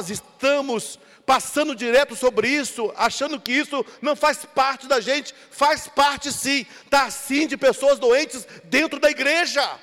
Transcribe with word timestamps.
nós 0.00 0.08
estamos 0.08 0.98
passando 1.26 1.76
direto 1.76 2.16
sobre 2.16 2.48
isso, 2.48 2.90
achando 2.96 3.38
que 3.38 3.52
isso 3.52 3.84
não 4.00 4.16
faz 4.16 4.46
parte 4.46 4.88
da 4.88 4.98
gente, 4.98 5.34
faz 5.50 5.86
parte 5.88 6.32
sim, 6.32 6.64
está 6.84 7.10
sim 7.10 7.46
de 7.46 7.54
pessoas 7.54 7.98
doentes 7.98 8.46
dentro 8.64 8.98
da 8.98 9.10
igreja. 9.10 9.78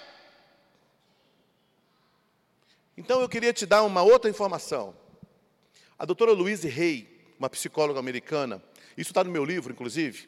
Então 2.98 3.22
eu 3.22 3.30
queria 3.30 3.54
te 3.54 3.68
dar 3.68 3.84
uma 3.84 4.02
outra 4.02 4.28
informação. 4.28 4.96
A 6.00 6.04
doutora 6.04 6.32
Louise 6.32 6.68
Hay, 6.68 7.08
uma 7.38 7.50
psicóloga 7.50 8.00
americana, 8.00 8.60
isso 8.98 9.12
está 9.12 9.24
no 9.24 9.30
meu 9.30 9.46
livro, 9.46 9.72
inclusive, 9.72 10.28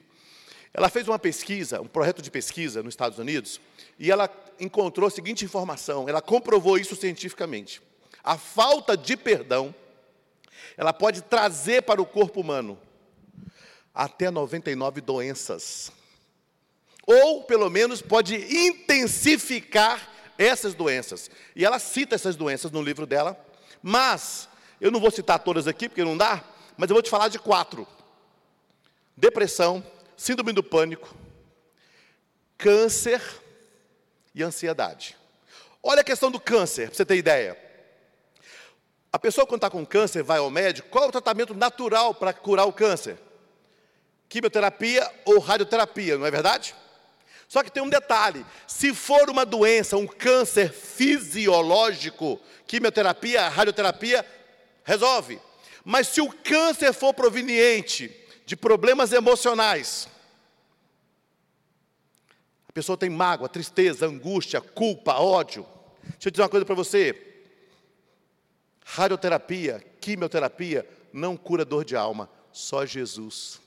ela 0.72 0.88
fez 0.88 1.08
uma 1.08 1.18
pesquisa, 1.18 1.82
um 1.82 1.88
projeto 1.88 2.22
de 2.22 2.30
pesquisa 2.30 2.84
nos 2.84 2.94
Estados 2.94 3.18
Unidos, 3.18 3.60
e 3.98 4.12
ela 4.12 4.30
encontrou 4.60 5.08
a 5.08 5.12
seguinte 5.12 5.44
informação, 5.44 6.08
ela 6.08 6.22
comprovou 6.22 6.78
isso 6.78 6.96
cientificamente. 6.96 7.82
A 8.24 8.38
falta 8.38 8.96
de 8.98 9.16
perdão, 9.16 9.74
ela 10.78 10.94
pode 10.94 11.22
trazer 11.22 11.84
para 11.84 12.02
o 12.02 12.06
corpo 12.06 12.42
humano 12.42 12.80
até 13.94 14.30
99 14.30 15.02
doenças. 15.02 15.92
Ou, 17.06 17.44
pelo 17.44 17.70
menos, 17.70 18.02
pode 18.02 18.36
intensificar 18.36 20.10
essas 20.38 20.74
doenças. 20.74 21.30
E 21.56 21.66
ela 21.66 21.80
cita 21.80 22.16
essas 22.16 22.36
doenças 22.36 22.72
no 22.72 22.82
livro 22.82 23.06
dela, 23.06 23.38
mas 23.82 24.48
eu 24.80 24.92
não 24.92 25.00
vou 25.00 25.12
citar 25.12 25.40
todas 25.40 25.68
aqui, 25.68 25.90
porque 25.90 26.04
não 26.04 26.16
dá, 26.16 26.44
mas 26.78 26.90
eu 26.90 26.94
vou 26.94 27.04
te 27.04 27.10
falar 27.10 27.28
de 27.28 27.40
quatro: 27.40 27.88
depressão, 29.18 29.84
síndrome 30.16 30.54
do 30.54 30.64
pânico, 30.64 31.14
câncer 32.58 33.22
e 34.34 34.44
ansiedade. 34.44 35.18
Olha 35.84 36.02
a 36.02 36.06
questão 36.06 36.32
do 36.32 36.40
câncer, 36.40 36.88
para 36.88 36.96
você 36.96 37.06
ter 37.06 37.18
ideia. 37.18 37.69
A 39.12 39.18
pessoa, 39.18 39.48
quando 39.48 39.60
está 39.60 39.70
com 39.70 39.86
câncer, 39.86 40.22
vai 40.22 40.38
ao 40.38 40.50
médico, 40.50 40.90
qual 40.90 41.06
é 41.06 41.08
o 41.08 41.12
tratamento 41.12 41.54
natural 41.54 42.14
para 42.14 42.32
curar 42.32 42.66
o 42.66 42.74
câncer? 42.74 43.18
Quimioterapia 44.28 45.10
ou 45.26 45.40
radioterapia, 45.40 46.18
não 46.18 46.26
é 46.26 46.32
verdade? 46.32 46.76
Só 47.48 47.64
que 47.64 47.72
tem 47.72 47.82
um 47.82 47.90
detalhe: 47.90 48.46
se 48.68 48.94
for 48.94 49.30
uma 49.30 49.44
doença, 49.44 49.98
um 49.98 50.06
câncer 50.06 50.72
fisiológico, 50.72 52.40
quimioterapia, 52.68 53.50
radioterapia, 53.50 54.24
resolve. 54.84 55.42
Mas 55.84 56.08
se 56.10 56.22
o 56.22 56.32
câncer 56.32 56.94
for 56.94 57.14
proveniente 57.14 58.16
de 58.46 58.56
problemas 58.56 59.12
emocionais. 59.12 60.08
A 62.68 62.72
pessoa 62.72 62.98
tem 62.98 63.10
mágoa, 63.10 63.50
tristeza, 63.50 64.08
angústia, 64.08 64.62
culpa, 64.62 65.14
ódio. 65.14 65.66
Deixa 66.04 66.28
eu 66.28 66.32
dizer 66.32 66.44
uma 66.44 66.50
coisa 66.50 66.66
para 66.66 66.76
você. 66.76 67.29
Radioterapia, 68.92 69.86
quimioterapia 70.02 70.84
não 71.14 71.38
cura 71.38 71.64
dor 71.64 71.86
de 71.86 71.96
alma, 71.96 72.28
só 72.52 72.88
Jesus. 72.88 73.62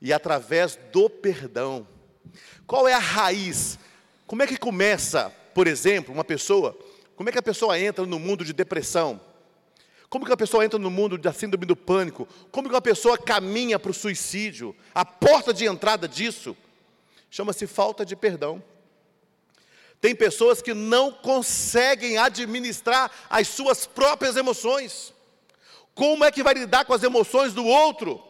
E 0.00 0.12
através 0.12 0.78
do 0.92 1.10
perdão. 1.10 1.84
Qual 2.68 2.86
é 2.86 2.92
a 2.92 3.00
raiz? 3.00 3.80
Como 4.28 4.44
é 4.44 4.46
que 4.46 4.56
começa, 4.56 5.30
por 5.52 5.66
exemplo, 5.66 6.14
uma 6.14 6.22
pessoa? 6.22 6.78
Como 7.16 7.28
é 7.28 7.32
que 7.32 7.38
a 7.38 7.42
pessoa 7.42 7.76
entra 7.76 8.06
no 8.06 8.20
mundo 8.20 8.44
de 8.44 8.52
depressão? 8.52 9.20
Como 10.08 10.24
que 10.24 10.30
uma 10.30 10.36
pessoa 10.36 10.64
entra 10.64 10.78
no 10.78 10.90
mundo 10.90 11.18
da 11.18 11.32
síndrome 11.32 11.66
do 11.66 11.74
pânico? 11.74 12.28
Como 12.52 12.68
que 12.68 12.74
uma 12.74 12.80
pessoa 12.80 13.18
caminha 13.18 13.76
para 13.76 13.90
o 13.90 13.94
suicídio? 13.94 14.74
A 14.94 15.04
porta 15.04 15.52
de 15.52 15.66
entrada 15.66 16.06
disso 16.06 16.56
chama-se 17.28 17.66
falta 17.66 18.06
de 18.06 18.14
perdão. 18.14 18.62
Tem 20.00 20.14
pessoas 20.14 20.62
que 20.62 20.72
não 20.72 21.12
conseguem 21.12 22.16
administrar 22.16 23.10
as 23.28 23.48
suas 23.48 23.86
próprias 23.86 24.36
emoções. 24.36 25.12
Como 25.94 26.24
é 26.24 26.32
que 26.32 26.42
vai 26.42 26.54
lidar 26.54 26.86
com 26.86 26.94
as 26.94 27.02
emoções 27.02 27.52
do 27.52 27.66
outro? 27.66 28.22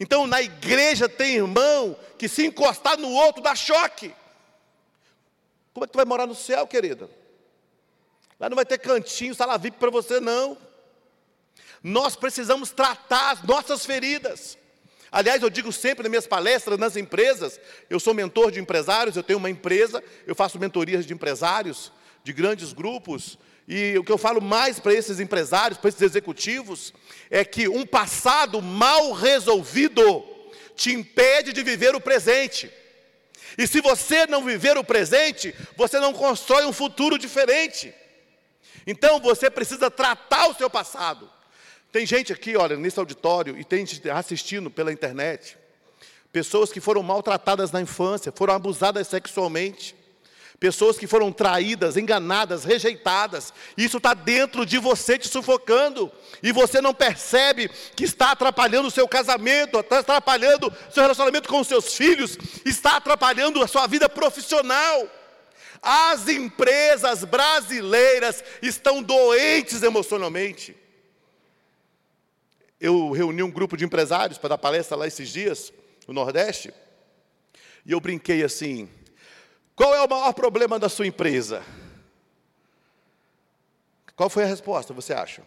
Então, 0.00 0.26
na 0.26 0.42
igreja 0.42 1.08
tem 1.08 1.36
irmão 1.36 1.96
que 2.18 2.28
se 2.28 2.46
encostar 2.46 2.98
no 2.98 3.10
outro 3.10 3.42
dá 3.42 3.54
choque. 3.54 4.14
Como 5.72 5.84
é 5.84 5.86
que 5.86 5.92
tu 5.92 5.96
vai 5.96 6.04
morar 6.04 6.26
no 6.26 6.34
céu, 6.34 6.66
querida? 6.66 7.08
Lá 8.38 8.48
não 8.48 8.56
vai 8.56 8.66
ter 8.66 8.78
cantinho, 8.78 9.34
sala 9.34 9.56
VIP 9.56 9.78
para 9.78 9.90
você, 9.90 10.20
não. 10.20 10.58
Nós 11.82 12.16
precisamos 12.16 12.70
tratar 12.70 13.30
as 13.30 13.42
nossas 13.42 13.86
feridas. 13.86 14.58
Aliás, 15.10 15.42
eu 15.42 15.50
digo 15.50 15.72
sempre 15.72 16.02
nas 16.02 16.10
minhas 16.10 16.26
palestras, 16.26 16.78
nas 16.78 16.96
empresas, 16.96 17.60
eu 17.88 18.00
sou 18.00 18.12
mentor 18.12 18.50
de 18.50 18.60
empresários, 18.60 19.16
eu 19.16 19.22
tenho 19.22 19.38
uma 19.38 19.50
empresa, 19.50 20.02
eu 20.26 20.34
faço 20.34 20.58
mentorias 20.58 21.06
de 21.06 21.14
empresários, 21.14 21.92
de 22.24 22.32
grandes 22.32 22.72
grupos, 22.72 23.38
e 23.68 23.98
o 23.98 24.04
que 24.04 24.12
eu 24.12 24.18
falo 24.18 24.40
mais 24.40 24.78
para 24.78 24.94
esses 24.94 25.18
empresários, 25.18 25.78
para 25.78 25.88
esses 25.88 26.02
executivos, 26.02 26.94
é 27.30 27.44
que 27.44 27.68
um 27.68 27.84
passado 27.84 28.62
mal 28.62 29.12
resolvido 29.12 30.24
te 30.76 30.92
impede 30.92 31.52
de 31.52 31.62
viver 31.62 31.94
o 31.94 32.00
presente. 32.00 32.70
E 33.58 33.66
se 33.66 33.80
você 33.80 34.26
não 34.26 34.44
viver 34.44 34.76
o 34.76 34.84
presente, 34.84 35.54
você 35.76 35.98
não 35.98 36.12
constrói 36.12 36.64
um 36.66 36.72
futuro 36.72 37.18
diferente. 37.18 37.92
Então 38.86 39.18
você 39.20 39.50
precisa 39.50 39.90
tratar 39.90 40.48
o 40.48 40.54
seu 40.54 40.70
passado. 40.70 41.28
Tem 41.96 42.04
gente 42.04 42.30
aqui, 42.30 42.58
olha, 42.58 42.76
nesse 42.76 42.98
auditório, 42.98 43.58
e 43.58 43.64
tem 43.64 43.86
gente 43.86 44.10
assistindo 44.10 44.70
pela 44.70 44.92
internet, 44.92 45.56
pessoas 46.30 46.70
que 46.70 46.78
foram 46.78 47.02
maltratadas 47.02 47.72
na 47.72 47.80
infância, 47.80 48.30
foram 48.36 48.52
abusadas 48.52 49.08
sexualmente, 49.08 49.96
pessoas 50.60 50.98
que 50.98 51.06
foram 51.06 51.32
traídas, 51.32 51.96
enganadas, 51.96 52.64
rejeitadas, 52.64 53.50
isso 53.78 53.96
está 53.96 54.12
dentro 54.12 54.66
de 54.66 54.76
você 54.76 55.18
te 55.18 55.26
sufocando, 55.26 56.12
e 56.42 56.52
você 56.52 56.82
não 56.82 56.92
percebe 56.92 57.70
que 57.96 58.04
está 58.04 58.32
atrapalhando 58.32 58.88
o 58.88 58.90
seu 58.90 59.08
casamento, 59.08 59.80
está 59.80 60.00
atrapalhando 60.00 60.68
o 60.68 60.92
seu 60.92 61.02
relacionamento 61.02 61.48
com 61.48 61.60
os 61.60 61.66
seus 61.66 61.94
filhos, 61.94 62.36
está 62.66 62.98
atrapalhando 62.98 63.62
a 63.62 63.66
sua 63.66 63.86
vida 63.86 64.06
profissional. 64.06 65.08
As 65.80 66.28
empresas 66.28 67.24
brasileiras 67.24 68.44
estão 68.60 69.02
doentes 69.02 69.82
emocionalmente. 69.82 70.84
Eu 72.80 73.10
reuni 73.10 73.42
um 73.42 73.50
grupo 73.50 73.76
de 73.76 73.84
empresários 73.84 74.38
para 74.38 74.50
dar 74.50 74.58
palestra 74.58 74.96
lá 74.96 75.06
esses 75.06 75.28
dias, 75.30 75.72
no 76.06 76.14
Nordeste, 76.14 76.72
e 77.84 77.92
eu 77.92 78.00
brinquei 78.00 78.42
assim: 78.44 78.88
qual 79.74 79.94
é 79.94 80.02
o 80.02 80.08
maior 80.08 80.32
problema 80.32 80.78
da 80.78 80.88
sua 80.88 81.06
empresa? 81.06 81.62
Qual 84.14 84.30
foi 84.30 84.44
a 84.44 84.46
resposta, 84.46 84.94
você 84.94 85.12
acha? 85.12 85.42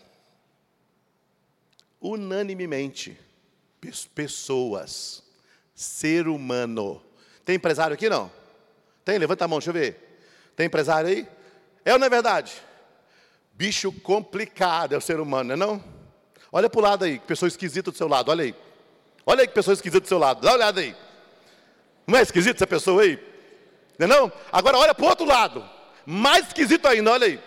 Unanimemente, 1.99 3.17
pessoas, 4.13 5.23
ser 5.73 6.27
humano. 6.27 7.01
Tem 7.43 7.55
empresário 7.55 7.95
aqui 7.95 8.07
não? 8.07 8.31
Tem? 9.03 9.17
Levanta 9.17 9.45
a 9.45 9.47
mão, 9.47 9.57
deixa 9.57 9.71
eu 9.71 9.73
ver. 9.73 10.21
Tem 10.55 10.67
empresário 10.67 11.09
aí? 11.09 11.27
É 11.83 11.93
ou 11.93 11.99
não 11.99 12.05
é 12.05 12.09
verdade? 12.09 12.53
Bicho 13.53 13.91
complicado 13.91 14.93
é 14.93 14.97
o 14.97 15.01
ser 15.01 15.19
humano, 15.19 15.55
não 15.55 15.65
é 15.65 15.67
não? 15.67 15.98
Olha 16.51 16.69
para 16.69 16.79
o 16.79 16.83
lado 16.83 17.05
aí, 17.05 17.19
que 17.19 17.27
pessoa 17.27 17.47
esquisita 17.47 17.91
do 17.91 17.97
seu 17.97 18.07
lado, 18.07 18.29
olha 18.29 18.43
aí. 18.43 18.55
Olha 19.25 19.41
aí 19.41 19.47
que 19.47 19.53
pessoa 19.53 19.73
esquisita 19.73 20.01
do 20.01 20.07
seu 20.07 20.17
lado, 20.17 20.41
dá 20.41 20.49
uma 20.49 20.55
olhada 20.55 20.81
aí. 20.81 20.95
Não 22.07 22.17
é 22.17 22.21
esquisito 22.21 22.55
essa 22.55 22.67
pessoa 22.67 23.03
aí? 23.03 23.19
Não 23.97 24.05
é 24.05 24.09
não? 24.09 24.31
Agora 24.51 24.77
olha 24.77 24.95
para 24.95 25.05
o 25.05 25.07
outro 25.09 25.25
lado, 25.25 25.67
mais 26.05 26.47
esquisito 26.47 26.87
ainda, 26.87 27.11
olha 27.11 27.27
aí. 27.27 27.39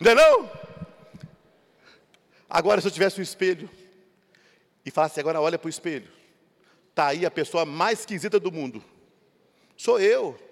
Não 0.00 0.10
é 0.10 0.14
não? 0.14 0.50
Agora 2.48 2.80
se 2.80 2.88
eu 2.88 2.92
tivesse 2.92 3.20
um 3.20 3.22
espelho 3.22 3.68
e 4.84 4.90
falasse 4.90 5.20
agora 5.20 5.40
olha 5.40 5.58
para 5.58 5.66
o 5.66 5.70
espelho, 5.70 6.08
está 6.90 7.08
aí 7.08 7.26
a 7.26 7.30
pessoa 7.30 7.64
mais 7.64 8.00
esquisita 8.00 8.40
do 8.40 8.50
mundo. 8.50 8.82
Sou 9.76 10.00
eu 10.00 10.45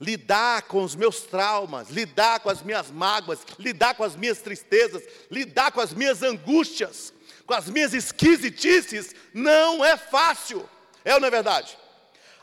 lidar 0.00 0.62
com 0.62 0.82
os 0.82 0.94
meus 0.94 1.20
traumas, 1.20 1.88
lidar 1.90 2.40
com 2.40 2.50
as 2.50 2.62
minhas 2.62 2.90
mágoas, 2.90 3.40
lidar 3.58 3.94
com 3.94 4.04
as 4.04 4.16
minhas 4.16 4.38
tristezas, 4.38 5.02
lidar 5.30 5.72
com 5.72 5.80
as 5.80 5.92
minhas 5.92 6.22
angústias, 6.22 7.12
com 7.46 7.54
as 7.54 7.68
minhas 7.68 7.94
esquisitices, 7.94 9.14
não 9.32 9.84
é 9.84 9.96
fácil. 9.96 10.68
É 11.04 11.14
ou 11.14 11.20
não 11.20 11.28
é 11.28 11.30
verdade? 11.30 11.76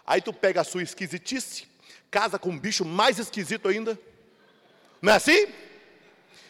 Aí 0.06 0.22
tu 0.22 0.34
pega 0.34 0.62
a 0.62 0.64
sua 0.64 0.84
esquisitice, 0.84 1.68
casa 2.10 2.38
com 2.38 2.50
um 2.50 2.60
bicho 2.60 2.86
mais 2.86 3.20
esquisito 3.20 3.68
ainda. 3.68 4.00
Não 5.02 5.14
é 5.14 5.16
assim? 5.16 5.48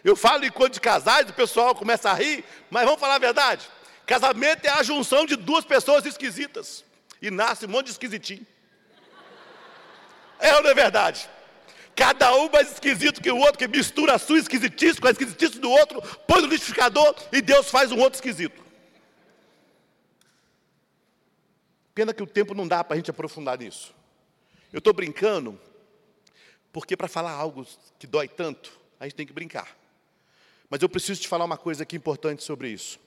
Eu 0.04 0.16
falo 0.16 0.46
enquanto 0.46 0.74
de 0.74 0.82
casais, 0.82 1.30
o 1.30 1.34
pessoal 1.34 1.76
começa 1.76 2.10
a 2.10 2.14
rir, 2.14 2.44
mas 2.70 2.86
vamos 2.86 3.00
falar 3.00 3.16
a 3.16 3.20
verdade. 3.20 3.70
Casamento 4.06 4.66
é 4.66 4.70
a 4.70 4.84
junção 4.84 5.26
de 5.26 5.36
duas 5.36 5.64
pessoas 5.64 6.06
esquisitas. 6.06 6.84
E 7.22 7.30
nasce 7.30 7.66
um 7.66 7.70
monte 7.70 7.86
de 7.86 7.92
esquisitinho. 7.92 8.46
É 10.42 10.56
ou 10.56 10.64
não 10.64 10.72
é 10.72 10.74
verdade? 10.74 11.30
Cada 11.96 12.36
um 12.36 12.50
mais 12.50 12.72
esquisito 12.72 13.22
que 13.22 13.32
o 13.32 13.38
outro, 13.38 13.60
que 13.60 13.68
mistura 13.68 14.16
a 14.16 14.20
sua 14.20 14.40
esquisitice 14.40 15.00
com 15.00 15.08
a 15.08 15.12
esquisitice 15.12 15.60
do 15.60 15.70
outro, 15.70 16.02
põe 16.28 16.42
no 16.42 16.48
liquidificador 16.48 17.16
e 17.32 17.42
Deus 17.42 17.70
faz 17.70 17.92
um 17.92 18.00
outro 18.00 18.18
esquisito. 18.18 18.60
Pena 21.94 22.14
que 22.14 22.24
o 22.24 22.28
tempo 22.28 22.56
não 22.56 22.68
dá 22.68 22.84
para 22.84 22.96
a 22.96 22.98
gente 22.98 23.12
aprofundar 23.12 23.60
nisso. 23.60 23.94
Eu 24.74 24.80
estou 24.80 24.94
brincando, 24.94 25.60
porque 26.74 26.98
para 26.98 27.08
falar 27.08 27.34
algo 27.34 27.68
que 28.00 28.08
dói 28.08 28.28
tanto, 28.28 28.80
a 29.00 29.04
gente 29.04 29.16
tem 29.16 29.28
que 29.28 29.34
brincar. 29.34 29.78
Mas 30.70 30.82
eu 30.82 30.90
preciso 30.90 31.22
te 31.22 31.28
falar 31.28 31.46
uma 31.46 31.58
coisa 31.58 31.84
aqui 31.84 31.98
importante 31.98 32.44
sobre 32.44 32.70
isso. 32.70 33.00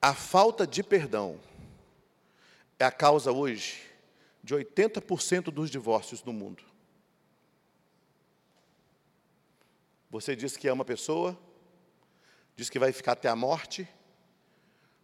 A 0.00 0.14
falta 0.14 0.66
de 0.66 0.82
perdão 0.82 1.38
é 2.78 2.84
a 2.84 2.90
causa 2.90 3.30
hoje 3.30 3.91
de 4.42 4.54
80% 4.54 5.44
dos 5.44 5.70
divórcios 5.70 6.22
no 6.24 6.32
mundo. 6.32 6.64
Você 10.10 10.36
diz 10.36 10.56
que 10.56 10.68
ama 10.68 10.82
a 10.82 10.86
pessoa, 10.86 11.38
diz 12.56 12.68
que 12.68 12.78
vai 12.78 12.92
ficar 12.92 13.12
até 13.12 13.28
a 13.28 13.36
morte, 13.36 13.88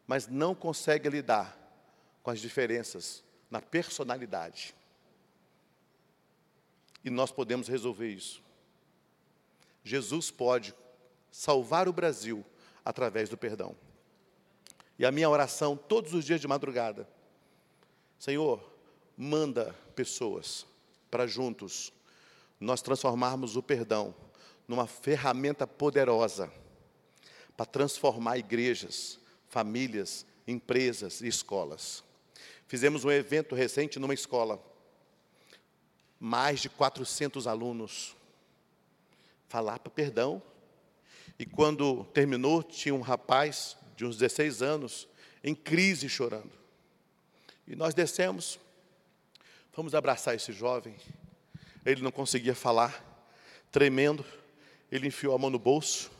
mas 0.06 0.26
não 0.26 0.54
consegue 0.54 1.08
lidar 1.08 1.56
com 2.22 2.30
as 2.30 2.40
diferenças 2.40 3.24
na 3.50 3.60
personalidade. 3.60 4.74
E 7.04 7.10
nós 7.10 7.30
podemos 7.30 7.68
resolver 7.68 8.08
isso. 8.08 8.42
Jesus 9.84 10.30
pode 10.30 10.74
salvar 11.30 11.88
o 11.88 11.92
Brasil 11.92 12.44
através 12.84 13.28
do 13.28 13.38
perdão. 13.38 13.74
E 14.98 15.06
a 15.06 15.12
minha 15.12 15.30
oração 15.30 15.76
todos 15.76 16.12
os 16.12 16.24
dias 16.24 16.40
de 16.40 16.48
madrugada, 16.48 17.08
Senhor, 18.18 18.77
manda 19.18 19.74
pessoas 19.96 20.64
para 21.10 21.26
juntos 21.26 21.92
nós 22.60 22.80
transformarmos 22.80 23.56
o 23.56 23.62
perdão 23.62 24.14
numa 24.68 24.86
ferramenta 24.86 25.66
poderosa 25.66 26.52
para 27.56 27.66
transformar 27.66 28.38
igrejas, 28.38 29.18
famílias, 29.48 30.24
empresas 30.46 31.20
e 31.20 31.26
escolas. 31.26 32.04
Fizemos 32.68 33.04
um 33.04 33.10
evento 33.10 33.56
recente 33.56 33.98
numa 33.98 34.14
escola. 34.14 34.62
Mais 36.20 36.60
de 36.60 36.68
400 36.68 37.46
alunos. 37.46 38.14
Falar 39.48 39.80
para 39.80 39.90
perdão. 39.90 40.40
E 41.38 41.46
quando 41.46 42.04
terminou, 42.12 42.62
tinha 42.62 42.94
um 42.94 43.00
rapaz 43.00 43.76
de 43.96 44.04
uns 44.04 44.16
16 44.16 44.62
anos 44.62 45.08
em 45.42 45.54
crise 45.54 46.08
chorando. 46.08 46.52
E 47.66 47.74
nós 47.74 47.94
descemos, 47.94 48.58
fomos 49.78 49.94
abraçar 49.94 50.34
esse 50.34 50.50
jovem. 50.50 50.96
Ele 51.86 52.02
não 52.02 52.10
conseguia 52.10 52.52
falar, 52.52 53.00
tremendo. 53.70 54.24
Ele 54.90 55.06
enfiou 55.06 55.36
a 55.36 55.38
mão 55.38 55.50
no 55.50 55.58
bolso 55.60 56.10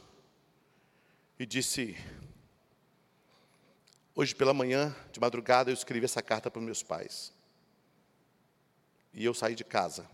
e 1.37 1.45
disse: 1.45 1.97
Hoje 4.15 4.33
pela 4.33 4.55
manhã, 4.55 4.95
de 5.11 5.19
madrugada, 5.19 5.71
eu 5.71 5.75
escrevi 5.75 6.05
essa 6.05 6.23
carta 6.23 6.49
para 6.49 6.63
meus 6.63 6.85
pais. 6.85 7.33
E 9.13 9.25
eu 9.25 9.35
saí 9.35 9.57
de 9.57 9.65
casa 9.65 10.09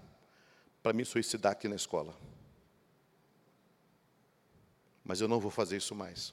para 0.82 0.94
me 0.94 1.04
suicidar 1.04 1.52
aqui 1.52 1.68
na 1.68 1.76
escola. 1.76 2.16
Mas 5.04 5.20
eu 5.20 5.28
não 5.28 5.38
vou 5.38 5.50
fazer 5.50 5.76
isso 5.76 5.94
mais. 5.94 6.32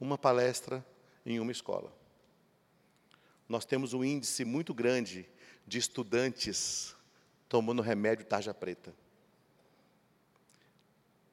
Uma 0.00 0.18
palestra 0.18 0.84
em 1.24 1.38
uma 1.38 1.52
escola. 1.52 1.97
Nós 3.48 3.64
temos 3.64 3.94
um 3.94 4.04
índice 4.04 4.44
muito 4.44 4.74
grande 4.74 5.28
de 5.66 5.78
estudantes 5.78 6.94
tomando 7.48 7.82
remédio 7.82 8.26
tarja 8.26 8.52
preta. 8.52 8.94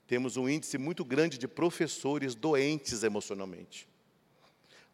Temos 0.07 0.37
um 0.37 0.47
índice 0.47 0.77
muito 0.77 1.03
grande 1.03 1.37
de 1.37 1.47
professores 1.47 2.35
doentes 2.35 3.03
emocionalmente. 3.03 3.87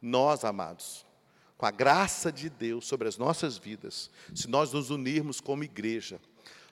Nós, 0.01 0.44
amados, 0.44 1.06
com 1.57 1.65
a 1.65 1.71
graça 1.71 2.31
de 2.31 2.50
Deus 2.50 2.88
sobre 2.88 3.07
as 3.07 3.18
nossas 3.18 3.57
vidas, 3.57 4.09
se 4.33 4.47
nós 4.47 4.74
nos 4.74 4.89
unirmos 4.89 5.39
como 5.39 5.63
igreja, 5.63 6.19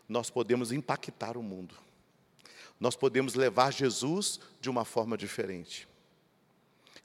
nós 0.07 0.29
podemos 0.29 0.71
impactar 0.71 1.37
o 1.37 1.43
mundo. 1.43 1.75
Nós 2.79 2.95
podemos 2.95 3.35
levar 3.35 3.71
Jesus 3.71 4.39
de 4.59 4.69
uma 4.69 4.85
forma 4.85 5.17
diferente. 5.17 5.87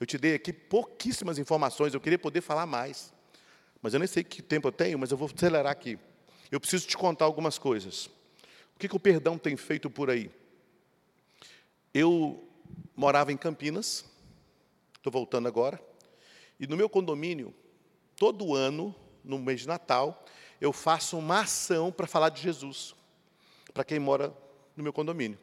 Eu 0.00 0.06
te 0.06 0.16
dei 0.16 0.34
aqui 0.34 0.52
pouquíssimas 0.52 1.38
informações, 1.38 1.92
eu 1.92 2.00
queria 2.00 2.18
poder 2.18 2.40
falar 2.40 2.66
mais. 2.66 3.13
Mas 3.84 3.92
eu 3.92 3.98
nem 3.98 4.06
sei 4.06 4.24
que 4.24 4.40
tempo 4.40 4.68
eu 4.68 4.72
tenho, 4.72 4.98
mas 4.98 5.10
eu 5.10 5.16
vou 5.18 5.30
acelerar 5.30 5.70
aqui. 5.70 5.98
Eu 6.50 6.58
preciso 6.58 6.86
te 6.86 6.96
contar 6.96 7.26
algumas 7.26 7.58
coisas. 7.58 8.06
O 8.74 8.78
que, 8.78 8.88
que 8.88 8.96
o 8.96 8.98
perdão 8.98 9.36
tem 9.36 9.58
feito 9.58 9.90
por 9.90 10.08
aí? 10.08 10.30
Eu 11.92 12.48
morava 12.96 13.30
em 13.30 13.36
Campinas, 13.36 14.06
estou 14.96 15.12
voltando 15.12 15.48
agora, 15.48 15.78
e 16.58 16.66
no 16.66 16.78
meu 16.78 16.88
condomínio, 16.88 17.54
todo 18.16 18.54
ano, 18.54 18.96
no 19.22 19.38
mês 19.38 19.60
de 19.60 19.68
Natal, 19.68 20.24
eu 20.62 20.72
faço 20.72 21.18
uma 21.18 21.40
ação 21.40 21.92
para 21.92 22.06
falar 22.06 22.30
de 22.30 22.40
Jesus, 22.40 22.94
para 23.74 23.84
quem 23.84 23.98
mora 23.98 24.32
no 24.74 24.82
meu 24.82 24.94
condomínio. 24.94 25.38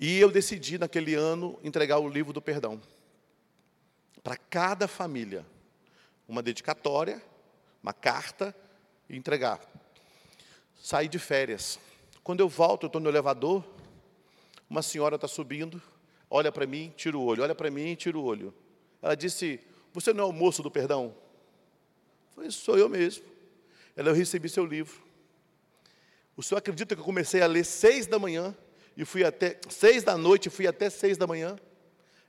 E 0.00 0.18
eu 0.18 0.32
decidi, 0.32 0.78
naquele 0.78 1.14
ano, 1.14 1.60
entregar 1.62 2.00
o 2.00 2.08
livro 2.08 2.32
do 2.32 2.42
perdão. 2.42 2.82
Para 4.20 4.36
cada 4.36 4.88
família. 4.88 5.46
Uma 6.28 6.42
dedicatória, 6.42 7.20
uma 7.82 7.92
carta, 7.92 8.54
e 9.08 9.16
entregar. 9.16 9.60
Saí 10.80 11.08
de 11.08 11.18
férias. 11.18 11.78
Quando 12.22 12.40
eu 12.40 12.48
volto, 12.48 12.84
eu 12.84 12.88
estou 12.88 13.00
no 13.00 13.08
elevador, 13.08 13.64
uma 14.68 14.82
senhora 14.82 15.14
está 15.14 15.26
subindo, 15.26 15.80
olha 16.28 16.52
para 16.52 16.66
mim, 16.66 16.92
tira 16.96 17.16
o 17.16 17.24
olho, 17.24 17.42
olha 17.42 17.54
para 17.54 17.70
mim, 17.70 17.94
tira 17.94 18.18
o 18.18 18.22
olho. 18.22 18.54
Ela 19.00 19.14
disse: 19.14 19.60
Você 19.92 20.12
não 20.12 20.24
é 20.24 20.26
o 20.26 20.32
moço 20.32 20.62
do 20.62 20.70
perdão? 20.70 21.06
Eu 21.06 22.34
falei: 22.34 22.50
Sou 22.50 22.76
eu 22.76 22.88
mesmo. 22.88 23.24
Ela, 23.96 24.10
eu 24.10 24.14
recebi 24.14 24.48
seu 24.48 24.64
livro. 24.64 25.02
O 26.36 26.42
senhor 26.42 26.58
acredita 26.58 26.94
que 26.94 27.00
eu 27.00 27.04
comecei 27.04 27.40
a 27.42 27.46
ler 27.46 27.64
seis 27.64 28.06
da 28.06 28.18
manhã 28.18 28.56
e 28.96 29.04
fui 29.04 29.24
até 29.24 29.58
seis 29.68 30.04
da 30.04 30.16
noite 30.16 30.50
fui 30.50 30.66
até 30.66 30.88
seis 30.90 31.16
da 31.16 31.26
manhã? 31.26 31.58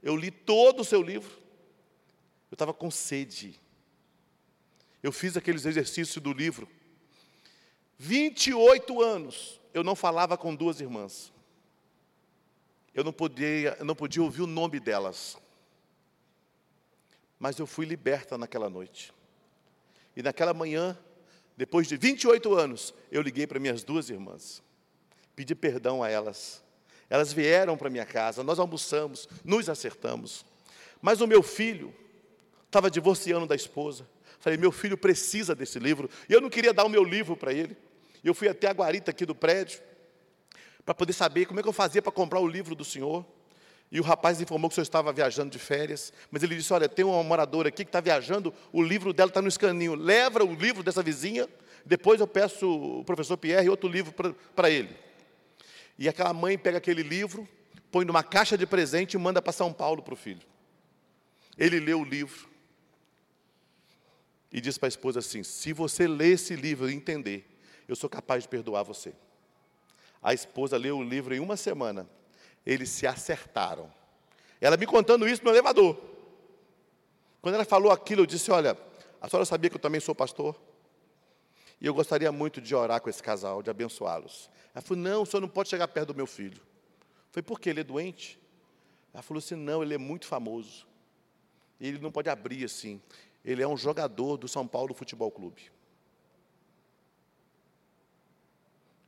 Eu 0.01 0.15
li 0.15 0.31
todo 0.31 0.79
o 0.79 0.85
seu 0.85 1.01
livro. 1.01 1.29
Eu 2.49 2.55
estava 2.55 2.73
com 2.73 2.89
sede. 2.89 3.59
Eu 5.01 5.11
fiz 5.11 5.37
aqueles 5.37 5.65
exercícios 5.65 6.21
do 6.21 6.33
livro. 6.33 6.67
28 7.97 9.01
anos 9.01 9.59
eu 9.73 9.83
não 9.83 9.95
falava 9.95 10.37
com 10.37 10.55
duas 10.55 10.79
irmãs 10.79 11.31
eu 12.99 13.03
não 13.03 13.13
podia, 13.13 13.77
eu 13.79 13.85
não 13.85 13.95
podia 13.95 14.21
ouvir 14.21 14.41
o 14.41 14.47
nome 14.47 14.79
delas. 14.79 15.37
Mas 17.39 17.57
eu 17.57 17.65
fui 17.65 17.85
liberta 17.85 18.37
naquela 18.37 18.69
noite. 18.69 19.13
E 20.15 20.21
naquela 20.21 20.53
manhã, 20.53 20.97
depois 21.55 21.87
de 21.87 21.95
28 21.95 22.53
anos, 22.53 22.93
eu 23.11 23.21
liguei 23.21 23.47
para 23.47 23.59
minhas 23.59 23.83
duas 23.83 24.09
irmãs. 24.09 24.61
Pedi 25.35 25.55
perdão 25.55 26.03
a 26.03 26.09
elas. 26.09 26.61
Elas 27.09 27.31
vieram 27.31 27.77
para 27.77 27.89
minha 27.89 28.05
casa, 28.05 28.43
nós 28.43 28.59
almoçamos, 28.59 29.29
nos 29.43 29.69
acertamos. 29.69 30.45
Mas 31.01 31.21
o 31.21 31.27
meu 31.27 31.41
filho 31.41 31.95
estava 32.65 32.91
divorciando 32.91 33.47
da 33.47 33.55
esposa. 33.55 34.05
Falei, 34.49 34.57
meu 34.57 34.71
filho 34.71 34.97
precisa 34.97 35.53
desse 35.53 35.77
livro. 35.77 36.09
E 36.27 36.33
eu 36.33 36.41
não 36.41 36.49
queria 36.49 36.73
dar 36.73 36.83
o 36.83 36.89
meu 36.89 37.03
livro 37.03 37.37
para 37.37 37.53
ele. 37.53 37.77
Eu 38.23 38.33
fui 38.33 38.47
até 38.47 38.67
a 38.67 38.71
guarita 38.71 39.11
aqui 39.11 39.23
do 39.23 39.35
prédio 39.35 39.79
para 40.83 40.95
poder 40.95 41.13
saber 41.13 41.45
como 41.45 41.59
é 41.59 41.63
que 41.63 41.69
eu 41.69 41.73
fazia 41.73 42.01
para 42.01 42.11
comprar 42.11 42.39
o 42.39 42.47
livro 42.47 42.73
do 42.73 42.83
senhor. 42.83 43.23
E 43.91 43.99
o 43.99 44.03
rapaz 44.03 44.41
informou 44.41 44.67
que 44.67 44.73
o 44.73 44.75
senhor 44.75 44.83
estava 44.83 45.13
viajando 45.13 45.51
de 45.51 45.59
férias, 45.59 46.11
mas 46.31 46.41
ele 46.41 46.55
disse: 46.55 46.73
Olha, 46.73 46.89
tem 46.89 47.05
uma 47.05 47.23
moradora 47.23 47.69
aqui 47.69 47.83
que 47.83 47.89
está 47.89 48.01
viajando, 48.01 48.51
o 48.71 48.81
livro 48.81 49.13
dela 49.13 49.29
está 49.29 49.41
no 49.41 49.47
escaninho. 49.47 49.93
Leva 49.93 50.43
o 50.43 50.55
livro 50.55 50.81
dessa 50.81 51.03
vizinha, 51.03 51.47
depois 51.85 52.19
eu 52.19 52.27
peço 52.27 52.67
o 52.67 53.03
professor 53.03 53.37
Pierre 53.37 53.69
outro 53.69 53.87
livro 53.87 54.13
para 54.55 54.69
ele. 54.69 54.95
E 55.97 56.09
aquela 56.09 56.33
mãe 56.33 56.57
pega 56.57 56.79
aquele 56.79 57.03
livro, 57.03 57.47
põe 57.91 58.03
numa 58.03 58.23
caixa 58.23 58.57
de 58.57 58.65
presente 58.65 59.13
e 59.13 59.17
manda 59.19 59.43
para 59.43 59.53
São 59.53 59.71
Paulo 59.71 60.01
para 60.01 60.15
o 60.15 60.17
filho. 60.17 60.41
Ele 61.55 61.79
lê 61.79 61.93
o 61.93 62.03
livro 62.03 62.48
e 64.51 64.59
diz 64.59 64.77
para 64.77 64.87
a 64.87 64.89
esposa 64.89 65.19
assim: 65.19 65.43
Se 65.43 65.73
você 65.73 66.07
ler 66.07 66.33
esse 66.33 66.55
livro 66.55 66.89
e 66.89 66.93
entender, 66.93 67.59
eu 67.87 67.95
sou 67.95 68.09
capaz 68.09 68.43
de 68.43 68.49
perdoar 68.49 68.83
você. 68.83 69.13
A 70.21 70.33
esposa 70.33 70.77
leu 70.77 70.97
o 70.97 71.03
livro 71.03 71.33
em 71.33 71.39
uma 71.39 71.55
semana. 71.55 72.09
Eles 72.65 72.89
se 72.89 73.07
acertaram. 73.07 73.91
Ela 74.59 74.75
me 74.75 74.85
contando 74.85 75.27
isso 75.27 75.43
no 75.43 75.49
elevador. 75.49 75.97
Quando 77.41 77.55
ela 77.55 77.65
falou 77.65 77.91
aquilo, 77.91 78.21
eu 78.21 78.25
disse: 78.25 78.51
Olha, 78.51 78.77
a 79.21 79.29
senhora 79.29 79.45
sabia 79.45 79.69
que 79.69 79.75
eu 79.75 79.81
também 79.81 80.01
sou 80.01 80.13
pastor? 80.13 80.59
E 81.81 81.85
eu 81.85 81.93
gostaria 81.93 82.31
muito 82.31 82.59
de 82.59 82.75
orar 82.75 82.99
com 83.01 83.09
esse 83.09 83.23
casal, 83.23 83.63
de 83.63 83.69
abençoá-los. 83.69 84.49
Ela 84.73 84.81
falou: 84.81 85.01
Não, 85.01 85.21
o 85.21 85.25
senhor 85.25 85.41
não 85.41 85.49
pode 85.49 85.69
chegar 85.69 85.87
perto 85.87 86.09
do 86.09 86.15
meu 86.15 86.27
filho. 86.27 86.61
Foi 87.31 87.41
porque 87.41 87.69
ele 87.69 87.79
é 87.81 87.83
doente? 87.83 88.39
Ela 89.13 89.23
falou 89.23 89.39
assim: 89.39 89.55
Não, 89.55 89.81
ele 89.81 89.93
é 89.93 89.97
muito 89.97 90.25
famoso. 90.25 90.87
E 91.79 91.87
ele 91.87 91.99
não 91.99 92.11
pode 92.11 92.29
abrir 92.29 92.65
assim. 92.65 93.01
Ele 93.49 93.63
é 93.63 93.67
um 93.67 93.75
jogador 93.75 94.37
do 94.37 94.47
São 94.47 94.67
Paulo 94.67 94.93
Futebol 94.93 95.31
Clube. 95.31 95.71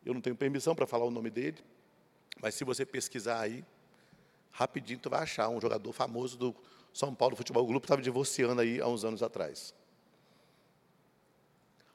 Eu 0.04 0.16
não 0.16 0.20
tenho 0.20 0.36
permissão 0.36 0.74
para 0.74 0.88
falar 0.88 1.06
o 1.06 1.12
nome 1.12 1.30
dele, 1.30 1.64
mas 2.42 2.56
se 2.56 2.64
você 2.64 2.84
pesquisar 2.84 3.40
aí, 3.40 3.64
rapidinho 4.52 4.98
tu 4.98 5.12
vai 5.12 5.22
achar 5.22 5.48
um 5.48 5.62
jogador 5.62 5.94
famoso 5.94 6.40
do 6.40 6.56
São 6.92 7.14
Paulo 7.14 7.36
Futebol 7.36 7.64
Clube, 7.68 7.86
estava 7.86 8.02
divorciando 8.02 8.62
aí 8.62 8.82
há 8.82 8.88
uns 8.88 9.06
anos 9.06 9.22
atrás. 9.22 9.76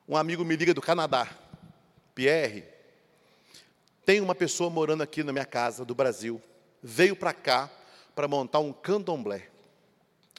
Um 0.06 0.16
amigo 0.16 0.44
me 0.44 0.54
liga 0.54 0.72
do 0.72 0.80
Canadá, 0.80 1.28
Pierre. 2.14 2.62
Tem 4.04 4.20
uma 4.20 4.36
pessoa 4.36 4.70
morando 4.70 5.02
aqui 5.02 5.24
na 5.24 5.32
minha 5.32 5.44
casa, 5.44 5.84
do 5.84 5.96
Brasil, 5.96 6.40
veio 6.80 7.16
para 7.16 7.32
cá 7.32 7.68
para 8.14 8.28
montar 8.28 8.60
um 8.60 8.72
candomblé 8.72 9.50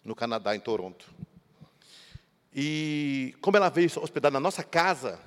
no 0.05 0.15
Canadá, 0.15 0.55
em 0.55 0.59
Toronto. 0.61 1.26
E 2.59 3.35
como 3.39 3.55
ela 3.55 3.69
veio 3.69 3.87
hospedar 4.01 4.31
na 4.31 4.39
nossa 4.39 4.63
casa, 4.63 5.19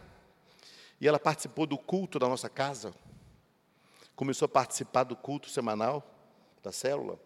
e 1.00 1.06
ela 1.06 1.16
participou 1.16 1.64
do 1.64 1.78
culto 1.78 2.18
da 2.18 2.28
nossa 2.28 2.48
casa, 2.48 2.92
começou 4.16 4.46
a 4.46 4.48
participar 4.48 5.04
do 5.04 5.14
culto 5.14 5.48
semanal 5.48 6.04
da 6.60 6.72
célula, 6.72 7.20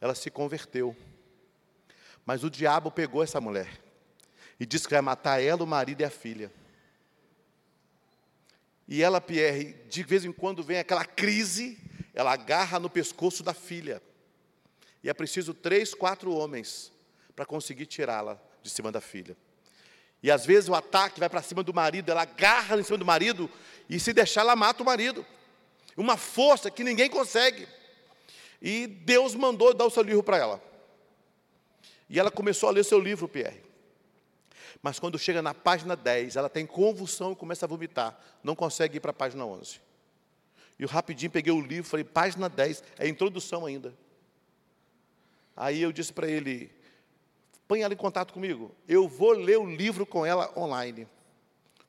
ela 0.00 0.14
se 0.14 0.30
converteu. 0.30 0.96
Mas 2.24 2.42
o 2.42 2.48
diabo 2.48 2.90
pegou 2.90 3.22
essa 3.22 3.38
mulher 3.38 3.82
e 4.58 4.64
disse 4.64 4.88
que 4.88 4.94
vai 4.94 5.02
matar 5.02 5.42
ela, 5.42 5.62
o 5.62 5.66
marido 5.66 6.00
e 6.00 6.04
a 6.04 6.10
filha. 6.10 6.50
E 8.88 9.02
ela, 9.02 9.20
Pierre, 9.20 9.74
de 9.90 10.02
vez 10.02 10.24
em 10.24 10.32
quando 10.32 10.62
vem 10.62 10.78
aquela 10.78 11.04
crise, 11.04 11.78
ela 12.14 12.32
agarra 12.32 12.80
no 12.80 12.88
pescoço 12.88 13.42
da 13.42 13.52
filha. 13.52 14.02
E 15.04 15.10
é 15.10 15.12
preciso 15.12 15.52
três, 15.52 15.92
quatro 15.92 16.32
homens 16.32 16.90
para 17.36 17.44
conseguir 17.44 17.84
tirá-la 17.84 18.40
de 18.62 18.70
cima 18.70 18.90
da 18.90 19.02
filha. 19.02 19.36
E 20.22 20.30
às 20.30 20.44
vezes 20.44 20.68
o 20.68 20.74
ataque 20.74 21.18
vai 21.18 21.28
para 21.28 21.42
cima 21.42 21.62
do 21.62 21.72
marido, 21.72 22.10
ela 22.10 22.22
agarra 22.22 22.78
em 22.78 22.82
cima 22.82 22.98
do 22.98 23.06
marido 23.06 23.50
e 23.88 23.98
se 23.98 24.12
deixar, 24.12 24.42
ela 24.42 24.54
mata 24.54 24.82
o 24.82 24.86
marido. 24.86 25.24
Uma 25.96 26.16
força 26.16 26.70
que 26.70 26.84
ninguém 26.84 27.08
consegue. 27.08 27.66
E 28.60 28.86
Deus 28.86 29.34
mandou 29.34 29.72
dar 29.74 29.86
o 29.86 29.90
seu 29.90 30.02
livro 30.02 30.22
para 30.22 30.36
ela. 30.36 30.62
E 32.08 32.18
ela 32.18 32.30
começou 32.30 32.68
a 32.68 32.72
ler 32.72 32.84
seu 32.84 32.98
livro, 32.98 33.28
Pierre. 33.28 33.62
Mas 34.82 34.98
quando 34.98 35.18
chega 35.18 35.42
na 35.42 35.54
página 35.54 35.96
10, 35.96 36.36
ela 36.36 36.48
tem 36.48 36.66
convulsão 36.66 37.32
e 37.32 37.36
começa 37.36 37.66
a 37.66 37.68
vomitar. 37.68 38.18
Não 38.42 38.54
consegue 38.54 38.96
ir 38.96 39.00
para 39.00 39.10
a 39.10 39.14
página 39.14 39.44
11. 39.44 39.80
E 40.78 40.82
eu 40.82 40.88
rapidinho 40.88 41.30
peguei 41.30 41.52
o 41.52 41.60
livro, 41.60 41.90
falei, 41.90 42.04
página 42.04 42.48
10, 42.48 42.82
é 42.98 43.06
introdução 43.06 43.66
ainda. 43.66 43.94
Aí 45.54 45.82
eu 45.82 45.92
disse 45.92 46.12
para 46.12 46.26
ele, 46.28 46.72
põe 47.70 47.82
ela 47.82 47.94
em 47.94 47.96
contato 47.96 48.34
comigo. 48.34 48.74
Eu 48.88 49.06
vou 49.06 49.30
ler 49.30 49.56
o 49.56 49.64
livro 49.64 50.04
com 50.04 50.26
ela 50.26 50.52
online. 50.58 51.06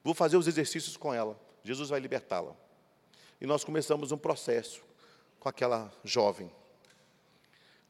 Vou 0.03 0.13
fazer 0.13 0.37
os 0.37 0.47
exercícios 0.47 0.95
com 0.95 1.11
ela. 1.11 1.35
Jesus 1.63 1.89
vai 1.89 1.99
libertá-la. 1.99 2.55
E 3.41 3.47
nós 3.47 3.63
começamos 3.63 4.11
um 4.11 4.17
processo 4.17 4.83
com 5.39 5.49
aquela 5.49 5.91
jovem 6.03 6.51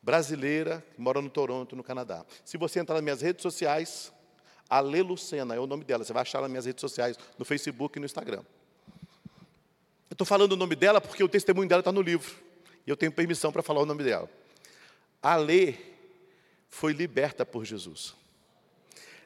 brasileira 0.02 0.82
que 0.96 1.02
mora 1.02 1.22
no 1.22 1.30
Toronto, 1.30 1.76
no 1.76 1.84
Canadá. 1.84 2.26
Se 2.46 2.58
você 2.58 2.80
entrar 2.80 2.96
nas 2.96 3.04
minhas 3.04 3.22
redes 3.22 3.42
sociais, 3.42 4.10
Ale 4.70 5.02
Lucena 5.02 5.54
é 5.54 5.60
o 5.60 5.68
nome 5.68 5.84
dela. 5.84 6.06
Você 6.06 6.14
vai 6.14 6.22
achar 6.22 6.40
nas 6.40 6.50
minhas 6.50 6.66
redes 6.66 6.80
sociais, 6.80 7.20
no 7.38 7.44
Facebook 7.44 7.98
e 7.98 8.00
no 8.00 8.06
Instagram. 8.06 8.46
Eu 10.10 10.14
estou 10.14 10.26
falando 10.26 10.54
o 10.54 10.56
nome 10.56 10.78
dela 10.78 11.02
porque 11.02 11.26
o 11.26 11.28
testemunho 11.28 11.68
dela 11.68 11.82
está 11.82 11.92
no 11.92 12.02
livro. 12.02 12.34
E 12.88 12.90
eu 12.90 12.96
tenho 12.96 13.12
permissão 13.12 13.52
para 13.52 13.62
falar 13.62 13.82
o 13.82 13.86
nome 13.86 14.02
dela. 14.02 14.30
Ale 15.22 15.91
foi 16.72 16.94
liberta 16.94 17.46
por 17.46 17.66
Jesus. 17.66 18.16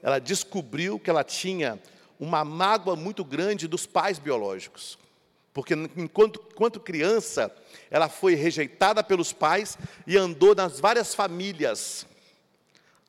Ela 0.01 0.19
descobriu 0.19 0.99
que 0.99 1.09
ela 1.09 1.23
tinha 1.23 1.79
uma 2.19 2.43
mágoa 2.43 2.95
muito 2.95 3.23
grande 3.23 3.67
dos 3.67 3.85
pais 3.85 4.19
biológicos. 4.19 4.97
Porque 5.53 5.73
enquanto, 5.95 6.43
enquanto 6.51 6.81
criança, 6.81 7.55
ela 7.89 8.09
foi 8.09 8.35
rejeitada 8.35 9.01
pelos 9.01 9.31
pais 9.31 9.77
e 10.05 10.17
andou 10.17 10.53
nas 10.53 10.79
várias 10.81 11.15
famílias 11.15 12.05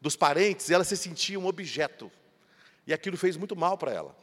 dos 0.01 0.15
parentes, 0.15 0.69
e 0.69 0.75
ela 0.75 0.85
se 0.85 0.97
sentia 0.97 1.41
um 1.41 1.47
objeto. 1.47 2.13
E 2.87 2.95
aquilo 2.95 3.17
fez 3.17 3.37
muito 3.37 3.57
mal 3.57 3.77
para 3.77 3.93
ela. 3.93 4.15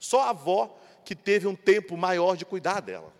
Só 0.00 0.22
a 0.22 0.30
avó 0.30 0.78
que 1.04 1.14
teve 1.14 1.46
um 1.46 1.54
tempo 1.54 1.96
maior 1.96 2.36
de 2.36 2.46
cuidar 2.46 2.80
dela. 2.80 3.12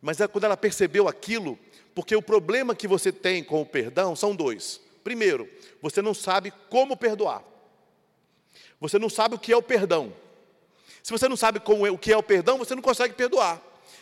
Mas 0.00 0.20
é 0.20 0.26
quando 0.26 0.44
ela 0.44 0.56
percebeu 0.56 1.06
aquilo, 1.06 1.56
porque 1.94 2.16
o 2.16 2.22
problema 2.22 2.74
que 2.74 2.88
você 2.88 3.12
tem 3.12 3.44
com 3.44 3.60
o 3.60 3.66
perdão 3.66 4.16
são 4.16 4.34
dois. 4.34 4.80
Primeiro, 5.02 5.48
você 5.80 6.00
não 6.00 6.14
sabe 6.14 6.52
como 6.68 6.96
perdoar. 6.96 7.42
Você 8.80 8.98
não 8.98 9.08
sabe 9.08 9.34
o 9.34 9.38
que 9.38 9.52
é 9.52 9.56
o 9.56 9.62
perdão. 9.62 10.12
Se 11.02 11.10
você 11.10 11.28
não 11.28 11.36
sabe 11.36 11.60
como 11.60 11.86
é, 11.86 11.90
o 11.90 11.98
que 11.98 12.12
é 12.12 12.16
o 12.16 12.22
perdão, 12.22 12.58
você 12.58 12.74
não 12.74 12.82
consegue 12.82 13.14
perdoar. 13.14 13.60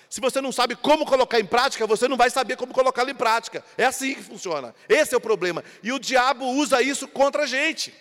Se 0.09 0.21
você 0.21 0.41
não 0.41 0.51
sabe 0.51 0.75
como 0.75 1.07
colocar 1.07 1.39
em 1.39 1.47
prática, 1.47 1.87
você 1.87 2.09
não 2.09 2.17
vai 2.17 2.31
saber 2.31 2.57
como 2.57 2.75
colocá-lo 2.75 3.11
em 3.11 3.15
prática. 3.15 3.65
É 3.79 3.85
assim 3.85 4.15
que 4.15 4.23
funciona. 4.23 4.75
Esse 4.89 5.15
é 5.15 5.17
o 5.17 5.21
problema. 5.21 5.63
E 5.83 5.93
o 5.93 5.99
diabo 5.99 6.45
usa 6.47 6.83
isso 6.83 7.07
contra 7.07 7.45
a 7.45 7.47
gente 7.47 7.95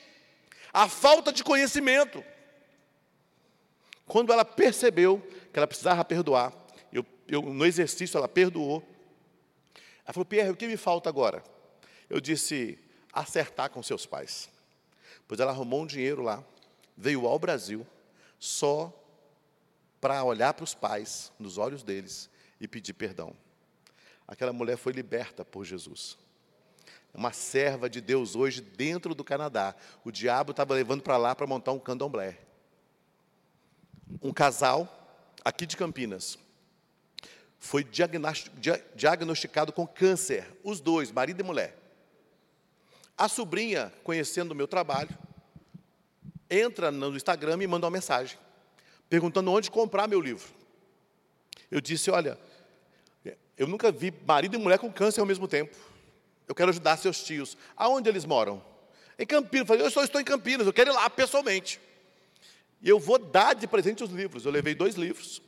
a 0.74 0.88
falta 0.88 1.32
de 1.32 1.44
conhecimento. 1.44 2.24
Quando 4.06 4.34
ela 4.34 4.44
percebeu 4.44 5.22
que 5.52 5.60
ela 5.60 5.68
precisava 5.68 6.04
perdoar, 6.04 6.54
eu, 6.92 7.06
eu, 7.28 7.42
no 7.42 7.66
exercício 7.66 8.18
ela 8.18 8.28
perdoou. 8.28 8.84
Ela 10.04 10.14
falou, 10.14 10.26
Pierre, 10.26 10.50
o 10.50 10.56
que 10.56 10.68
me 10.68 10.78
falta 10.78 11.10
agora? 11.10 11.44
Eu 12.10 12.20
disse, 12.20 12.80
acertar 13.14 13.70
com 13.70 13.82
seus 13.82 14.06
pais. 14.06 14.50
Pois 15.28 15.40
ela 15.40 15.52
arrumou 15.52 15.84
um 15.84 15.88
dinheiro 15.88 16.22
lá, 16.22 16.44
veio 16.98 17.28
ao 17.28 17.38
Brasil, 17.40 17.86
só 18.40 18.94
para 20.02 20.24
olhar 20.24 20.54
para 20.54 20.64
os 20.64 20.74
pais, 20.74 21.32
nos 21.38 21.58
olhos 21.58 21.84
deles, 21.84 22.30
e 22.60 22.68
pedir 22.68 22.94
perdão. 22.94 23.34
Aquela 24.28 24.54
mulher 24.54 24.78
foi 24.78 24.94
liberta 24.94 25.44
por 25.44 25.66
Jesus 25.66 26.18
uma 27.14 27.32
serva 27.32 27.90
de 27.90 28.02
Deus 28.02 28.36
hoje 28.36 28.62
dentro 28.62 29.16
do 29.16 29.24
Canadá. 29.24 29.76
O 30.04 30.12
diabo 30.12 30.52
estava 30.52 30.74
levando 30.74 31.02
para 31.02 31.18
lá 31.18 31.36
para 31.36 31.48
montar 31.48 31.72
um 31.72 31.80
candomblé. 31.80 32.38
Um 34.22 34.34
casal, 34.34 34.88
aqui 35.44 35.66
de 35.66 35.78
Campinas, 35.78 36.38
foi 37.60 37.86
diagnosticado 38.96 39.74
com 39.74 39.86
câncer, 39.86 40.48
os 40.64 40.80
dois, 40.80 41.12
marido 41.12 41.40
e 41.42 41.44
mulher. 41.44 41.78
A 43.20 43.28
sobrinha, 43.28 43.92
conhecendo 44.02 44.54
o 44.54 44.56
meu 44.56 44.66
trabalho, 44.66 45.10
entra 46.50 46.90
no 46.90 47.14
Instagram 47.14 47.62
e 47.62 47.68
manda 47.68 47.86
uma 47.86 47.92
mensagem, 47.92 48.40
perguntando 49.10 49.52
onde 49.52 49.70
comprar 49.70 50.08
meu 50.08 50.22
livro. 50.22 50.48
Eu 51.70 51.82
disse: 51.82 52.10
Olha, 52.10 52.40
eu 53.58 53.68
nunca 53.68 53.92
vi 53.92 54.14
marido 54.26 54.56
e 54.56 54.58
mulher 54.58 54.80
com 54.80 54.90
câncer 54.90 55.20
ao 55.20 55.26
mesmo 55.26 55.50
tempo. 55.50 55.76
Eu 56.48 56.56
quero 56.56 56.70
ajudar 56.70 56.96
seus 56.96 57.22
tios. 57.22 57.58
Aonde 57.76 58.08
eles 58.08 58.24
moram? 58.24 58.64
Em 59.20 59.26
Campinas. 59.26 59.64
Eu 59.64 59.66
falei, 59.68 59.86
eu 59.86 59.92
só 59.92 60.02
estou 60.02 60.22
em 60.22 60.24
Campinas, 60.24 60.66
eu 60.66 60.72
quero 60.72 60.90
ir 60.90 60.94
lá 60.94 61.10
pessoalmente. 61.10 61.78
E 62.82 62.88
eu 62.88 62.98
vou 62.98 63.20
dar 63.20 63.54
de 63.54 63.68
presente 63.68 64.02
os 64.02 64.12
livros. 64.12 64.46
Eu 64.46 64.52
levei 64.54 64.74
dois 64.74 64.96
livros. 64.96 65.42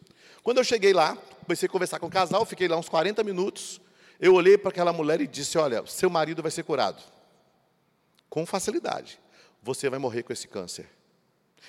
Quando 0.44 0.58
eu 0.58 0.63
cheguei 0.66 0.92
lá, 0.92 1.16
comecei 1.46 1.68
a 1.68 1.72
conversar 1.72 2.00
com 2.00 2.08
o 2.08 2.12
casal, 2.12 2.46
fiquei 2.46 2.68
lá 2.68 2.75
uns 2.75 2.90
40 2.90 3.24
minutos. 3.24 3.80
Eu 4.20 4.34
olhei 4.34 4.58
para 4.58 4.72
aquela 4.72 4.92
mulher 4.92 5.22
e 5.22 5.25
disse: 5.25 5.58
Olha, 5.58 5.86
seu 5.86 6.10
marido 6.10 6.42
vai 6.42 6.51
ser 6.51 6.63
curado. 6.63 7.01
Com 8.32 8.46
facilidade. 8.46 9.20
Você 9.62 9.90
vai 9.90 10.00
morrer 10.00 10.24
com 10.24 10.32
esse 10.32 10.48
câncer. 10.48 10.90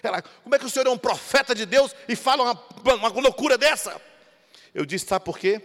Ela, 0.00 0.22
como 0.22 0.54
é 0.54 0.58
que 0.60 0.64
o 0.64 0.70
senhor 0.70 0.86
é 0.86 0.90
um 0.90 0.96
profeta 0.96 1.54
de 1.54 1.66
Deus 1.66 1.94
e 2.08 2.14
fala 2.14 2.44
uma, 2.44 2.94
uma 2.94 3.08
loucura 3.20 3.58
dessa? 3.58 4.00
Eu 4.72 4.86
disse: 4.86 5.06
Sabe 5.06 5.24
por 5.24 5.36
quê? 5.36 5.60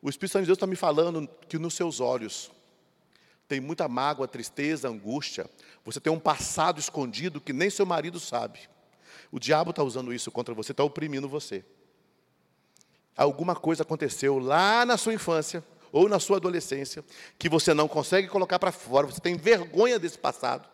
O 0.00 0.08
Espírito 0.08 0.32
Santo 0.32 0.42
de 0.44 0.46
Deus 0.46 0.56
está 0.56 0.66
me 0.66 0.74
falando 0.74 1.28
que 1.46 1.58
nos 1.58 1.74
seus 1.74 2.00
olhos 2.00 2.50
tem 3.46 3.60
muita 3.60 3.86
mágoa, 3.88 4.26
tristeza, 4.26 4.88
angústia. 4.88 5.44
Você 5.84 6.00
tem 6.00 6.10
um 6.10 6.18
passado 6.18 6.80
escondido 6.80 7.40
que 7.40 7.52
nem 7.52 7.68
seu 7.68 7.84
marido 7.84 8.18
sabe. 8.18 8.60
O 9.30 9.38
diabo 9.38 9.70
está 9.70 9.82
usando 9.82 10.14
isso 10.14 10.30
contra 10.30 10.54
você, 10.54 10.72
está 10.72 10.82
oprimindo 10.82 11.28
você. 11.28 11.62
Alguma 13.14 13.54
coisa 13.54 13.82
aconteceu 13.82 14.38
lá 14.38 14.86
na 14.86 14.96
sua 14.96 15.12
infância 15.12 15.62
ou 15.92 16.08
na 16.08 16.18
sua 16.18 16.36
adolescência 16.36 17.04
que 17.38 17.48
você 17.48 17.74
não 17.74 17.88
consegue 17.88 18.28
colocar 18.28 18.58
para 18.58 18.72
fora, 18.72 19.06
você 19.06 19.20
tem 19.20 19.36
vergonha 19.36 19.98
desse 19.98 20.18
passado 20.18 20.68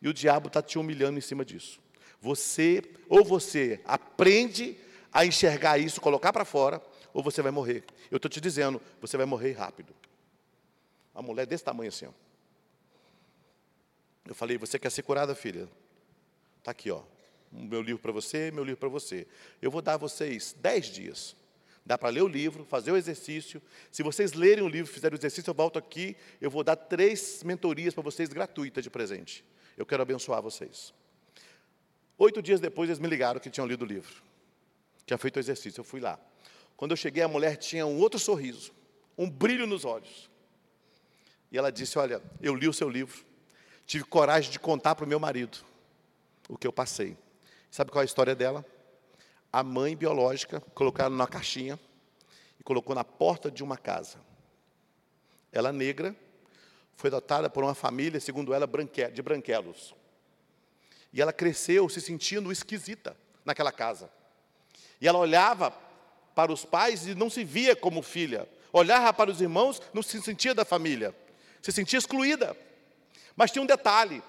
e 0.00 0.08
o 0.08 0.14
diabo 0.14 0.48
está 0.48 0.62
te 0.62 0.78
humilhando 0.78 1.18
em 1.18 1.22
cima 1.22 1.44
disso. 1.44 1.80
Você, 2.20 2.82
ou 3.08 3.24
você 3.24 3.80
aprende 3.84 4.76
a 5.12 5.24
enxergar 5.24 5.78
isso, 5.78 6.00
colocar 6.00 6.32
para 6.32 6.44
fora, 6.44 6.80
ou 7.12 7.22
você 7.22 7.42
vai 7.42 7.50
morrer. 7.50 7.84
Eu 8.10 8.16
estou 8.16 8.28
te 8.28 8.40
dizendo, 8.40 8.80
você 9.00 9.16
vai 9.16 9.26
morrer 9.26 9.52
rápido. 9.52 9.94
Uma 11.14 11.22
mulher 11.22 11.46
desse 11.46 11.64
tamanho 11.64 11.88
assim. 11.88 12.06
Ó. 12.06 12.12
Eu 14.26 14.34
falei, 14.34 14.56
você 14.56 14.78
quer 14.78 14.90
ser 14.90 15.02
curada, 15.02 15.34
filha? 15.34 15.68
Está 16.58 16.70
aqui, 16.70 16.90
ó. 16.90 17.02
Meu 17.50 17.82
livro 17.82 18.00
para 18.00 18.12
você, 18.12 18.50
meu 18.52 18.62
livro 18.62 18.78
para 18.78 18.88
você. 18.88 19.26
Eu 19.60 19.70
vou 19.70 19.82
dar 19.82 19.94
a 19.94 19.96
vocês 19.96 20.54
dez 20.60 20.86
dias. 20.86 21.34
Dá 21.84 21.96
para 21.96 22.10
ler 22.10 22.22
o 22.22 22.28
livro, 22.28 22.64
fazer 22.64 22.92
o 22.92 22.96
exercício. 22.96 23.60
Se 23.90 24.02
vocês 24.02 24.32
lerem 24.32 24.62
o 24.62 24.68
livro, 24.68 24.92
fizerem 24.92 25.16
o 25.16 25.20
exercício, 25.20 25.50
eu 25.50 25.54
volto 25.54 25.78
aqui. 25.78 26.16
Eu 26.40 26.50
vou 26.50 26.62
dar 26.62 26.76
três 26.76 27.42
mentorias 27.42 27.94
para 27.94 28.02
vocês 28.02 28.28
gratuitas 28.28 28.84
de 28.84 28.90
presente. 28.90 29.44
Eu 29.76 29.86
quero 29.86 30.02
abençoar 30.02 30.42
vocês. 30.42 30.92
Oito 32.18 32.42
dias 32.42 32.60
depois, 32.60 32.88
eles 32.88 33.00
me 33.00 33.08
ligaram 33.08 33.40
que 33.40 33.48
tinham 33.48 33.66
lido 33.66 33.82
o 33.82 33.88
livro. 33.88 34.22
Tinha 35.06 35.16
feito 35.16 35.36
o 35.36 35.40
exercício. 35.40 35.80
Eu 35.80 35.84
fui 35.84 36.00
lá. 36.00 36.18
Quando 36.76 36.92
eu 36.92 36.96
cheguei, 36.96 37.22
a 37.22 37.28
mulher 37.28 37.56
tinha 37.56 37.86
um 37.86 37.98
outro 37.98 38.18
sorriso, 38.18 38.72
um 39.16 39.28
brilho 39.28 39.66
nos 39.66 39.84
olhos. 39.84 40.30
E 41.50 41.58
ela 41.58 41.70
disse: 41.70 41.98
Olha, 41.98 42.22
eu 42.40 42.54
li 42.54 42.68
o 42.68 42.72
seu 42.72 42.88
livro, 42.88 43.24
tive 43.86 44.04
coragem 44.04 44.50
de 44.50 44.58
contar 44.58 44.94
para 44.94 45.04
o 45.04 45.08
meu 45.08 45.20
marido 45.20 45.58
o 46.48 46.56
que 46.56 46.66
eu 46.66 46.72
passei. 46.72 47.16
Sabe 47.70 47.90
qual 47.90 48.00
é 48.00 48.04
a 48.04 48.06
história 48.06 48.34
dela? 48.34 48.64
A 49.52 49.62
mãe 49.62 49.96
biológica 49.96 50.60
colocaram 50.74 51.10
numa 51.10 51.26
caixinha 51.26 51.78
colocou 52.70 52.94
na 52.94 53.02
porta 53.02 53.50
de 53.50 53.64
uma 53.64 53.76
casa. 53.76 54.18
Ela 55.50 55.72
negra, 55.72 56.14
foi 56.94 57.08
adotada 57.08 57.50
por 57.50 57.64
uma 57.64 57.74
família, 57.74 58.20
segundo 58.20 58.54
ela, 58.54 58.64
de 59.12 59.20
branquelos. 59.20 59.92
E 61.12 61.20
ela 61.20 61.32
cresceu 61.32 61.88
se 61.88 62.00
sentindo 62.00 62.52
esquisita 62.52 63.16
naquela 63.44 63.72
casa. 63.72 64.08
E 65.00 65.08
ela 65.08 65.18
olhava 65.18 65.72
para 66.32 66.52
os 66.52 66.64
pais 66.64 67.08
e 67.08 67.14
não 67.16 67.28
se 67.28 67.42
via 67.42 67.74
como 67.74 68.02
filha. 68.02 68.48
Olhava 68.72 69.12
para 69.12 69.32
os 69.32 69.40
irmãos, 69.40 69.82
não 69.92 70.00
se 70.00 70.22
sentia 70.22 70.54
da 70.54 70.64
família. 70.64 71.12
Se 71.60 71.72
sentia 71.72 71.98
excluída. 71.98 72.56
Mas 73.34 73.50
tinha 73.50 73.64
um 73.64 73.66
detalhe: 73.66 74.22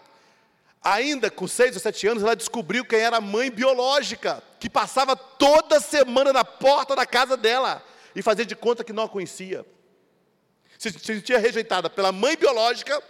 Ainda 0.83 1.29
com 1.29 1.47
seis 1.47 1.75
ou 1.75 1.81
sete 1.81 2.07
anos, 2.07 2.23
ela 2.23 2.35
descobriu 2.35 2.83
quem 2.83 2.99
era 2.99 3.17
a 3.17 3.21
mãe 3.21 3.51
biológica, 3.51 4.41
que 4.59 4.69
passava 4.69 5.15
toda 5.15 5.79
semana 5.79 6.33
na 6.33 6.43
porta 6.43 6.95
da 6.95 7.05
casa 7.05 7.37
dela 7.37 7.85
e 8.15 8.21
fazia 8.21 8.45
de 8.45 8.55
conta 8.55 8.83
que 8.83 8.91
não 8.91 9.03
a 9.03 9.09
conhecia. 9.09 9.63
Se 10.79 10.91
sentia 10.91 11.37
rejeitada 11.37 11.87
pela 11.87 12.11
mãe 12.11 12.35
biológica 12.35 13.01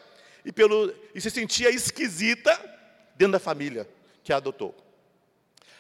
e, 0.44 0.52
pelo, 0.52 0.94
e 1.16 1.22
se 1.22 1.30
sentia 1.30 1.70
esquisita 1.70 2.52
dentro 3.16 3.34
da 3.34 3.40
família 3.40 3.88
que 4.22 4.34
a 4.34 4.38
adotou. 4.38 4.76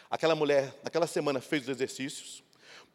Aquela 0.10 0.36
mulher, 0.36 0.74
naquela 0.84 1.08
semana, 1.08 1.42
fez 1.42 1.64
os 1.64 1.70
exercícios, 1.70 2.42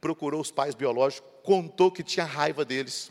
procurou 0.01 0.41
os 0.41 0.51
pais 0.51 0.75
biológicos, 0.75 1.31
contou 1.43 1.93
que 1.93 2.03
tinha 2.03 2.25
raiva 2.25 2.65
deles. 2.65 3.11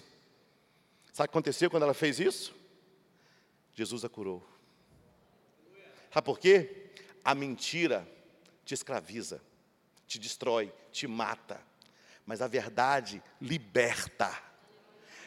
Sabe 1.14 1.26
o 1.26 1.30
que 1.30 1.38
aconteceu 1.38 1.70
quando 1.70 1.84
ela 1.84 1.94
fez 1.94 2.20
isso? 2.20 2.56
Jesus 3.76 4.04
a 4.04 4.10
curou. 4.10 4.55
Sabe 6.16 6.28
por 6.28 6.40
quê? 6.40 6.70
A 7.26 7.36
mentira 7.36 8.08
te 8.64 8.74
escraviza, 8.74 9.42
te 10.08 10.18
destrói, 10.18 10.72
te 10.90 11.08
mata. 11.08 11.60
Mas 12.26 12.42
a 12.42 12.48
verdade 12.48 13.22
liberta. 13.42 14.32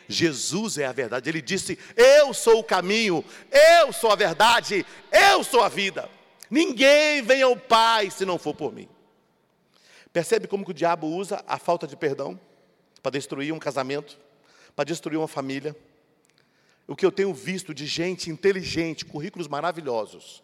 Jesus 0.09 0.79
é 0.79 0.87
a 0.87 0.93
verdade. 0.93 1.29
Ele 1.29 1.43
disse: 1.43 1.79
Eu 1.95 2.33
sou 2.33 2.61
o 2.61 2.65
caminho, 2.65 3.23
eu 3.51 3.93
sou 3.93 4.11
a 4.11 4.17
verdade, 4.17 4.87
eu 5.13 5.45
sou 5.45 5.63
a 5.63 5.69
vida. 5.69 6.09
Ninguém 6.49 7.21
vem 7.21 7.43
ao 7.43 7.55
Pai 7.55 8.11
se 8.11 8.25
não 8.25 8.39
for 8.39 8.55
por 8.55 8.73
mim. 8.73 8.89
Percebe 10.11 10.49
como 10.49 10.65
que 10.65 10.71
o 10.71 10.75
diabo 10.75 11.07
usa 11.07 11.45
a 11.47 11.59
falta 11.59 11.87
de 11.87 11.97
perdão 11.99 12.41
para 13.03 13.13
destruir 13.13 13.53
um 13.53 13.59
casamento, 13.59 14.19
para 14.75 14.87
destruir 14.87 15.19
uma 15.19 15.29
família? 15.29 15.77
O 16.87 16.97
que 16.97 17.05
eu 17.05 17.13
tenho 17.13 17.35
visto 17.35 17.75
de 17.75 17.85
gente 17.85 18.31
inteligente, 18.31 19.05
currículos 19.05 19.47
maravilhosos, 19.47 20.43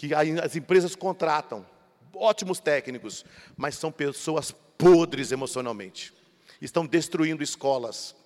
que 0.00 0.14
as 0.14 0.56
empresas 0.56 0.96
contratam 0.96 1.66
ótimos 2.14 2.58
técnicos, 2.58 3.22
mas 3.54 3.74
são 3.74 3.92
pessoas 3.92 4.50
podres 4.50 5.30
emocionalmente. 5.30 6.14
Estão 6.58 6.86
destruindo 6.86 7.42
escolas, 7.42 8.16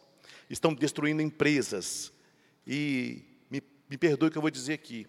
estão 0.49 0.73
destruindo 0.73 1.21
empresas. 1.21 2.13
E 2.65 3.25
me, 3.51 3.61
me 3.91 3.99
perdoe 3.99 4.29
o 4.29 4.31
que 4.31 4.39
eu 4.39 4.43
vou 4.43 4.53
dizer 4.53 4.75
aqui. 4.75 5.05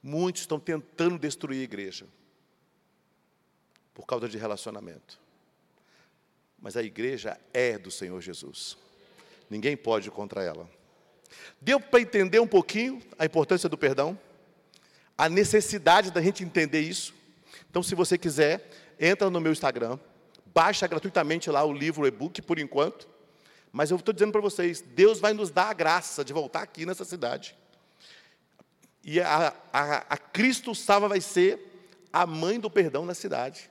Muitos 0.00 0.42
estão 0.42 0.60
tentando 0.60 1.18
destruir 1.18 1.62
a 1.62 1.64
igreja 1.64 2.06
por 3.92 4.06
causa 4.06 4.28
de 4.28 4.38
relacionamento. 4.38 5.18
Mas 6.56 6.76
a 6.76 6.84
igreja 6.84 7.36
é 7.52 7.76
do 7.76 7.90
Senhor 7.90 8.20
Jesus. 8.20 8.78
Ninguém 9.50 9.76
pode 9.76 10.06
ir 10.06 10.12
contra 10.12 10.40
ela. 10.40 10.70
Deu 11.60 11.80
para 11.80 12.00
entender 12.00 12.38
um 12.38 12.46
pouquinho 12.46 13.02
a 13.18 13.24
importância 13.24 13.68
do 13.68 13.76
perdão? 13.76 14.16
A 15.16 15.28
necessidade 15.28 16.10
da 16.10 16.20
gente 16.20 16.44
entender 16.44 16.80
isso. 16.80 17.14
Então, 17.70 17.82
se 17.82 17.94
você 17.94 18.18
quiser, 18.18 18.70
entra 18.98 19.30
no 19.30 19.40
meu 19.40 19.52
Instagram, 19.52 19.98
baixa 20.54 20.86
gratuitamente 20.86 21.50
lá 21.50 21.64
o 21.64 21.72
livro, 21.72 22.02
o 22.02 22.06
e-book, 22.06 22.40
por 22.42 22.58
enquanto. 22.58 23.08
Mas 23.72 23.90
eu 23.90 23.96
estou 23.96 24.12
dizendo 24.12 24.32
para 24.32 24.40
vocês, 24.40 24.80
Deus 24.80 25.20
vai 25.20 25.32
nos 25.32 25.50
dar 25.50 25.70
a 25.70 25.74
graça 25.74 26.24
de 26.24 26.32
voltar 26.32 26.62
aqui 26.62 26.86
nessa 26.86 27.04
cidade. 27.04 27.56
E 29.04 29.20
a, 29.20 29.54
a, 29.72 29.96
a 30.08 30.16
Cristo 30.16 30.74
Salva 30.74 31.08
vai 31.08 31.20
ser 31.20 31.76
a 32.12 32.26
mãe 32.26 32.58
do 32.58 32.70
perdão 32.70 33.04
na 33.04 33.14
cidade. 33.14 33.70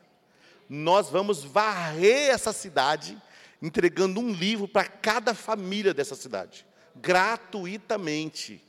Nós 0.69 1.09
vamos 1.09 1.43
varrer 1.43 2.29
essa 2.29 2.53
cidade, 2.53 3.21
entregando 3.61 4.19
um 4.19 4.31
livro 4.31 4.67
para 4.67 4.87
cada 4.87 5.33
família 5.33 5.93
dessa 5.93 6.15
cidade, 6.15 6.65
gratuitamente. 6.95 8.64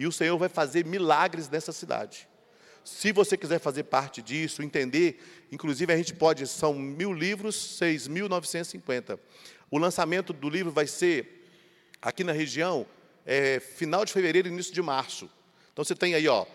E 0.00 0.06
o 0.06 0.12
Senhor 0.12 0.38
vai 0.38 0.48
fazer 0.48 0.86
milagres 0.86 1.50
nessa 1.50 1.72
cidade. 1.72 2.26
Se 2.82 3.12
você 3.12 3.36
quiser 3.36 3.58
fazer 3.58 3.82
parte 3.82 4.22
disso, 4.22 4.62
entender, 4.62 5.22
inclusive 5.52 5.92
a 5.92 5.96
gente 5.98 6.14
pode, 6.14 6.46
são 6.46 6.72
mil 6.72 7.12
livros, 7.12 7.78
6.950. 7.78 9.18
O 9.70 9.76
lançamento 9.76 10.32
do 10.32 10.48
livro 10.48 10.72
vai 10.72 10.86
ser 10.86 11.46
aqui 12.00 12.24
na 12.24 12.32
região, 12.32 12.86
é, 13.26 13.60
final 13.60 14.02
de 14.06 14.10
fevereiro, 14.10 14.48
início 14.48 14.72
de 14.72 14.80
março. 14.80 15.28
Então 15.70 15.84
você 15.84 15.94
tem 15.94 16.14
aí, 16.14 16.26
ó, 16.26 16.46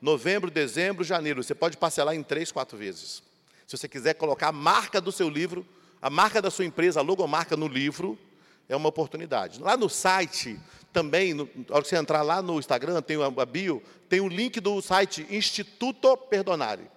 novembro, 0.00 0.50
dezembro, 0.50 1.04
janeiro. 1.04 1.42
Você 1.42 1.54
pode 1.54 1.76
parcelar 1.76 2.14
em 2.14 2.22
três, 2.22 2.50
quatro 2.50 2.78
vezes. 2.78 3.22
Se 3.66 3.76
você 3.76 3.86
quiser 3.86 4.14
colocar 4.14 4.48
a 4.48 4.52
marca 4.52 4.98
do 4.98 5.12
seu 5.12 5.28
livro, 5.28 5.66
a 6.00 6.08
marca 6.08 6.40
da 6.40 6.50
sua 6.50 6.64
empresa, 6.64 7.00
a 7.00 7.02
logomarca 7.02 7.54
no 7.54 7.68
livro, 7.68 8.18
é 8.68 8.76
uma 8.76 8.88
oportunidade. 8.88 9.60
Lá 9.60 9.76
no 9.76 9.88
site, 9.88 10.58
também, 10.92 11.34
na 11.34 11.44
hora 11.70 11.82
que 11.82 11.88
você 11.88 11.96
entrar 11.96 12.22
lá 12.22 12.40
no 12.40 12.58
Instagram, 12.58 13.02
tem 13.02 13.16
a 13.22 13.44
bio, 13.44 13.82
tem 14.08 14.20
o 14.20 14.28
link 14.28 14.60
do 14.60 14.80
site 14.80 15.26
Instituto 15.28 16.16
Perdonare. 16.16 16.88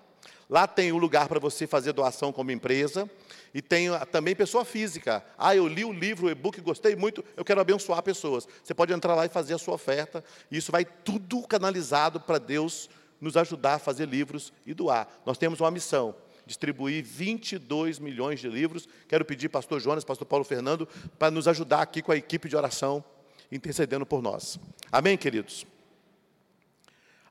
Lá 0.49 0.65
tem 0.65 0.93
o 0.93 0.97
lugar 0.97 1.27
para 1.27 1.39
você 1.39 1.67
fazer 1.67 1.91
doação 1.91 2.31
como 2.31 2.51
empresa 2.51 3.09
e 3.53 3.61
tem 3.61 3.89
também 4.11 4.33
pessoa 4.33 4.63
física. 4.63 5.25
Ah, 5.37 5.53
eu 5.55 5.67
li 5.67 5.83
o 5.83 5.91
livro, 5.91 6.27
o 6.27 6.29
e-book, 6.29 6.61
gostei 6.61 6.95
muito, 6.95 7.23
eu 7.35 7.43
quero 7.43 7.59
abençoar 7.59 8.01
pessoas. 8.01 8.47
Você 8.63 8.73
pode 8.73 8.93
entrar 8.93 9.13
lá 9.13 9.25
e 9.25 9.29
fazer 9.29 9.55
a 9.55 9.57
sua 9.57 9.73
oferta, 9.73 10.23
e 10.49 10.57
isso 10.57 10.71
vai 10.71 10.85
tudo 10.85 11.45
canalizado 11.45 12.19
para 12.19 12.37
Deus 12.37 12.89
nos 13.19 13.35
ajudar 13.35 13.73
a 13.73 13.79
fazer 13.79 14.07
livros 14.07 14.53
e 14.65 14.73
doar. 14.73 15.07
Nós 15.25 15.37
temos 15.37 15.59
uma 15.59 15.71
missão, 15.71 16.15
distribuir 16.47 17.03
22 17.03 17.99
milhões 17.99 18.39
de 18.39 18.49
livros. 18.49 18.87
Quero 19.07 19.23
pedir 19.23 19.49
pastor 19.49 19.79
Jonas, 19.79 20.03
pastor 20.03 20.25
Paulo 20.25 20.45
Fernando, 20.45 20.87
para 21.19 21.29
nos 21.29 21.47
ajudar 21.47 21.81
aqui 21.81 22.01
com 22.01 22.11
a 22.11 22.17
equipe 22.17 22.49
de 22.49 22.55
oração, 22.55 23.03
intercedendo 23.51 24.05
por 24.05 24.21
nós. 24.21 24.57
Amém, 24.91 25.17
queridos? 25.17 25.67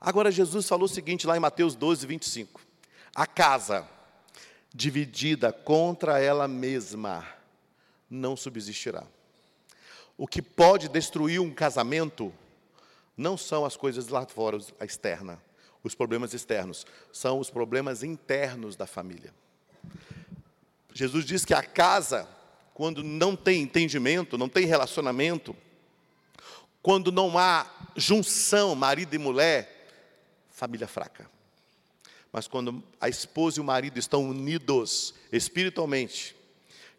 Agora, 0.01 0.31
Jesus 0.31 0.69
falou 0.69 0.85
o 0.85 0.89
seguinte 0.89 1.27
lá 1.27 1.37
em 1.37 1.41
Mateus 1.41 1.75
12, 1.75 2.07
25: 2.07 2.61
A 3.15 3.27
casa 3.27 3.89
dividida 4.73 5.53
contra 5.53 6.21
ela 6.21 6.47
mesma 6.47 7.27
não 8.09 8.37
subsistirá. 8.37 9.05
O 10.17 10.27
que 10.27 10.41
pode 10.41 10.89
destruir 10.89 11.41
um 11.41 11.53
casamento 11.53 12.33
não 13.17 13.37
são 13.37 13.65
as 13.65 13.77
coisas 13.77 14.09
lá 14.09 14.27
fora, 14.27 14.59
a 14.79 14.85
externa, 14.85 15.43
os 15.87 15.95
problemas 15.95 16.35
externos, 16.35 16.87
são 17.13 17.39
os 17.39 17.51
problemas 17.51 18.03
internos 18.03 18.77
da 18.77 18.87
família. 18.87 19.33
Jesus 20.93 21.25
diz 21.25 21.45
que 21.45 21.55
a 21.55 21.63
casa, 21.63 22.29
quando 22.75 23.05
não 23.05 23.37
tem 23.37 23.63
entendimento, 23.63 24.37
não 24.37 24.49
tem 24.49 24.67
relacionamento, 24.67 25.57
quando 26.83 27.11
não 27.13 27.39
há 27.39 27.67
junção, 27.97 28.75
marido 28.75 29.15
e 29.15 29.19
mulher, 29.19 29.89
família 30.51 30.87
fraca. 30.87 31.31
Mas 32.33 32.47
quando 32.47 32.83
a 33.01 33.09
esposa 33.09 33.59
e 33.59 33.61
o 33.61 33.65
marido 33.65 33.99
estão 33.99 34.29
unidos 34.29 35.15
espiritualmente, 35.33 36.37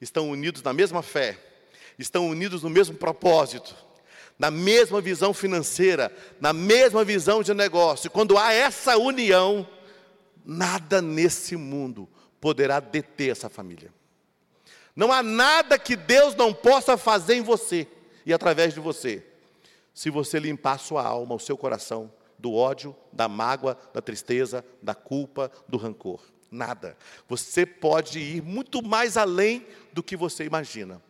estão 0.02 0.30
unidos 0.30 0.62
na 0.62 0.74
mesma 0.74 1.02
fé, 1.02 1.40
estão 1.98 2.28
unidos 2.28 2.64
no 2.64 2.70
mesmo 2.70 2.96
propósito, 2.96 3.76
na 4.38 4.52
mesma 4.52 5.02
visão 5.02 5.34
financeira, 5.34 6.12
na 6.40 6.54
mesma 6.54 7.04
visão 7.04 7.42
de 7.42 7.54
negócio, 7.54 8.12
quando 8.12 8.38
há 8.38 8.54
essa 8.54 8.98
união, 8.98 9.68
nada 10.46 11.02
nesse 11.02 11.56
mundo 11.56 12.08
poderá 12.40 12.80
deter 12.80 13.32
essa 13.32 13.50
família. 13.50 13.92
Não 14.96 15.12
há 15.12 15.22
nada 15.24 15.78
que 15.78 15.96
Deus 15.96 16.36
não 16.36 16.54
possa 16.54 16.98
fazer 16.98 17.36
em 17.36 17.42
você 17.42 17.88
e 18.26 18.34
através 18.34 18.74
de 18.74 18.80
você, 18.80 19.26
se 19.94 20.10
você 20.10 20.40
limpar 20.40 20.74
a 20.74 20.78
sua 20.78 21.04
alma, 21.04 21.36
o 21.36 21.40
seu 21.40 21.58
coração 21.58 22.12
do 22.38 22.54
ódio, 22.54 22.96
da 23.12 23.28
mágoa, 23.28 23.78
da 23.94 24.02
tristeza, 24.02 24.64
da 24.82 24.94
culpa, 24.94 25.52
do 25.68 25.78
rancor. 25.78 26.22
Nada. 26.52 26.96
Você 27.28 27.66
pode 27.66 28.20
ir 28.20 28.42
muito 28.42 28.84
mais 28.84 29.18
além 29.18 29.66
do 29.92 30.04
que 30.04 30.16
você 30.16 30.46
imagina. 30.46 31.02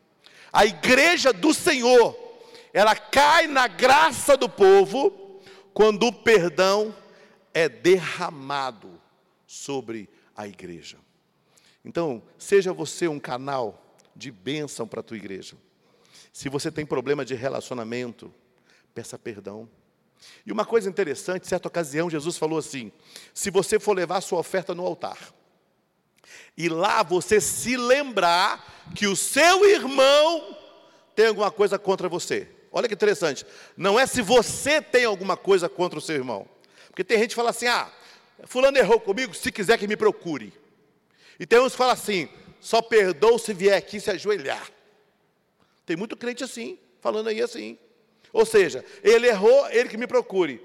A 0.51 0.65
igreja 0.65 1.33
do 1.33 1.53
Senhor 1.53 2.26
ela 2.77 2.95
cai 2.95 3.47
na 3.47 3.67
graça 3.67 4.37
do 4.37 4.47
povo 4.47 5.41
quando 5.73 6.05
o 6.05 6.13
perdão 6.13 6.95
é 7.51 7.67
derramado 7.67 9.01
sobre 9.47 10.07
a 10.35 10.47
igreja. 10.47 10.99
Então, 11.83 12.21
seja 12.37 12.71
você 12.71 13.07
um 13.07 13.19
canal 13.19 13.83
de 14.15 14.29
bênção 14.29 14.87
para 14.87 14.99
a 14.99 15.03
tua 15.03 15.17
igreja. 15.17 15.57
Se 16.31 16.49
você 16.49 16.71
tem 16.71 16.85
problema 16.85 17.25
de 17.25 17.33
relacionamento, 17.33 18.31
peça 18.93 19.17
perdão. 19.17 19.67
E 20.45 20.51
uma 20.51 20.63
coisa 20.63 20.87
interessante, 20.87 21.47
certa 21.47 21.67
ocasião, 21.67 22.11
Jesus 22.11 22.37
falou 22.37 22.59
assim: 22.59 22.91
se 23.33 23.49
você 23.49 23.79
for 23.79 23.97
levar 23.97 24.21
sua 24.21 24.37
oferta 24.37 24.75
no 24.75 24.85
altar, 24.85 25.33
e 26.55 26.69
lá 26.69 27.01
você 27.01 27.41
se 27.41 27.75
lembrar 27.75 28.91
que 28.93 29.07
o 29.07 29.15
seu 29.15 29.67
irmão 29.67 30.55
tem 31.15 31.25
alguma 31.25 31.49
coisa 31.49 31.79
contra 31.79 32.07
você. 32.07 32.55
Olha 32.71 32.87
que 32.87 32.93
interessante. 32.93 33.45
Não 33.75 33.99
é 33.99 34.05
se 34.05 34.21
você 34.21 34.81
tem 34.81 35.05
alguma 35.05 35.37
coisa 35.37 35.67
contra 35.69 35.97
o 35.97 36.01
seu 36.01 36.15
irmão. 36.15 36.47
Porque 36.87 37.03
tem 37.03 37.19
gente 37.19 37.29
que 37.29 37.35
fala 37.35 37.51
assim: 37.51 37.67
ah, 37.67 37.91
Fulano 38.45 38.77
errou 38.77 38.99
comigo, 38.99 39.33
se 39.33 39.51
quiser 39.51 39.77
que 39.77 39.87
me 39.87 39.95
procure. 39.95 40.53
E 41.39 41.45
tem 41.45 41.59
uns 41.59 41.73
que 41.73 41.77
falam 41.77 41.93
assim: 41.93 42.29
só 42.59 42.81
perdoa 42.81 43.37
se 43.39 43.53
vier 43.53 43.77
aqui 43.77 43.99
se 43.99 44.11
ajoelhar. 44.11 44.69
Tem 45.85 45.95
muito 45.95 46.17
crente 46.17 46.43
assim, 46.43 46.77
falando 46.99 47.29
aí 47.29 47.41
assim. 47.41 47.77
Ou 48.33 48.45
seja, 48.45 48.83
ele 49.03 49.27
errou, 49.27 49.69
ele 49.69 49.89
que 49.89 49.97
me 49.97 50.07
procure. 50.07 50.61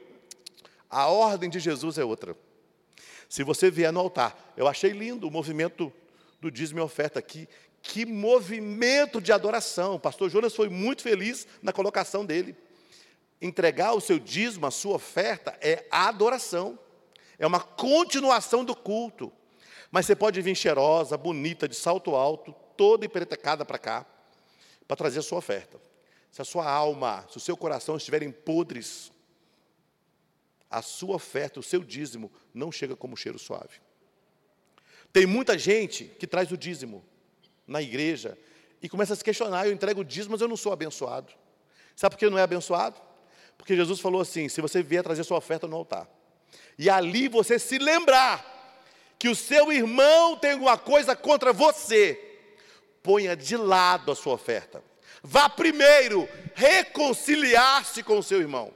A 0.90 1.06
ordem 1.06 1.48
de 1.48 1.58
Jesus 1.58 1.96
é 1.96 2.04
outra. 2.04 2.36
Se 3.28 3.42
você 3.42 3.70
vier 3.70 3.92
no 3.92 4.00
altar, 4.00 4.52
eu 4.56 4.66
achei 4.66 4.90
lindo 4.90 5.26
o 5.26 5.30
movimento 5.30 5.92
do 6.40 6.50
dízimo 6.50 6.80
e 6.80 6.82
oferta 6.82 7.18
aqui. 7.18 7.48
Que 7.82 8.06
movimento 8.06 9.20
de 9.20 9.32
adoração. 9.32 9.96
O 9.96 10.00
pastor 10.00 10.30
Jonas 10.30 10.54
foi 10.54 10.68
muito 10.68 11.02
feliz 11.02 11.46
na 11.60 11.72
colocação 11.72 12.24
dele. 12.24 12.56
Entregar 13.40 13.92
o 13.92 14.00
seu 14.00 14.20
dízimo, 14.20 14.66
a 14.66 14.70
sua 14.70 14.94
oferta, 14.94 15.58
é 15.60 15.84
adoração. 15.90 16.78
É 17.38 17.46
uma 17.46 17.58
continuação 17.58 18.64
do 18.64 18.76
culto. 18.76 19.32
Mas 19.90 20.06
você 20.06 20.14
pode 20.14 20.40
vir 20.40 20.54
cheirosa, 20.54 21.18
bonita, 21.18 21.68
de 21.68 21.74
salto 21.74 22.14
alto, 22.14 22.54
toda 22.76 23.04
empretecada 23.04 23.64
para 23.64 23.78
cá, 23.78 24.06
para 24.86 24.96
trazer 24.96 25.18
a 25.18 25.22
sua 25.22 25.38
oferta. 25.38 25.80
Se 26.30 26.40
a 26.40 26.44
sua 26.44 26.70
alma, 26.70 27.26
se 27.28 27.36
o 27.36 27.40
seu 27.40 27.56
coração 27.56 27.96
estiverem 27.96 28.30
podres, 28.30 29.12
a 30.70 30.80
sua 30.80 31.16
oferta, 31.16 31.60
o 31.60 31.62
seu 31.62 31.82
dízimo, 31.82 32.32
não 32.54 32.72
chega 32.72 32.96
como 32.96 33.16
cheiro 33.16 33.38
suave. 33.38 33.80
Tem 35.12 35.26
muita 35.26 35.58
gente 35.58 36.04
que 36.04 36.26
traz 36.26 36.50
o 36.50 36.56
dízimo 36.56 37.04
na 37.72 37.82
igreja 37.82 38.38
e 38.80 38.88
começa 38.88 39.14
a 39.14 39.16
se 39.16 39.24
questionar: 39.24 39.66
eu 39.66 39.72
entrego 39.72 40.02
o 40.02 40.04
dízimo, 40.04 40.32
mas 40.32 40.40
eu 40.40 40.48
não 40.48 40.56
sou 40.56 40.72
abençoado. 40.72 41.32
Sabe 41.96 42.14
por 42.14 42.18
que 42.18 42.30
não 42.30 42.38
é 42.38 42.42
abençoado? 42.42 43.00
Porque 43.56 43.74
Jesus 43.74 43.98
falou 43.98 44.20
assim: 44.20 44.48
se 44.48 44.60
você 44.60 44.82
vier 44.82 45.02
trazer 45.02 45.24
sua 45.24 45.38
oferta 45.38 45.66
no 45.66 45.76
altar, 45.76 46.08
e 46.78 46.88
ali 46.90 47.28
você 47.28 47.58
se 47.58 47.78
lembrar 47.78 48.50
que 49.18 49.28
o 49.28 49.36
seu 49.36 49.72
irmão 49.72 50.36
tem 50.36 50.52
alguma 50.52 50.76
coisa 50.76 51.14
contra 51.14 51.52
você, 51.52 52.20
ponha 53.02 53.36
de 53.36 53.56
lado 53.56 54.10
a 54.10 54.14
sua 54.14 54.34
oferta. 54.34 54.82
Vá 55.22 55.48
primeiro 55.48 56.28
reconciliar-se 56.54 58.02
com 58.02 58.18
o 58.18 58.22
seu 58.22 58.40
irmão. 58.40 58.72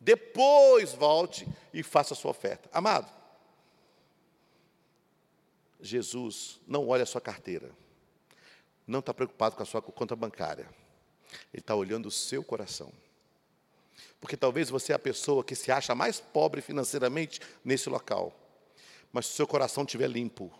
Depois 0.00 0.92
volte 0.94 1.46
e 1.72 1.82
faça 1.82 2.14
a 2.14 2.16
sua 2.16 2.32
oferta. 2.32 2.68
Amado, 2.72 3.08
Jesus 5.82 6.60
não 6.66 6.88
olha 6.88 7.02
a 7.02 7.06
sua 7.06 7.20
carteira, 7.20 7.70
não 8.86 9.00
está 9.00 9.14
preocupado 9.14 9.56
com 9.56 9.62
a 9.62 9.66
sua 9.66 9.80
conta 9.80 10.16
bancária, 10.16 10.68
Ele 11.52 11.60
está 11.60 11.74
olhando 11.74 12.06
o 12.06 12.10
seu 12.10 12.42
coração. 12.42 12.92
Porque 14.20 14.36
talvez 14.36 14.68
você 14.68 14.92
é 14.92 14.96
a 14.96 14.98
pessoa 14.98 15.44
que 15.44 15.54
se 15.54 15.70
acha 15.72 15.94
mais 15.94 16.20
pobre 16.20 16.60
financeiramente 16.60 17.40
nesse 17.64 17.88
local. 17.88 18.34
Mas 19.12 19.26
se 19.26 19.32
o 19.32 19.36
seu 19.36 19.46
coração 19.46 19.84
estiver 19.84 20.08
limpo 20.08 20.52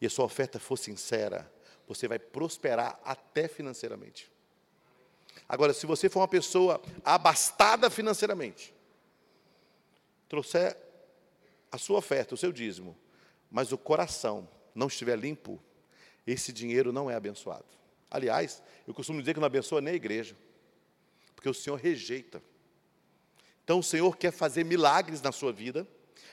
e 0.00 0.06
a 0.06 0.10
sua 0.10 0.24
oferta 0.24 0.58
for 0.58 0.76
sincera, 0.76 1.50
você 1.86 2.08
vai 2.08 2.18
prosperar 2.18 2.98
até 3.04 3.48
financeiramente. 3.48 4.30
Agora, 5.48 5.72
se 5.72 5.86
você 5.86 6.08
for 6.08 6.20
uma 6.20 6.28
pessoa 6.28 6.80
abastada 7.04 7.88
financeiramente, 7.88 8.74
trouxer 10.28 10.76
a 11.70 11.78
sua 11.78 11.98
oferta, 11.98 12.34
o 12.34 12.38
seu 12.38 12.50
dízimo, 12.50 12.96
mas 13.50 13.72
o 13.72 13.78
coração 13.78 14.48
não 14.74 14.86
estiver 14.86 15.18
limpo, 15.18 15.62
esse 16.26 16.52
dinheiro 16.52 16.92
não 16.92 17.10
é 17.10 17.14
abençoado. 17.14 17.64
Aliás, 18.10 18.62
eu 18.86 18.94
costumo 18.94 19.20
dizer 19.20 19.34
que 19.34 19.40
não 19.40 19.46
abençoa 19.46 19.80
nem 19.80 19.92
a 19.92 19.96
igreja, 19.96 20.36
porque 21.34 21.48
o 21.48 21.54
Senhor 21.54 21.76
rejeita. 21.76 22.42
Então 23.64 23.78
o 23.78 23.82
Senhor 23.82 24.16
quer 24.16 24.32
fazer 24.32 24.64
milagres 24.64 25.20
na 25.20 25.32
sua 25.32 25.52
vida, 25.52 25.86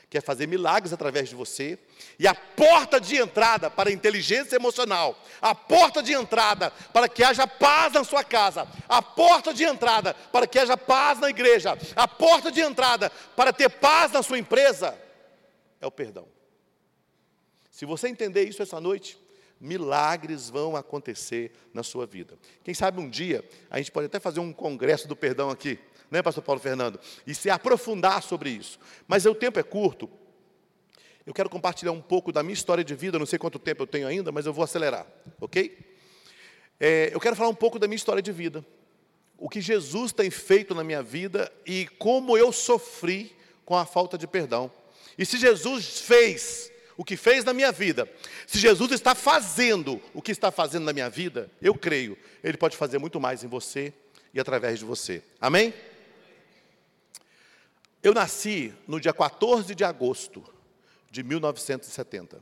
quer 0.10 0.22
fazer 0.22 0.48
milagres 0.48 0.94
através 0.94 1.30
de 1.30 1.36
você, 1.36 1.80
e 2.20 2.28
a 2.28 2.36
porta 2.36 3.02
de 3.02 3.16
entrada 3.16 3.72
para 3.72 3.90
a 3.90 3.92
inteligência 3.92 4.56
emocional, 4.56 5.18
a 5.42 5.56
porta 5.56 6.04
de 6.04 6.14
entrada 6.14 6.70
para 6.94 7.10
que 7.10 7.24
haja 7.24 7.48
paz 7.48 7.94
na 7.94 8.04
sua 8.04 8.24
casa, 8.24 8.68
a 8.88 9.02
porta 9.02 9.52
de 9.52 9.64
entrada 9.64 10.14
para 10.14 10.46
que 10.46 10.60
haja 10.60 10.78
paz 10.78 11.20
na 11.20 11.30
igreja, 11.30 11.76
a 11.96 12.08
porta 12.08 12.52
de 12.52 12.62
entrada 12.62 13.10
para 13.36 13.52
ter 13.52 13.70
paz 13.70 14.12
na 14.12 14.22
sua 14.22 14.38
empresa, 14.38 14.96
é 15.82 15.88
o 15.88 15.92
perdão. 15.92 16.28
Se 17.74 17.88
você 17.88 18.08
entender 18.08 18.44
isso 18.44 18.62
essa 18.62 18.80
noite, 18.80 19.18
milagres 19.60 20.48
vão 20.48 20.76
acontecer 20.76 21.52
na 21.74 21.82
sua 21.82 22.06
vida. 22.06 22.38
Quem 22.64 22.72
sabe 22.72 23.02
um 23.02 23.10
dia 23.10 23.44
a 23.68 23.80
gente 23.80 23.92
pode 23.92 24.06
até 24.06 24.20
fazer 24.20 24.40
um 24.40 24.54
congresso 24.54 25.08
do 25.08 25.16
perdão 25.16 25.50
aqui 25.50 25.80
né, 26.12 26.22
pastor 26.22 26.44
Paulo 26.44 26.62
Fernando? 26.62 27.00
E 27.26 27.34
se 27.34 27.50
aprofundar 27.50 28.22
sobre 28.22 28.52
isso. 28.52 28.78
Mas 29.08 29.26
o 29.26 29.34
tempo 29.34 29.60
é 29.60 29.64
curto. 29.64 30.08
Eu 31.26 31.34
quero 31.34 31.50
compartilhar 31.50 31.92
um 31.92 32.02
pouco 32.02 32.32
da 32.32 32.44
minha 32.44 32.54
história 32.54 32.84
de 32.84 32.94
vida, 32.94 33.18
não 33.18 33.26
sei 33.26 33.40
quanto 33.40 33.58
tempo 33.58 33.82
eu 33.82 33.88
tenho 33.88 34.08
ainda, 34.08 34.32
mas 34.32 34.46
eu 34.46 34.54
vou 34.54 34.64
acelerar, 34.64 35.08
ok? 35.42 35.76
É, 36.80 37.10
eu 37.12 37.20
quero 37.20 37.36
falar 37.36 37.50
um 37.50 37.56
pouco 37.56 37.80
da 37.80 37.88
minha 37.88 37.96
história 37.96 38.22
de 38.22 38.32
vida. 38.32 38.64
O 39.36 39.50
que 39.50 39.60
Jesus 39.60 40.12
tem 40.12 40.30
feito 40.30 40.76
na 40.76 40.84
minha 40.84 41.02
vida 41.02 41.52
e 41.66 41.88
como 41.98 42.38
eu 42.38 42.52
sofri 42.52 43.36
com 43.66 43.76
a 43.76 43.84
falta 43.84 44.16
de 44.16 44.28
perdão. 44.28 44.70
E 45.18 45.26
se 45.26 45.40
Jesus 45.40 46.02
fez 46.02 46.73
o 46.96 47.04
que 47.04 47.18
fez 47.18 47.44
na 47.44 47.54
minha 47.54 47.72
vida, 47.72 48.10
se 48.46 48.60
Jesus 48.60 48.92
está 48.92 49.16
fazendo 49.16 50.02
o 50.14 50.22
que 50.22 50.32
está 50.32 50.52
fazendo 50.52 50.84
na 50.84 50.94
minha 50.94 51.10
vida, 51.10 51.50
eu 51.62 51.74
creio, 51.74 52.18
Ele 52.44 52.58
pode 52.58 52.78
fazer 52.78 53.00
muito 53.00 53.20
mais 53.20 53.44
em 53.44 53.48
você 53.48 53.94
e 54.34 54.40
através 54.40 54.80
de 54.80 54.86
você. 54.86 55.24
Amém? 55.40 55.74
Eu 58.02 58.14
nasci 58.14 58.74
no 58.88 59.00
dia 59.00 59.14
14 59.14 59.74
de 59.74 59.84
agosto 59.84 60.44
de 61.10 61.24
1970. 61.24 62.42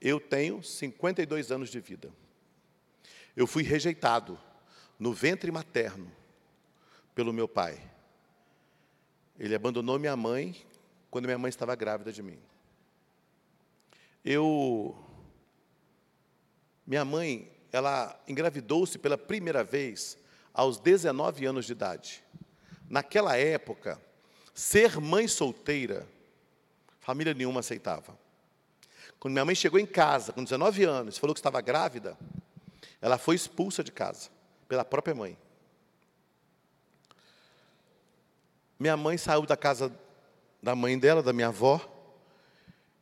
Eu 0.00 0.20
tenho 0.20 0.62
52 0.62 1.50
anos 1.50 1.70
de 1.70 1.80
vida. 1.80 2.12
Eu 3.34 3.46
fui 3.46 3.62
rejeitado 3.62 4.38
no 4.98 5.12
ventre 5.12 5.50
materno 5.50 6.12
pelo 7.14 7.32
meu 7.32 7.48
pai. 7.48 7.80
Ele 9.38 9.54
abandonou 9.54 9.98
minha 9.98 10.16
mãe 10.16 10.54
quando 11.10 11.24
minha 11.24 11.38
mãe 11.38 11.48
estava 11.48 11.74
grávida 11.74 12.12
de 12.12 12.22
mim. 12.22 12.38
Eu 14.24 14.96
minha 16.86 17.04
mãe, 17.04 17.50
ela 17.72 18.18
engravidou-se 18.28 18.98
pela 18.98 19.16
primeira 19.16 19.64
vez 19.64 20.18
aos 20.52 20.78
19 20.78 21.46
anos 21.46 21.66
de 21.66 21.72
idade. 21.72 22.22
Naquela 22.88 23.36
época, 23.36 24.00
Ser 24.54 25.00
mãe 25.00 25.26
solteira, 25.26 26.06
família 27.00 27.34
nenhuma 27.34 27.58
aceitava. 27.58 28.16
Quando 29.18 29.32
minha 29.32 29.44
mãe 29.44 29.54
chegou 29.54 29.80
em 29.80 29.86
casa, 29.86 30.32
com 30.32 30.44
19 30.44 30.84
anos, 30.84 31.18
falou 31.18 31.34
que 31.34 31.40
estava 31.40 31.60
grávida, 31.60 32.16
ela 33.00 33.18
foi 33.18 33.34
expulsa 33.34 33.82
de 33.82 33.90
casa 33.90 34.30
pela 34.68 34.84
própria 34.84 35.12
mãe. 35.12 35.36
Minha 38.78 38.96
mãe 38.96 39.18
saiu 39.18 39.42
da 39.42 39.56
casa 39.56 39.92
da 40.62 40.76
mãe 40.76 40.96
dela, 40.96 41.20
da 41.20 41.32
minha 41.32 41.48
avó, 41.48 41.80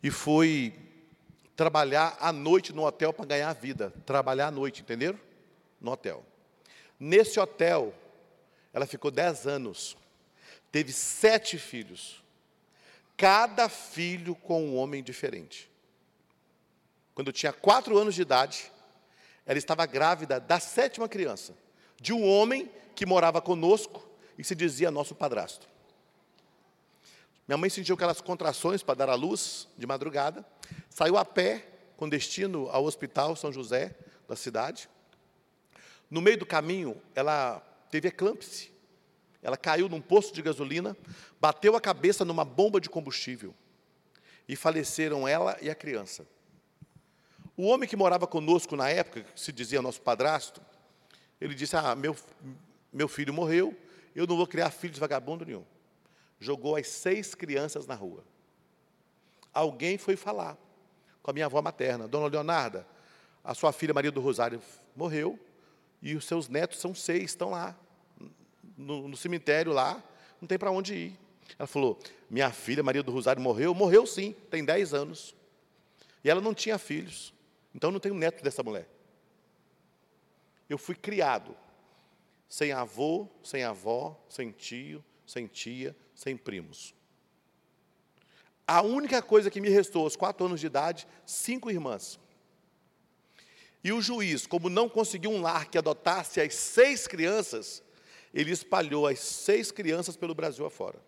e 0.03 0.11
foi 0.11 0.75
trabalhar 1.57 2.17
à 2.21 2.33
noite 2.33 2.73
no 2.73 2.85
hotel 2.85 3.13
para 3.13 3.27
ganhar 3.27 3.51
a 3.51 3.55
vida. 3.55 3.93
Trabalhar 4.05 4.49
à 4.49 4.51
noite, 4.51 4.83
entenderam? 4.83 5.19
No 5.81 5.93
hotel. 5.93 6.25
Nesse 6.99 7.39
hotel, 7.39 7.93
ela 8.73 8.87
ficou 8.87 9.11
10 9.11 9.47
anos 9.47 9.97
teve 10.73 10.91
sete 10.91 11.59
filhos, 11.59 12.25
cada 13.15 13.69
filho 13.69 14.35
com 14.35 14.65
um 14.65 14.77
homem 14.77 15.03
diferente. 15.03 15.71
Quando 17.15 17.29
eu 17.29 17.33
tinha 17.33 17.53
quatro 17.53 17.99
anos 17.99 18.15
de 18.15 18.23
idade, 18.23 18.73
ela 19.45 19.59
estava 19.59 19.85
grávida 19.85 20.41
da 20.41 20.59
sétima 20.59 21.07
criança, 21.07 21.55
de 22.01 22.13
um 22.13 22.27
homem 22.27 22.71
que 22.97 23.05
morava 23.05 23.43
conosco 23.43 24.03
e 24.39 24.43
se 24.43 24.55
dizia 24.55 24.91
nosso 24.91 25.15
padrasto. 25.15 25.69
Minha 27.47 27.59
mãe 27.59 27.69
sentiu 27.69 27.95
aquelas 27.95 28.23
contrações 28.23 28.83
para 28.83 28.95
dar 28.95 29.11
à 29.11 29.15
luz 29.15 29.69
de 29.77 29.87
madrugada, 29.87 30.45
saiu 30.93 31.17
a 31.17 31.25
pé 31.25 31.67
com 31.97 32.09
destino 32.09 32.69
ao 32.71 32.85
hospital 32.85 33.37
São 33.37 33.53
José 33.53 33.95
da 34.29 34.37
cidade. 34.37 34.89
No 36.11 36.21
meio 36.21 36.39
do 36.39 36.47
caminho, 36.47 37.01
ela 37.15 37.61
teve 37.91 38.09
eclâmpsia 38.09 38.73
ela 39.43 39.57
caiu 39.57 39.89
num 39.89 40.01
posto 40.01 40.33
de 40.33 40.41
gasolina, 40.41 40.97
bateu 41.41 41.75
a 41.75 41.81
cabeça 41.81 42.25
numa 42.25 42.45
bomba 42.45 42.81
de 42.81 42.89
combustível 42.89 43.53
e 44.49 44.55
faleceram 44.55 45.27
ela 45.27 45.59
e 45.61 45.69
a 45.69 45.75
criança. 45.75 46.25
O 47.57 47.65
homem 47.65 47.89
que 47.89 47.97
morava 47.97 48.27
conosco 48.27 48.77
na 48.77 48.89
época, 48.89 49.23
que 49.23 49.41
se 49.41 49.53
dizia 49.53 49.83
nosso 49.83 50.01
padrasto, 50.01 50.63
ele 51.41 51.55
disse: 51.55 51.77
Ah, 51.77 51.95
meu, 51.97 52.17
meu 52.93 53.09
filho 53.09 53.35
morreu, 53.35 53.77
eu 54.15 54.27
não 54.27 54.37
vou 54.37 54.47
criar 54.47 54.71
filho 54.71 54.95
de 54.95 55.01
vagabundo 55.01 55.45
nenhum. 55.45 55.65
Jogou 56.39 56.77
as 56.77 56.87
seis 56.87 57.35
crianças 57.35 57.87
na 57.87 57.95
rua. 57.95 58.25
Alguém 59.53 59.99
foi 59.99 60.17
falar 60.17 60.57
com 61.23 61.31
a 61.31 61.35
minha 61.35 61.47
avó 61.47 61.63
materna, 61.63 62.09
Dona 62.09 62.27
Leonarda, 62.27 62.87
a 63.45 63.55
sua 63.55 63.73
filha 63.73 63.95
Maria 63.95 64.11
do 64.11 64.21
Rosário 64.21 64.61
morreu, 64.95 65.39
E 66.03 66.17
os 66.17 66.25
seus 66.25 66.49
netos 66.49 66.81
são 66.81 66.95
seis, 66.95 67.25
estão 67.25 67.51
lá, 67.51 67.79
no, 68.77 69.07
no 69.09 69.17
cemitério 69.17 69.73
lá, 69.73 70.03
não 70.41 70.49
tem 70.49 70.59
para 70.59 70.71
onde 70.71 70.95
ir. 70.95 71.19
Ela 71.59 71.67
falou: 71.67 71.99
Minha 72.29 72.51
filha, 72.51 72.83
Maria 72.83 73.03
do 73.03 73.13
Rosário, 73.13 73.41
morreu? 73.41 73.75
Morreu 73.75 74.07
sim, 74.07 74.35
tem 74.51 74.65
dez 74.65 74.93
anos. 74.93 75.35
E 76.25 76.31
ela 76.31 76.41
não 76.41 76.55
tinha 76.55 76.79
filhos, 76.79 77.33
então 77.75 77.91
não 77.91 78.01
tenho 78.01 78.15
neto 78.15 78.43
dessa 78.43 78.63
mulher. 78.63 78.89
Eu 80.69 80.79
fui 80.79 80.95
criado 80.95 81.55
sem 82.49 82.73
avô, 82.73 83.29
sem 83.43 83.65
avó, 83.65 84.19
sem 84.29 84.51
tio, 84.51 85.05
sem 85.27 85.47
tia, 85.47 85.97
sem 86.15 86.37
primos. 86.37 86.95
A 88.67 88.83
única 88.83 89.21
coisa 89.21 89.51
que 89.51 89.61
me 89.61 89.69
restou 89.69 90.05
aos 90.05 90.17
quatro 90.17 90.47
anos 90.47 90.61
de 90.61 90.67
idade, 90.67 91.07
cinco 91.27 91.71
irmãs. 91.71 92.19
E 93.85 93.93
o 93.93 94.01
juiz, 94.01 94.47
como 94.47 94.69
não 94.69 94.89
conseguiu 94.89 95.31
um 95.31 95.41
lar 95.41 95.69
que 95.69 95.77
adotasse 95.77 96.41
as 96.41 96.55
seis 96.55 97.07
crianças, 97.07 97.83
ele 98.33 98.53
espalhou 98.53 99.07
as 99.07 99.19
seis 99.19 99.73
crianças 99.73 100.17
pelo 100.17 100.35
Brasil 100.35 100.65
afora. 100.65 100.99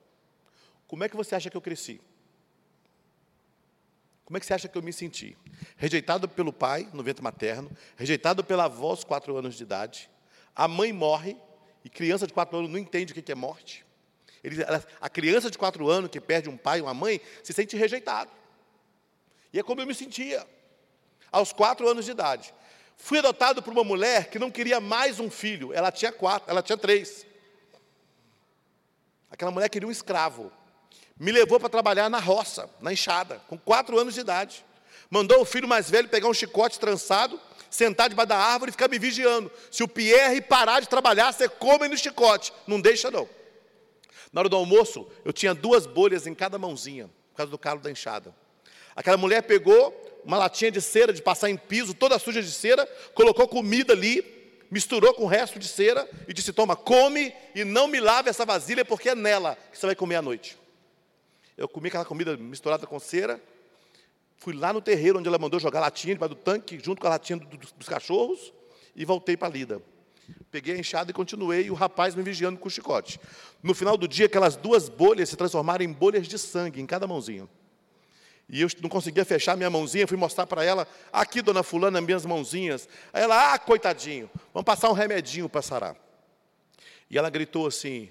Como 0.88 1.04
é 1.04 1.08
que 1.08 1.16
você 1.16 1.34
acha 1.34 1.48
que 1.48 1.56
eu 1.56 1.60
cresci? 1.60 2.00
Como 4.24 4.36
é 4.36 4.40
que 4.40 4.46
você 4.46 4.54
acha 4.54 4.68
que 4.68 4.76
eu 4.76 4.82
me 4.82 4.92
senti? 4.92 5.36
Rejeitado 5.76 6.28
pelo 6.28 6.52
pai, 6.52 6.88
no 6.92 7.02
ventre 7.02 7.22
materno, 7.22 7.70
rejeitado 7.96 8.42
pela 8.42 8.64
avó 8.64 8.90
aos 8.90 9.04
quatro 9.04 9.36
anos 9.36 9.54
de 9.54 9.62
idade, 9.62 10.10
a 10.54 10.66
mãe 10.66 10.92
morre, 10.92 11.36
e 11.84 11.90
criança 11.90 12.26
de 12.26 12.32
quatro 12.32 12.56
anos 12.56 12.70
não 12.70 12.78
entende 12.78 13.12
o 13.12 13.14
que 13.14 13.30
é 13.30 13.34
morte. 13.34 13.84
Ele, 14.44 14.62
a 15.00 15.09
criança 15.09 15.50
de 15.50 15.57
quatro 15.57 15.88
anos 15.88 16.11
que 16.11 16.20
perde 16.20 16.50
um 16.50 16.57
pai 16.57 16.78
e 16.78 16.83
uma 16.83 16.92
mãe 16.92 17.18
se 17.42 17.54
sente 17.54 17.78
rejeitado. 17.78 18.30
E 19.50 19.59
é 19.59 19.62
como 19.62 19.80
eu 19.80 19.87
me 19.87 19.94
sentia, 19.94 20.46
aos 21.33 21.50
quatro 21.50 21.88
anos 21.88 22.04
de 22.04 22.11
idade. 22.11 22.52
Fui 22.98 23.18
adotado 23.18 23.62
por 23.62 23.72
uma 23.72 23.83
mulher 23.83 24.28
que 24.28 24.38
não 24.38 24.50
queria 24.50 24.80
mais 24.80 25.18
um 25.18 25.30
filho, 25.30 25.72
ela 25.72 25.90
tinha 25.90 26.12
quatro, 26.12 26.50
ela 26.50 26.62
tinha 26.62 26.76
três. 26.76 27.24
Aquela 29.30 29.50
mulher 29.50 29.70
queria 29.70 29.88
um 29.88 29.92
escravo. 29.92 30.52
Me 31.18 31.33
levou 31.33 31.59
para 31.59 31.70
trabalhar 31.70 32.11
na 32.11 32.18
roça, 32.18 32.68
na 32.80 32.92
enxada, 32.92 33.40
com 33.48 33.57
quatro 33.57 33.98
anos 33.98 34.12
de 34.12 34.20
idade. 34.20 34.64
Mandou 35.09 35.40
o 35.40 35.44
filho 35.44 35.66
mais 35.66 35.88
velho 35.88 36.09
pegar 36.09 36.28
um 36.28 36.35
chicote 36.35 36.78
trançado, 36.78 37.40
sentar 37.70 38.11
debaixo 38.11 38.28
da 38.28 38.37
árvore 38.37 38.68
e 38.68 38.72
ficar 38.72 38.88
me 38.88 38.98
vigiando. 38.98 39.50
Se 39.70 39.83
o 39.83 39.88
Pierre 39.88 40.42
parar 40.42 40.80
de 40.80 40.88
trabalhar, 40.88 41.33
você 41.33 41.48
come 41.48 41.88
no 41.88 41.96
chicote. 41.96 42.52
Não 42.66 42.80
deixa, 42.80 43.11
não. 43.11 43.28
Na 44.35 44.40
hora 44.40 44.49
do 44.49 44.57
almoço, 44.57 45.07
eu 45.25 45.33
tinha 45.33 45.55
duas 45.55 45.87
bolhas 45.87 46.27
em 46.27 46.35
cada 46.35 46.59
mãozinha, 46.59 47.09
por 47.31 47.37
causa 47.37 47.53
do 47.53 47.57
calo 47.57 47.79
da 47.79 47.88
enxada. 47.88 48.35
Aquela 48.97 49.16
mulher 49.16 49.44
pegou 49.44 49.94
uma 50.25 50.37
latinha 50.37 50.73
de 50.73 50.83
cera, 50.83 51.12
de 51.12 51.23
passar 51.23 51.51
em 51.51 51.57
piso, 51.57 51.94
toda 51.94 52.18
suja 52.18 52.42
de 52.42 52.51
cera, 52.51 52.85
colocou 53.14 53.47
comida 53.47 53.92
ali, 53.92 54.25
misturou 54.68 55.14
com 55.14 55.23
o 55.23 55.29
resto 55.29 55.57
de 55.57 55.68
cera 55.68 56.11
e 56.27 56.33
disse: 56.33 56.53
Toma, 56.53 56.75
come 56.75 57.33
e 57.55 57.62
não 57.62 57.87
me 57.87 58.01
lave 58.01 58.29
essa 58.29 58.44
vasilha, 58.44 58.85
porque 58.85 59.11
é 59.11 59.14
nela 59.14 59.57
que 59.70 59.79
você 59.79 59.87
vai 59.87 59.94
comer 59.94 60.16
à 60.16 60.23
noite. 60.23 60.59
Eu 61.57 61.68
comi 61.68 61.87
aquela 61.87 62.05
comida 62.05 62.37
misturada 62.37 62.88
com 62.88 62.99
cera, 62.99 63.40
fui 64.38 64.53
lá 64.53 64.73
no 64.73 64.81
terreiro 64.81 65.20
onde 65.20 65.29
ela 65.29 65.38
mandou 65.38 65.61
jogar 65.61 65.79
latinha 65.79 66.12
debaixo 66.12 66.35
do 66.35 66.40
tanque, 66.40 66.81
junto 66.83 67.01
com 67.01 67.07
a 67.07 67.11
latinha 67.11 67.38
do, 67.38 67.47
do, 67.47 67.57
dos 67.57 67.88
cachorros, 67.88 68.53
e 68.97 69.05
voltei 69.05 69.37
para 69.37 69.47
a 69.47 69.51
lida. 69.53 69.81
Peguei 70.50 70.76
a 70.76 70.78
enxada 70.78 71.10
e 71.10 71.14
continuei, 71.14 71.66
e 71.66 71.70
o 71.70 71.74
rapaz 71.74 72.14
me 72.14 72.22
vigiando 72.22 72.58
com 72.58 72.68
o 72.68 72.70
chicote. 72.70 73.20
No 73.62 73.74
final 73.74 73.96
do 73.96 74.06
dia, 74.06 74.26
aquelas 74.26 74.56
duas 74.56 74.88
bolhas 74.88 75.28
se 75.28 75.37
transformaram 75.37 75.84
em 75.84 75.92
bolhas 75.92 76.28
de 76.28 76.38
sangue 76.38 76.80
em 76.80 76.87
cada 76.87 77.06
mãozinha. 77.06 77.48
E 78.48 78.60
eu 78.60 78.68
não 78.82 78.88
conseguia 78.88 79.24
fechar 79.24 79.56
minha 79.56 79.70
mãozinha, 79.70 80.06
fui 80.06 80.16
mostrar 80.16 80.46
para 80.46 80.62
ela, 80.62 80.87
aqui, 81.12 81.40
dona 81.40 81.62
fulana, 81.62 82.00
minhas 82.00 82.26
mãozinhas. 82.26 82.88
Aí 83.12 83.22
ela, 83.22 83.54
ah, 83.54 83.58
coitadinho, 83.58 84.30
vamos 84.52 84.64
passar 84.64 84.90
um 84.90 84.92
remedinho 84.92 85.48
para 85.48 85.62
sarar. 85.62 85.96
E 87.10 87.18
ela 87.18 87.30
gritou 87.30 87.66
assim, 87.66 88.10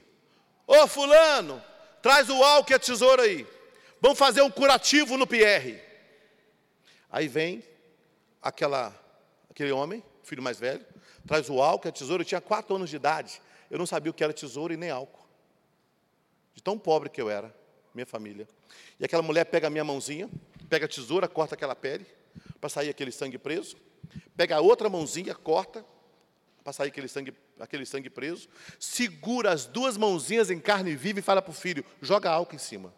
ô 0.66 0.88
fulano, 0.88 1.62
traz 2.02 2.30
o 2.30 2.44
álcool 2.44 2.72
e 2.72 2.76
a 2.76 2.80
tesoura 2.80 3.24
aí. 3.24 3.48
Vamos 4.02 4.18
fazer 4.18 4.42
um 4.42 4.50
curativo 4.50 5.18
no 5.18 5.28
PR. 5.28 5.80
Aí 7.10 7.28
vem 7.28 7.64
aquela, 8.42 8.94
aquele 9.50 9.72
homem, 9.72 10.04
filho 10.24 10.42
mais 10.42 10.60
velho, 10.60 10.86
traz 11.26 11.50
o 11.50 11.62
álcool, 11.62 11.88
a 11.88 11.92
tesoura. 11.92 12.22
Eu 12.22 12.26
tinha 12.26 12.42
quatro 12.42 12.76
anos 12.76 12.90
de 12.90 12.96
idade. 12.96 13.42
Eu 13.70 13.78
não 13.78 13.86
sabia 13.86 14.12
o 14.12 14.14
que 14.14 14.24
era 14.24 14.34
tesoura 14.34 14.74
e 14.74 14.78
nem 14.78 14.90
álcool. 14.90 15.26
De 16.54 16.62
tão 16.62 16.78
pobre 16.78 17.10
que 17.10 17.22
eu 17.22 17.30
era, 17.30 17.54
minha 17.94 18.06
família. 18.06 18.48
E 19.00 19.06
aquela 19.06 19.24
mulher 19.24 19.46
pega 19.46 19.68
a 19.68 19.70
minha 19.70 19.84
mãozinha, 19.84 20.30
pega 20.70 20.86
a 20.86 20.90
tesoura, 20.90 21.28
corta 21.28 21.56
aquela 21.56 21.76
pele, 21.76 22.06
para 22.60 22.70
sair 22.70 22.90
aquele 22.90 23.12
sangue 23.12 23.38
preso. 23.38 23.76
Pega 24.36 24.58
a 24.58 24.62
outra 24.62 24.90
mãozinha, 24.90 25.34
corta, 25.34 25.86
para 26.64 26.74
sair 26.74 26.90
aquele 26.90 27.08
sangue, 27.08 27.34
aquele 27.60 27.86
sangue 27.86 28.10
preso. 28.10 28.48
Segura 28.80 29.52
as 29.52 29.66
duas 29.66 29.98
mãozinhas 29.98 30.50
em 30.50 30.60
carne 30.60 30.96
viva 30.96 31.20
e 31.20 31.22
fala 31.22 31.42
para 31.42 31.52
o 31.52 31.54
filho: 31.54 31.84
joga 32.02 32.30
álcool 32.30 32.56
em 32.56 32.60
cima. 32.60 32.94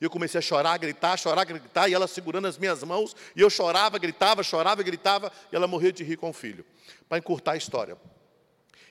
E 0.00 0.04
eu 0.04 0.10
comecei 0.10 0.38
a 0.38 0.42
chorar, 0.42 0.76
gritar, 0.78 1.16
chorar, 1.16 1.44
gritar, 1.44 1.88
e 1.88 1.94
ela 1.94 2.06
segurando 2.06 2.46
as 2.46 2.58
minhas 2.58 2.82
mãos, 2.82 3.16
e 3.34 3.40
eu 3.40 3.48
chorava, 3.48 3.98
gritava, 3.98 4.42
chorava, 4.42 4.82
gritava, 4.82 5.32
e 5.50 5.56
ela 5.56 5.66
morria 5.66 5.92
de 5.92 6.04
rir 6.04 6.16
com 6.16 6.28
o 6.28 6.32
filho. 6.32 6.64
Para 7.08 7.18
encurtar 7.18 7.52
a 7.52 7.56
história. 7.56 7.96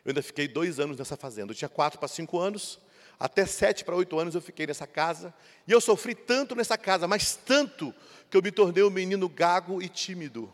Eu 0.03 0.09
ainda 0.09 0.21
fiquei 0.21 0.47
dois 0.47 0.79
anos 0.79 0.97
nessa 0.97 1.17
fazenda. 1.17 1.51
Eu 1.51 1.55
tinha 1.55 1.69
quatro 1.69 1.99
para 1.99 2.07
cinco 2.07 2.39
anos, 2.39 2.79
até 3.19 3.45
sete 3.45 3.83
para 3.83 3.95
oito 3.95 4.19
anos 4.19 4.35
eu 4.35 4.41
fiquei 4.41 4.67
nessa 4.67 4.85
casa, 4.85 5.33
e 5.67 5.71
eu 5.71 5.81
sofri 5.81 6.13
tanto 6.13 6.55
nessa 6.55 6.77
casa, 6.77 7.07
mas 7.07 7.35
tanto, 7.35 7.93
que 8.29 8.37
eu 8.37 8.41
me 8.41 8.51
tornei 8.51 8.83
um 8.83 8.89
menino 8.89 9.27
gago 9.27 9.81
e 9.81 9.89
tímido. 9.89 10.51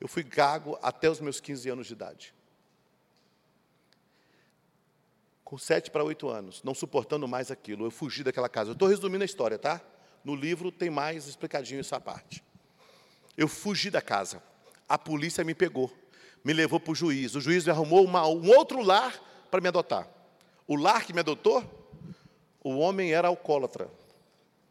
Eu 0.00 0.06
fui 0.06 0.22
gago 0.22 0.78
até 0.82 1.08
os 1.10 1.20
meus 1.20 1.40
15 1.40 1.68
anos 1.70 1.86
de 1.86 1.92
idade. 1.92 2.34
com 5.48 5.56
sete 5.56 5.90
para 5.90 6.04
oito 6.04 6.28
anos, 6.28 6.62
não 6.62 6.74
suportando 6.74 7.26
mais 7.26 7.50
aquilo, 7.50 7.86
eu 7.86 7.90
fugi 7.90 8.22
daquela 8.22 8.50
casa. 8.50 8.68
Eu 8.68 8.72
estou 8.74 8.86
resumindo 8.86 9.22
a 9.22 9.24
história, 9.24 9.58
tá? 9.58 9.80
No 10.22 10.36
livro 10.36 10.70
tem 10.70 10.90
mais 10.90 11.26
explicadinho 11.26 11.80
essa 11.80 11.98
parte. 11.98 12.44
Eu 13.34 13.48
fugi 13.48 13.88
da 13.88 14.02
casa. 14.02 14.42
A 14.86 14.98
polícia 14.98 15.42
me 15.42 15.54
pegou, 15.54 15.90
me 16.48 16.54
levou 16.54 16.80
para 16.80 16.92
o 16.92 16.94
juiz. 16.94 17.34
O 17.34 17.42
juiz 17.42 17.68
arrumou 17.68 18.02
uma, 18.02 18.26
um 18.26 18.48
outro 18.56 18.80
lar 18.80 19.14
para 19.50 19.60
me 19.60 19.68
adotar. 19.68 20.08
O 20.66 20.76
lar 20.76 21.04
que 21.04 21.12
me 21.12 21.20
adotou, 21.20 21.62
o 22.64 22.78
homem 22.78 23.12
era 23.12 23.28
alcoólatra, 23.28 23.86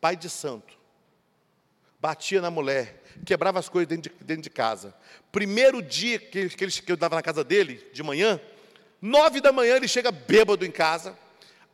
pai 0.01 0.15
de 0.15 0.27
santo. 0.27 0.75
Batia 1.99 2.41
na 2.41 2.49
mulher, 2.49 3.03
quebrava 3.23 3.59
as 3.59 3.69
coisas 3.69 3.87
dentro 3.87 4.11
de, 4.11 4.23
dentro 4.25 4.41
de 4.41 4.49
casa. 4.49 4.91
Primeiro 5.31 5.79
dia 5.79 6.17
que, 6.17 6.49
que, 6.49 6.63
ele, 6.63 6.71
que 6.71 6.91
eu 6.91 6.95
estava 6.95 7.15
na 7.15 7.21
casa 7.21 7.43
dele, 7.43 7.87
de 7.93 8.01
manhã, 8.01 8.41
Nove 8.99 9.39
da 9.39 9.51
manhã 9.51 9.75
ele 9.75 9.87
chega 9.87 10.11
bêbado 10.11 10.65
em 10.65 10.71
casa, 10.71 11.15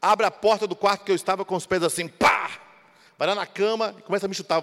abre 0.02 0.26
a 0.26 0.32
porta 0.32 0.68
do 0.68 0.76
quarto 0.76 1.06
que 1.06 1.12
eu 1.12 1.16
estava 1.16 1.46
com 1.46 1.56
os 1.56 1.66
pés 1.66 1.82
assim, 1.82 2.10
pá! 2.10 2.52
Vai 3.18 3.30
lá 3.30 3.36
na 3.36 3.46
cama 3.46 3.96
e 3.98 4.02
começa 4.02 4.26
a 4.26 4.30
me 4.30 4.36
chutar. 4.36 4.62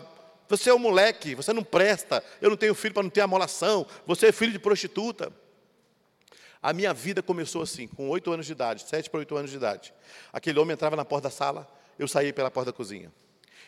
Você 0.50 0.68
é 0.68 0.74
um 0.74 0.80
moleque, 0.80 1.36
você 1.36 1.52
não 1.52 1.62
presta, 1.62 2.24
eu 2.40 2.50
não 2.50 2.56
tenho 2.56 2.74
filho 2.74 2.92
para 2.92 3.04
não 3.04 3.08
ter 3.08 3.20
amolação, 3.20 3.86
você 4.04 4.26
é 4.26 4.32
filho 4.32 4.50
de 4.50 4.58
prostituta. 4.58 5.32
A 6.60 6.72
minha 6.72 6.92
vida 6.92 7.22
começou 7.22 7.62
assim, 7.62 7.86
com 7.86 8.08
oito 8.08 8.32
anos 8.32 8.46
de 8.46 8.52
idade, 8.52 8.82
sete 8.82 9.08
para 9.08 9.20
oito 9.20 9.36
anos 9.36 9.52
de 9.52 9.56
idade. 9.56 9.94
Aquele 10.32 10.58
homem 10.58 10.74
entrava 10.74 10.96
na 10.96 11.04
porta 11.04 11.28
da 11.28 11.30
sala, 11.30 11.72
eu 11.96 12.08
saía 12.08 12.32
pela 12.32 12.50
porta 12.50 12.72
da 12.72 12.76
cozinha. 12.76 13.12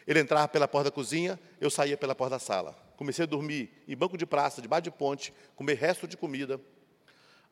Ele 0.05 0.19
entrava 0.19 0.49
pela 0.49 0.67
porta 0.67 0.91
da 0.91 0.91
cozinha, 0.91 1.39
eu 1.61 1.71
saía 1.71 1.97
pela 1.97 2.17
porta 2.17 2.31
da 2.31 2.41
sala. 2.41 2.77
Comecei 2.97 3.23
a 3.23 3.27
dormir 3.27 3.71
em 3.87 3.97
banco 3.97 4.19
de 4.19 4.27
praça, 4.27 4.61
debaixo 4.61 4.83
de 4.83 4.91
ponte, 4.91 5.33
comer 5.55 5.75
resto 5.75 6.09
de 6.09 6.17
comida. 6.17 6.61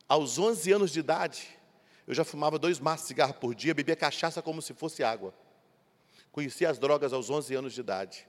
Aos 0.08 0.40
11 0.40 0.72
anos 0.72 0.90
de 0.90 0.98
idade, 0.98 1.46
eu 2.04 2.14
já 2.14 2.24
fumava 2.24 2.58
dois 2.58 2.80
maços 2.80 3.02
de 3.02 3.08
cigarro 3.08 3.34
por 3.34 3.54
dia, 3.54 3.72
bebia 3.74 3.94
cachaça 3.94 4.42
como 4.42 4.60
se 4.60 4.74
fosse 4.74 5.04
água. 5.04 5.32
Conheci 6.32 6.66
as 6.66 6.80
drogas 6.80 7.12
aos 7.12 7.30
11 7.30 7.54
anos 7.54 7.72
de 7.72 7.80
idade. 7.80 8.26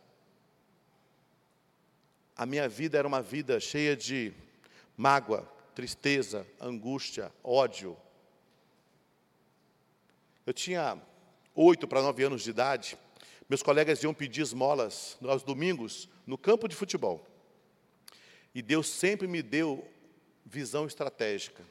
A 2.36 2.46
minha 2.46 2.68
vida 2.68 2.98
era 2.98 3.08
uma 3.08 3.22
vida 3.22 3.60
cheia 3.60 3.96
de 3.96 4.34
mágoa, 4.98 5.50
tristeza, 5.76 6.46
angústia, 6.60 7.32
ódio. 7.44 7.98
Eu 10.46 10.54
tinha 10.54 11.02
oito 11.56 11.88
para 11.88 12.02
nove 12.02 12.24
anos 12.24 12.44
de 12.44 12.50
idade. 12.50 12.98
Meus 13.48 13.62
colegas 13.62 14.02
iam 14.04 14.14
pedir 14.14 14.42
esmolas 14.42 15.18
aos 15.22 15.44
domingos 15.44 16.08
no 16.26 16.38
campo 16.38 16.68
de 16.68 16.76
futebol. 16.76 17.28
E 18.54 18.62
Deus 18.62 18.88
sempre 18.88 19.28
me 19.28 19.42
deu 19.42 19.88
visão 20.46 20.86
estratégica. 20.86 21.64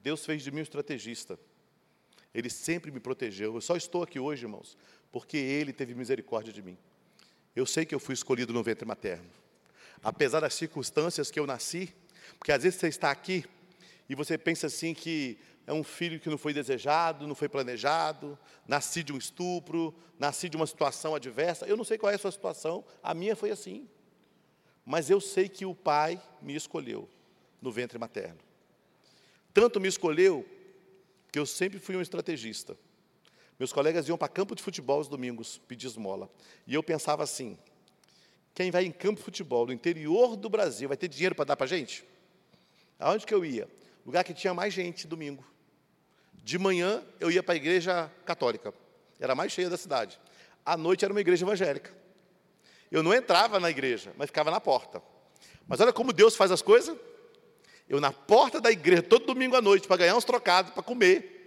Deus 0.00 0.24
fez 0.24 0.42
de 0.42 0.50
mim 0.50 0.60
um 0.60 0.62
estrategista. 0.62 1.38
Ele 2.32 2.48
sempre 2.48 2.90
me 2.90 3.00
protegeu. 3.00 3.54
Eu 3.54 3.60
só 3.60 3.76
estou 3.76 4.02
aqui 4.02 4.18
hoje, 4.18 4.44
irmãos, 4.44 4.76
porque 5.10 5.36
Ele 5.36 5.72
teve 5.72 5.94
misericórdia 5.94 6.52
de 6.52 6.62
mim. 6.62 6.78
Eu 7.58 7.66
sei 7.66 7.84
que 7.84 7.92
eu 7.92 7.98
fui 7.98 8.14
escolhido 8.14 8.52
no 8.52 8.62
ventre 8.62 8.86
materno. 8.86 9.28
Apesar 10.00 10.38
das 10.38 10.54
circunstâncias 10.54 11.28
que 11.28 11.40
eu 11.40 11.44
nasci, 11.44 11.92
porque 12.38 12.52
às 12.52 12.62
vezes 12.62 12.78
você 12.78 12.86
está 12.86 13.10
aqui 13.10 13.44
e 14.08 14.14
você 14.14 14.38
pensa 14.38 14.68
assim 14.68 14.94
que 14.94 15.36
é 15.66 15.72
um 15.72 15.82
filho 15.82 16.20
que 16.20 16.30
não 16.30 16.38
foi 16.38 16.54
desejado, 16.54 17.26
não 17.26 17.34
foi 17.34 17.48
planejado, 17.48 18.38
nasci 18.64 19.02
de 19.02 19.12
um 19.12 19.18
estupro, 19.18 19.92
nasci 20.20 20.48
de 20.48 20.56
uma 20.56 20.68
situação 20.68 21.16
adversa. 21.16 21.66
Eu 21.66 21.76
não 21.76 21.82
sei 21.82 21.98
qual 21.98 22.12
é 22.12 22.14
a 22.14 22.18
sua 22.18 22.30
situação, 22.30 22.84
a 23.02 23.12
minha 23.12 23.34
foi 23.34 23.50
assim. 23.50 23.88
Mas 24.86 25.10
eu 25.10 25.20
sei 25.20 25.48
que 25.48 25.66
o 25.66 25.74
Pai 25.74 26.22
me 26.40 26.54
escolheu 26.54 27.08
no 27.60 27.72
ventre 27.72 27.98
materno. 27.98 28.38
tanto 29.52 29.80
me 29.80 29.88
escolheu 29.88 30.46
que 31.32 31.40
eu 31.40 31.44
sempre 31.44 31.80
fui 31.80 31.96
um 31.96 32.00
estrategista. 32.00 32.78
Meus 33.58 33.72
colegas 33.72 34.08
iam 34.08 34.16
para 34.16 34.28
campo 34.28 34.54
de 34.54 34.62
futebol 34.62 34.98
aos 34.98 35.08
domingos 35.08 35.58
pedir 35.66 35.86
esmola. 35.86 36.30
E 36.66 36.74
eu 36.74 36.82
pensava 36.82 37.22
assim: 37.22 37.58
quem 38.54 38.70
vai 38.70 38.84
em 38.84 38.92
campo 38.92 39.16
de 39.16 39.24
futebol 39.24 39.66
no 39.66 39.72
interior 39.72 40.36
do 40.36 40.48
Brasil 40.48 40.88
vai 40.88 40.96
ter 40.96 41.08
dinheiro 41.08 41.34
para 41.34 41.46
dar 41.46 41.56
para 41.56 41.64
a 41.64 41.68
gente? 41.68 42.04
Aonde 42.98 43.26
que 43.26 43.34
eu 43.34 43.44
ia? 43.44 43.68
Lugar 44.06 44.24
que 44.24 44.32
tinha 44.32 44.54
mais 44.54 44.72
gente 44.72 45.06
domingo. 45.06 45.44
De 46.34 46.58
manhã 46.58 47.02
eu 47.20 47.30
ia 47.30 47.42
para 47.42 47.54
a 47.54 47.56
igreja 47.56 48.10
católica, 48.24 48.72
era 49.20 49.34
mais 49.34 49.52
cheia 49.52 49.68
da 49.68 49.76
cidade. 49.76 50.18
À 50.64 50.76
noite 50.76 51.04
era 51.04 51.12
uma 51.12 51.20
igreja 51.20 51.44
evangélica. 51.44 51.92
Eu 52.90 53.02
não 53.02 53.12
entrava 53.12 53.60
na 53.60 53.68
igreja, 53.68 54.12
mas 54.16 54.26
ficava 54.28 54.50
na 54.50 54.60
porta. 54.60 55.02
Mas 55.66 55.80
olha 55.80 55.92
como 55.92 56.12
Deus 56.12 56.34
faz 56.34 56.50
as 56.50 56.62
coisas. 56.62 56.96
Eu 57.88 58.00
na 58.00 58.12
porta 58.12 58.60
da 58.60 58.70
igreja, 58.70 59.02
todo 59.02 59.26
domingo 59.26 59.56
à 59.56 59.62
noite, 59.62 59.86
para 59.86 59.98
ganhar 59.98 60.16
uns 60.16 60.24
trocados, 60.24 60.72
para 60.72 60.82
comer. 60.82 61.37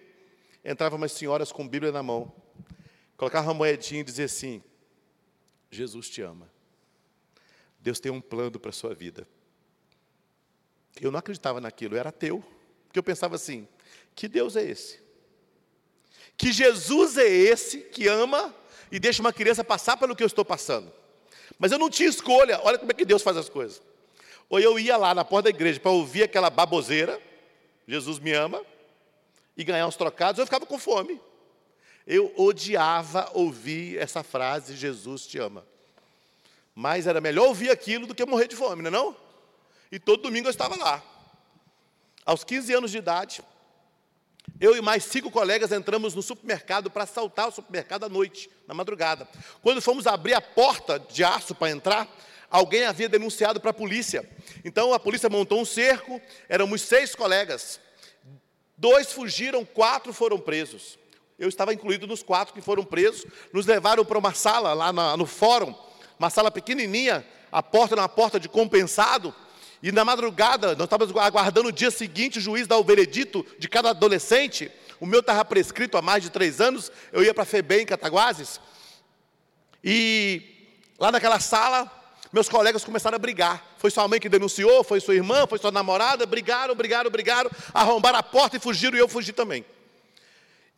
Entravam 0.63 0.97
umas 0.97 1.11
senhoras 1.11 1.51
com 1.51 1.67
Bíblia 1.67 1.91
na 1.91 2.03
mão. 2.03 2.31
Colocavam 3.17 3.49
uma 3.49 3.57
moedinha 3.57 4.01
e 4.01 4.03
dizia 4.03 4.25
assim: 4.25 4.63
Jesus 5.69 6.09
te 6.09 6.21
ama. 6.21 6.49
Deus 7.79 7.99
tem 7.99 8.11
um 8.11 8.21
plano 8.21 8.59
para 8.59 8.69
a 8.69 8.73
sua 8.73 8.93
vida. 8.93 9.27
Eu 10.99 11.11
não 11.11 11.19
acreditava 11.19 11.59
naquilo, 11.59 11.95
eu 11.95 11.99
era 11.99 12.11
teu. 12.11 12.43
Porque 12.85 12.99
eu 12.99 13.03
pensava 13.03 13.35
assim: 13.35 13.67
que 14.13 14.27
Deus 14.27 14.55
é 14.55 14.63
esse? 14.63 14.99
Que 16.37 16.51
Jesus 16.51 17.17
é 17.17 17.27
esse 17.27 17.79
que 17.79 18.07
ama 18.07 18.53
e 18.91 18.99
deixa 18.99 19.21
uma 19.21 19.31
criança 19.31 19.63
passar 19.63 19.97
pelo 19.97 20.15
que 20.15 20.23
eu 20.23 20.27
estou 20.27 20.43
passando. 20.43 20.91
Mas 21.57 21.71
eu 21.71 21.79
não 21.79 21.89
tinha 21.89 22.09
escolha, 22.09 22.59
olha 22.63 22.77
como 22.77 22.91
é 22.91 22.95
que 22.95 23.05
Deus 23.05 23.21
faz 23.21 23.37
as 23.37 23.47
coisas. 23.47 23.81
Ou 24.49 24.59
eu 24.59 24.77
ia 24.77 24.97
lá 24.97 25.15
na 25.15 25.23
porta 25.23 25.43
da 25.43 25.55
igreja 25.55 25.79
para 25.79 25.91
ouvir 25.91 26.23
aquela 26.23 26.49
baboseira, 26.49 27.21
Jesus 27.87 28.19
me 28.19 28.33
ama, 28.33 28.65
e 29.61 29.63
ganhar 29.63 29.87
uns 29.87 29.95
trocados, 29.95 30.39
eu 30.39 30.45
ficava 30.45 30.65
com 30.65 30.77
fome. 30.77 31.21
Eu 32.05 32.33
odiava 32.35 33.29
ouvir 33.33 33.97
essa 33.97 34.23
frase, 34.23 34.75
Jesus 34.75 35.25
te 35.25 35.37
ama. 35.37 35.65
Mas 36.73 37.05
era 37.05 37.21
melhor 37.21 37.47
ouvir 37.47 37.69
aquilo 37.69 38.07
do 38.07 38.15
que 38.15 38.25
morrer 38.25 38.47
de 38.47 38.55
fome, 38.55 38.81
não 38.81 38.87
é 38.87 38.91
não? 38.91 39.15
E 39.91 39.99
todo 39.99 40.23
domingo 40.23 40.47
eu 40.47 40.51
estava 40.51 40.75
lá. 40.75 41.03
Aos 42.25 42.43
15 42.43 42.73
anos 42.73 42.91
de 42.91 42.97
idade, 42.97 43.43
eu 44.59 44.75
e 44.75 44.81
mais 44.81 45.03
cinco 45.03 45.29
colegas 45.29 45.71
entramos 45.71 46.15
no 46.15 46.21
supermercado 46.21 46.89
para 46.89 47.03
assaltar 47.03 47.47
o 47.47 47.51
supermercado 47.51 48.05
à 48.05 48.09
noite, 48.09 48.49
na 48.67 48.73
madrugada. 48.73 49.27
Quando 49.61 49.81
fomos 49.81 50.07
abrir 50.07 50.33
a 50.33 50.41
porta 50.41 50.99
de 50.99 51.23
aço 51.23 51.53
para 51.53 51.71
entrar, 51.71 52.07
alguém 52.49 52.85
havia 52.85 53.09
denunciado 53.09 53.59
para 53.59 53.71
a 53.71 53.73
polícia. 53.73 54.27
Então 54.63 54.93
a 54.93 54.99
polícia 54.99 55.29
montou 55.29 55.61
um 55.61 55.65
cerco, 55.65 56.19
éramos 56.49 56.81
seis 56.81 57.13
colegas. 57.13 57.79
Dois 58.81 59.13
fugiram, 59.13 59.63
quatro 59.63 60.11
foram 60.11 60.39
presos. 60.39 60.97
Eu 61.37 61.47
estava 61.47 61.71
incluído 61.71 62.07
nos 62.07 62.23
quatro 62.23 62.51
que 62.51 62.61
foram 62.61 62.83
presos. 62.83 63.27
Nos 63.53 63.67
levaram 63.67 64.03
para 64.03 64.17
uma 64.17 64.33
sala 64.33 64.73
lá 64.73 64.91
no 65.15 65.27
fórum, 65.27 65.71
uma 66.17 66.31
sala 66.31 66.49
pequenininha, 66.49 67.23
a 67.51 67.61
porta 67.61 67.93
uma 67.93 68.09
porta 68.09 68.39
de 68.39 68.49
compensado. 68.49 69.35
E 69.83 69.91
na 69.91 70.03
madrugada, 70.03 70.75
nós 70.75 70.85
estávamos 70.85 71.15
aguardando 71.15 71.69
o 71.69 71.71
dia 71.71 71.91
seguinte, 71.91 72.39
o 72.39 72.41
juiz 72.41 72.65
dar 72.65 72.79
o 72.79 72.83
veredito 72.83 73.45
de 73.59 73.69
cada 73.69 73.91
adolescente. 73.91 74.71
O 74.99 75.05
meu 75.05 75.19
estava 75.19 75.45
prescrito 75.45 75.95
há 75.95 76.01
mais 76.01 76.23
de 76.23 76.31
três 76.31 76.59
anos, 76.59 76.91
eu 77.13 77.23
ia 77.23 77.35
para 77.35 77.43
a 77.43 77.45
FEBEM, 77.45 77.81
em 77.81 77.85
Cataguases. 77.85 78.59
E 79.83 80.41
lá 80.97 81.11
naquela 81.11 81.39
sala, 81.39 81.91
meus 82.33 82.49
colegas 82.49 82.83
começaram 82.83 83.15
a 83.15 83.19
brigar. 83.19 83.63
Foi 83.81 83.89
sua 83.89 84.07
mãe 84.07 84.19
que 84.19 84.29
denunciou, 84.29 84.83
foi 84.83 84.99
sua 84.99 85.15
irmã, 85.15 85.47
foi 85.47 85.57
sua 85.57 85.71
namorada, 85.71 86.23
brigaram, 86.27 86.75
brigaram, 86.75 87.09
brigaram, 87.09 87.49
arrombaram 87.73 88.19
a 88.19 88.21
porta 88.21 88.55
e 88.55 88.59
fugiram, 88.59 88.95
e 88.95 88.99
eu 88.99 89.07
fugi 89.07 89.33
também. 89.33 89.65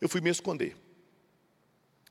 Eu 0.00 0.08
fui 0.08 0.22
me 0.22 0.30
esconder. 0.30 0.74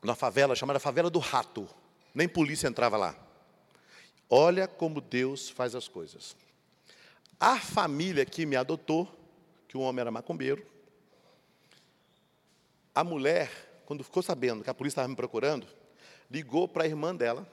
Na 0.04 0.14
favela 0.14 0.54
chamada 0.54 0.78
Favela 0.78 1.10
do 1.10 1.18
Rato. 1.18 1.68
Nem 2.14 2.28
polícia 2.28 2.68
entrava 2.68 2.96
lá. 2.96 3.16
Olha 4.30 4.68
como 4.68 5.00
Deus 5.00 5.50
faz 5.50 5.74
as 5.74 5.88
coisas. 5.88 6.36
A 7.40 7.58
família 7.58 8.24
que 8.24 8.46
me 8.46 8.54
adotou, 8.54 9.12
que 9.66 9.76
o 9.76 9.80
homem 9.80 10.00
era 10.00 10.12
macumbeiro, 10.12 10.64
a 12.94 13.02
mulher, 13.02 13.50
quando 13.84 14.04
ficou 14.04 14.22
sabendo 14.22 14.62
que 14.62 14.70
a 14.70 14.74
polícia 14.74 15.00
estava 15.00 15.08
me 15.08 15.16
procurando, 15.16 15.66
ligou 16.30 16.68
para 16.68 16.84
a 16.84 16.86
irmã 16.86 17.12
dela, 17.12 17.44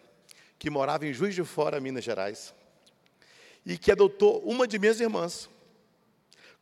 que 0.60 0.70
morava 0.70 1.08
em 1.08 1.12
Juiz 1.12 1.34
de 1.34 1.44
Fora, 1.44 1.80
Minas 1.80 2.04
Gerais, 2.04 2.54
e 3.66 3.78
que 3.78 3.92
adotou 3.92 4.42
uma 4.44 4.68
de 4.68 4.80
minhas 4.80 5.00
irmãs. 5.00 5.50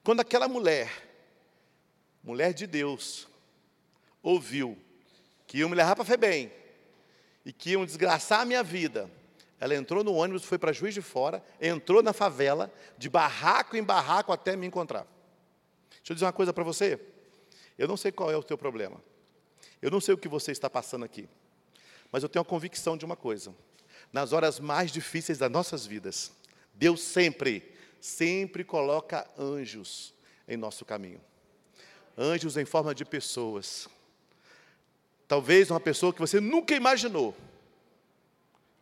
Quando 0.04 0.20
aquela 0.20 0.48
mulher, 0.48 0.92
mulher 2.24 2.54
de 2.54 2.68
Deus, 2.68 3.28
ouviu 4.22 4.78
que 5.48 5.58
iam 5.60 5.70
me 5.70 5.76
levar 5.76 5.96
para 5.96 6.06
FEBEM 6.06 6.52
e 7.46 7.52
que 7.52 7.72
iam 7.72 7.86
desgraçar 7.86 8.42
a 8.42 8.46
minha 8.46 8.64
vida, 8.64 9.10
ela 9.60 9.76
entrou 9.76 10.04
no 10.04 10.14
ônibus, 10.14 10.46
foi 10.46 10.58
para 10.58 10.72
Juiz 10.72 10.94
de 10.94 11.02
Fora, 11.02 11.44
entrou 11.60 12.02
na 12.02 12.14
favela, 12.14 12.72
de 12.98 13.10
barraco 13.10 13.76
em 13.76 13.84
barraco 13.84 14.32
até 14.32 14.56
me 14.56 14.66
encontrar. 14.66 15.06
Deixa 15.90 16.12
eu 16.12 16.16
dizer 16.16 16.26
uma 16.26 16.34
coisa 16.34 16.54
para 16.54 16.64
você. 16.64 17.00
Eu 17.78 17.88
não 17.88 17.98
sei 17.98 18.12
qual 18.12 18.32
é 18.32 18.38
o 18.38 18.44
teu 18.44 18.58
problema. 18.58 19.02
Eu 19.82 19.92
não 19.92 20.00
sei 20.00 20.14
o 20.14 20.18
que 20.18 20.28
você 20.28 20.52
está 20.52 20.70
passando 20.70 21.04
aqui. 21.04 21.28
Mas 22.12 22.24
eu 22.24 22.30
tenho 22.30 22.42
a 22.42 22.46
convicção 22.46 22.98
de 22.98 23.06
uma 23.06 23.16
coisa. 23.16 23.54
Nas 24.12 24.34
horas 24.34 24.60
mais 24.60 24.92
difíceis 24.92 25.38
das 25.38 25.52
nossas 25.52 25.86
vidas, 25.86 26.32
Deus 26.80 27.02
sempre, 27.02 27.76
sempre 28.00 28.64
coloca 28.64 29.30
anjos 29.38 30.14
em 30.48 30.56
nosso 30.56 30.86
caminho. 30.86 31.20
Anjos 32.18 32.56
em 32.56 32.64
forma 32.64 32.96
de 32.96 33.04
pessoas. 33.04 33.90
Talvez 35.28 35.70
uma 35.70 35.80
pessoa 35.82 36.14
que 36.14 36.22
você 36.22 36.40
nunca 36.40 36.74
imaginou 36.74 37.36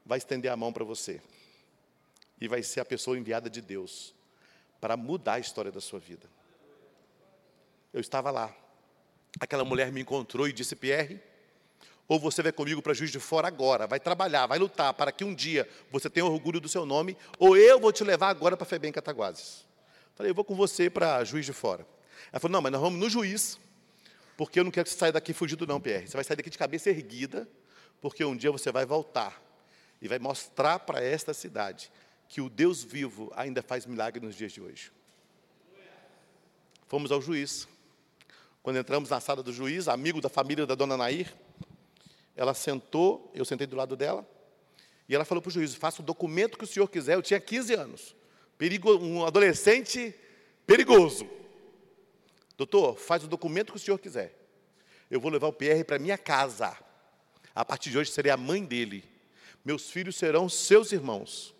vai 0.06 0.20
estender 0.20 0.52
a 0.52 0.56
mão 0.56 0.72
para 0.72 0.84
você. 0.84 1.20
E 2.40 2.48
vai 2.48 2.62
ser 2.62 2.82
a 2.82 2.86
pessoa 2.86 3.18
enviada 3.18 3.50
de 3.50 3.62
Deus 3.62 4.14
para 4.80 4.96
mudar 4.96 5.34
a 5.34 5.40
história 5.40 5.72
da 5.72 5.82
sua 5.82 6.00
vida. 6.00 6.30
Eu 7.92 8.00
estava 8.00 8.30
lá. 8.30 8.56
Aquela 9.40 9.66
mulher 9.66 9.92
me 9.92 10.02
encontrou 10.02 10.48
e 10.48 10.54
disse: 10.54 10.76
Pierre, 10.76 11.20
ou 12.08 12.20
você 12.20 12.41
vai 12.41 12.52
comigo 12.52 12.82
para 12.82 12.93
Juiz 12.93 13.12
de 13.12 13.20
Fora 13.20 13.48
agora, 13.48 13.86
vai 13.86 14.00
trabalhar, 14.00 14.46
vai 14.48 14.58
lutar 14.58 14.93
para 14.93 15.12
que 15.12 15.24
um 15.24 15.36
dia 15.36 15.67
você 15.91 16.10
tenha 16.10 16.26
orgulho 16.26 16.60
do 16.60 16.70
seu 16.70 16.86
nome, 16.86 17.17
ou 17.38 17.58
eu 17.58 17.80
vou 17.80 17.91
te 17.91 18.04
levar 18.04 18.30
agora 18.30 18.56
para 18.56 18.65
Febem 18.65 18.91
Cataguases. 18.91 19.65
Falei, 20.15 20.32
eu 20.32 20.36
vou 20.36 20.46
com 20.46 20.56
você 20.56 20.89
para 20.89 21.24
Juiz 21.24 21.46
de 21.46 21.54
Fora. 21.54 21.86
Ela 22.32 22.39
falou, 22.39 22.54
não, 22.54 22.62
mas 22.62 22.72
nós 22.72 22.82
vamos 22.82 23.00
no 23.00 23.10
juiz, 23.10 23.60
porque 24.36 24.60
eu 24.60 24.63
não 24.63 24.72
quero 24.72 24.86
que 24.86 24.91
você 24.91 24.98
saia 24.98 25.12
daqui 25.12 25.34
fugido 25.34 25.67
não, 25.67 25.80
Pierre. 25.80 26.08
Você 26.08 26.15
vai 26.15 26.24
sair 26.24 26.38
daqui 26.38 26.50
de 26.50 26.58
cabeça 26.58 26.89
erguida, 26.89 27.48
porque 28.02 28.24
um 28.24 28.36
dia 28.36 28.52
você 28.52 28.72
vai 28.72 28.86
voltar 28.86 29.41
e 30.02 30.08
vai 30.08 30.20
mostrar 30.20 30.80
para 30.80 31.04
esta 31.04 31.34
cidade 31.34 31.91
que 32.28 32.41
o 32.41 32.50
Deus 32.50 32.84
vivo 32.84 33.32
ainda 33.36 33.62
faz 33.62 33.86
milagre 33.86 34.26
nos 34.26 34.36
dias 34.36 34.52
de 34.52 34.62
hoje. 34.62 34.91
Fomos 36.88 37.12
ao 37.12 37.22
juiz. 37.22 37.67
Quando 38.63 38.78
entramos 38.78 39.10
na 39.10 39.20
sala 39.20 39.41
do 39.41 39.52
juiz, 39.52 39.88
amigo 39.88 40.22
da 40.22 40.30
família 40.30 40.65
da 40.65 40.76
dona 40.76 40.98
Nair, 40.98 41.34
ela 42.38 42.54
sentou, 42.54 43.30
eu 43.34 43.43
sentei 43.43 43.67
do 43.67 43.76
lado 43.76 43.97
dela, 43.97 44.26
e 45.10 45.15
ela 45.15 45.26
falou 45.26 45.41
para 45.41 45.50
o 45.50 45.52
juiz: 45.52 45.76
faça 45.76 46.02
o 46.02 46.06
documento 46.06 46.58
que 46.58 46.63
o 46.63 46.67
senhor 46.67 46.88
quiser. 46.88 47.15
Eu 47.15 47.21
tinha 47.21 47.39
15 47.39 47.73
anos, 47.73 48.15
perigo, 48.58 48.95
um 48.97 49.26
adolescente 49.26 50.15
perigoso. 50.65 51.30
Doutor, 52.58 52.97
faz 52.97 53.23
o 53.23 53.28
documento 53.28 53.71
que 53.71 53.78
o 53.78 53.82
senhor 53.82 54.00
quiser. 54.00 54.34
Eu 55.12 55.19
vou 55.19 55.30
levar 55.30 55.47
o 55.47 55.54
Pierre 55.54 55.84
para 55.84 56.00
minha 56.00 56.17
casa. 56.17 56.78
A 57.54 57.65
partir 57.65 57.89
de 57.89 57.97
hoje 57.97 58.12
serei 58.12 58.32
a 58.32 58.38
mãe 58.38 58.63
dele 58.63 59.17
meus 59.67 59.91
filhos 59.91 60.15
serão 60.15 60.47
seus 60.47 60.94
irmãos. 60.94 61.54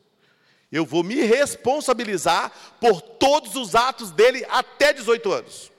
Eu 0.72 0.86
vou 0.86 1.04
me 1.04 1.16
responsabilizar 1.16 2.78
por 2.80 3.02
todos 3.02 3.56
os 3.56 3.76
atos 3.76 4.12
dele 4.12 4.46
até 4.50 4.94
18 4.94 5.30
anos. 5.30 5.72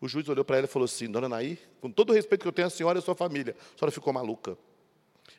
O 0.00 0.08
juiz 0.08 0.28
olhou 0.28 0.44
para 0.44 0.58
ela 0.58 0.66
e 0.66 0.70
falou 0.70 0.84
assim: 0.84 1.10
Dona 1.10 1.28
Naí, 1.28 1.58
com 1.80 1.90
todo 1.90 2.10
o 2.10 2.12
respeito 2.12 2.42
que 2.42 2.48
eu 2.48 2.52
tenho 2.52 2.68
à 2.68 2.70
senhora 2.70 2.98
e 2.98 3.00
à 3.00 3.02
sua 3.02 3.14
família, 3.14 3.56
a 3.58 3.78
senhora 3.78 3.92
ficou 3.92 4.12
maluca. 4.12 4.56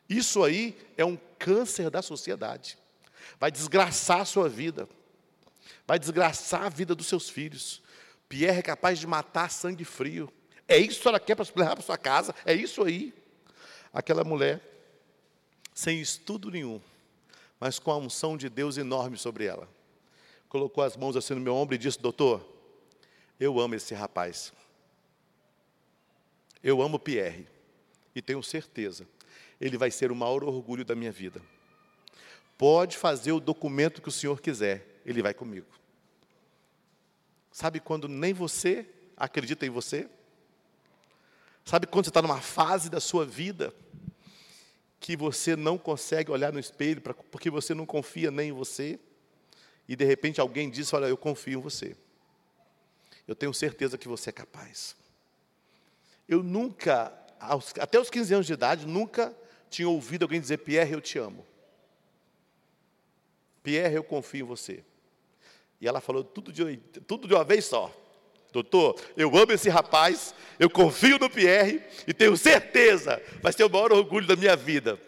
Isso 0.09 0.43
aí 0.43 0.75
é 0.97 1.05
um 1.05 1.17
câncer 1.37 1.89
da 1.89 2.01
sociedade. 2.01 2.77
Vai 3.39 3.51
desgraçar 3.51 4.21
a 4.21 4.25
sua 4.25 4.49
vida. 4.49 4.87
Vai 5.85 5.99
desgraçar 5.99 6.63
a 6.63 6.69
vida 6.69 6.95
dos 6.95 7.07
seus 7.07 7.29
filhos. 7.29 7.81
Pierre 8.27 8.59
é 8.59 8.61
capaz 8.61 8.99
de 8.99 9.07
matar 9.07 9.49
sangue 9.49 9.85
frio. 9.85 10.31
É 10.67 10.77
isso 10.77 10.95
que 10.95 10.99
a 10.99 11.03
senhora 11.03 11.19
quer 11.19 11.35
para 11.35 11.45
levar 11.55 11.75
para 11.75 11.85
sua 11.85 11.97
casa? 11.97 12.33
É 12.45 12.53
isso 12.53 12.83
aí. 12.83 13.13
Aquela 13.93 14.23
mulher 14.23 14.61
sem 15.73 16.01
estudo 16.01 16.49
nenhum, 16.49 16.81
mas 17.59 17.77
com 17.79 17.91
a 17.91 17.97
unção 17.97 18.35
de 18.35 18.49
Deus 18.49 18.77
enorme 18.77 19.17
sobre 19.17 19.45
ela. 19.45 19.69
Colocou 20.49 20.83
as 20.83 20.97
mãos 20.97 21.15
assim 21.15 21.35
no 21.35 21.39
meu 21.39 21.55
ombro 21.55 21.75
e 21.75 21.77
disse: 21.77 21.99
Doutor, 22.01 22.56
eu 23.39 23.59
amo 23.59 23.75
esse 23.75 23.93
rapaz. 23.93 24.53
Eu 26.63 26.81
amo 26.81 26.99
Pierre. 26.99 27.47
E 28.15 28.21
tenho 28.21 28.41
certeza, 28.41 29.07
ele 29.61 29.77
vai 29.77 29.91
ser 29.91 30.11
o 30.11 30.15
maior 30.15 30.43
orgulho 30.43 30.83
da 30.83 30.95
minha 30.95 31.11
vida. 31.11 31.39
Pode 32.57 32.97
fazer 32.97 33.31
o 33.31 33.39
documento 33.39 34.01
que 34.01 34.09
o 34.09 34.11
senhor 34.11 34.41
quiser, 34.41 35.01
ele 35.05 35.21
vai 35.21 35.35
comigo. 35.35 35.67
Sabe 37.51 37.79
quando 37.79 38.07
nem 38.07 38.33
você 38.33 38.87
acredita 39.15 39.67
em 39.67 39.69
você? 39.69 40.09
Sabe 41.63 41.85
quando 41.85 42.05
você 42.05 42.09
está 42.09 42.21
numa 42.21 42.41
fase 42.41 42.89
da 42.89 42.99
sua 42.99 43.25
vida 43.25 43.73
que 44.99 45.15
você 45.15 45.55
não 45.55 45.77
consegue 45.77 46.31
olhar 46.31 46.51
no 46.51 46.59
espelho 46.59 47.01
porque 47.31 47.51
você 47.51 47.75
não 47.75 47.85
confia 47.85 48.31
nem 48.31 48.49
em 48.49 48.53
você? 48.53 48.99
E 49.87 49.95
de 49.95 50.05
repente 50.05 50.41
alguém 50.41 50.69
diz: 50.69 50.91
Olha, 50.93 51.05
eu 51.05 51.17
confio 51.17 51.59
em 51.59 51.61
você. 51.61 51.95
Eu 53.27 53.35
tenho 53.35 53.53
certeza 53.53 53.97
que 53.97 54.07
você 54.07 54.29
é 54.29 54.33
capaz. 54.33 54.95
Eu 56.27 56.41
nunca, 56.41 57.13
até 57.79 57.99
os 57.99 58.09
15 58.09 58.33
anos 58.33 58.47
de 58.47 58.53
idade, 58.53 58.85
nunca 58.85 59.35
tinha 59.69 59.87
ouvido 59.87 60.23
alguém 60.23 60.39
dizer: 60.39 60.59
Pierre, 60.59 60.93
eu 60.93 61.01
te 61.01 61.17
amo. 61.17 61.45
Pierre, 63.61 63.95
eu 63.95 64.03
confio 64.03 64.45
em 64.45 64.47
você. 64.47 64.83
E 65.79 65.87
ela 65.87 65.99
falou 65.99 66.23
tudo 66.23 66.51
de, 66.51 66.77
tudo 67.05 67.27
de 67.27 67.33
uma 67.33 67.43
vez 67.43 67.65
só. 67.65 67.93
Doutor, 68.51 68.99
eu 69.15 69.35
amo 69.37 69.51
esse 69.51 69.69
rapaz, 69.69 70.33
eu 70.57 70.69
confio 70.69 71.19
no 71.19 71.29
Pierre 71.29 71.83
e 72.07 72.13
tenho 72.13 72.35
certeza, 72.37 73.21
vai 73.41 73.51
ser 73.51 73.65
o 73.65 73.69
maior 73.69 73.91
orgulho 73.91 74.25
da 74.25 74.35
minha 74.35 74.55
vida. 74.55 74.99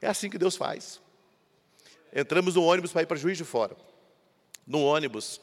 É 0.00 0.06
assim 0.06 0.30
que 0.30 0.38
Deus 0.38 0.56
faz. 0.56 1.00
Entramos 2.14 2.54
no 2.54 2.62
ônibus 2.62 2.92
para 2.92 3.02
ir 3.02 3.06
para 3.06 3.16
Juiz 3.16 3.36
de 3.36 3.44
Fora. 3.44 3.76
No 4.66 4.82
ônibus, 4.82 5.40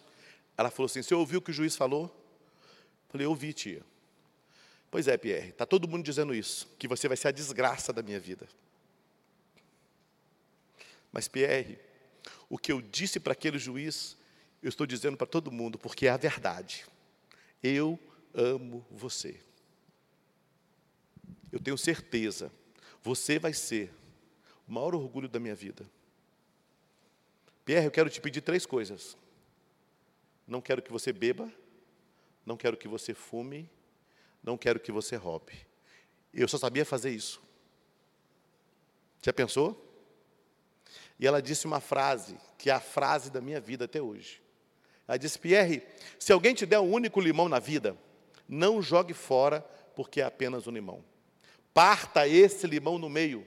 ela 0.57 0.69
falou 0.69 0.85
assim: 0.85 1.01
Você 1.01 1.13
ouviu 1.13 1.39
o 1.39 1.41
que 1.41 1.51
o 1.51 1.53
juiz 1.53 1.75
falou? 1.75 2.05
Eu 2.05 3.11
falei: 3.11 3.27
ouvi, 3.27 3.53
tia. 3.53 3.83
Pois 4.89 5.07
é, 5.07 5.17
Pierre, 5.17 5.49
está 5.49 5.65
todo 5.65 5.87
mundo 5.87 6.03
dizendo 6.03 6.35
isso, 6.35 6.67
que 6.77 6.87
você 6.87 7.07
vai 7.07 7.17
ser 7.17 7.29
a 7.29 7.31
desgraça 7.31 7.91
da 7.91 8.03
minha 8.03 8.19
vida. 8.19 8.47
Mas, 11.11 11.27
Pierre, 11.27 11.79
o 12.47 12.57
que 12.57 12.71
eu 12.71 12.81
disse 12.81 13.19
para 13.19 13.33
aquele 13.33 13.57
juiz 13.57 14.17
eu 14.63 14.69
estou 14.69 14.87
dizendo 14.87 15.17
para 15.17 15.27
todo 15.27 15.51
mundo, 15.51 15.77
porque 15.77 16.07
é 16.07 16.09
a 16.09 16.15
verdade. 16.15 16.85
Eu 17.61 17.99
amo 18.33 18.85
você. 18.89 19.37
Eu 21.51 21.59
tenho 21.59 21.77
certeza, 21.77 22.49
você 23.01 23.37
vai 23.37 23.53
ser 23.53 23.93
o 24.65 24.71
maior 24.71 24.95
orgulho 24.95 25.27
da 25.27 25.39
minha 25.39 25.53
vida. 25.53 25.85
Pierre, 27.65 27.85
eu 27.85 27.91
quero 27.91 28.09
te 28.09 28.21
pedir 28.21 28.41
três 28.41 28.65
coisas. 28.65 29.17
Não 30.47 30.61
quero 30.61 30.81
que 30.81 30.91
você 30.91 31.13
beba, 31.13 31.51
não 32.45 32.57
quero 32.57 32.77
que 32.77 32.87
você 32.87 33.13
fume, 33.13 33.69
não 34.43 34.57
quero 34.57 34.79
que 34.79 34.91
você 34.91 35.15
roube. 35.15 35.53
Eu 36.33 36.47
só 36.47 36.57
sabia 36.57 36.85
fazer 36.85 37.11
isso. 37.11 37.41
Já 39.21 39.31
pensou? 39.31 39.79
E 41.19 41.25
ela 41.25 41.41
disse 41.41 41.65
uma 41.65 41.79
frase, 41.79 42.37
que 42.57 42.69
é 42.69 42.73
a 42.73 42.79
frase 42.79 43.31
da 43.31 43.39
minha 43.39 43.61
vida 43.61 43.85
até 43.85 44.01
hoje. 44.01 44.41
Ela 45.07 45.17
disse: 45.17 45.39
Pierre, 45.39 45.83
se 46.19 46.33
alguém 46.33 46.53
te 46.53 46.65
der 46.65 46.79
um 46.79 46.91
único 46.91 47.21
limão 47.21 47.47
na 47.47 47.59
vida, 47.59 47.97
não 48.47 48.81
jogue 48.81 49.13
fora, 49.13 49.61
porque 49.95 50.21
é 50.21 50.25
apenas 50.25 50.67
um 50.67 50.71
limão. 50.71 51.03
Parta 51.73 52.27
esse 52.27 52.67
limão 52.67 52.97
no 52.97 53.09
meio 53.09 53.45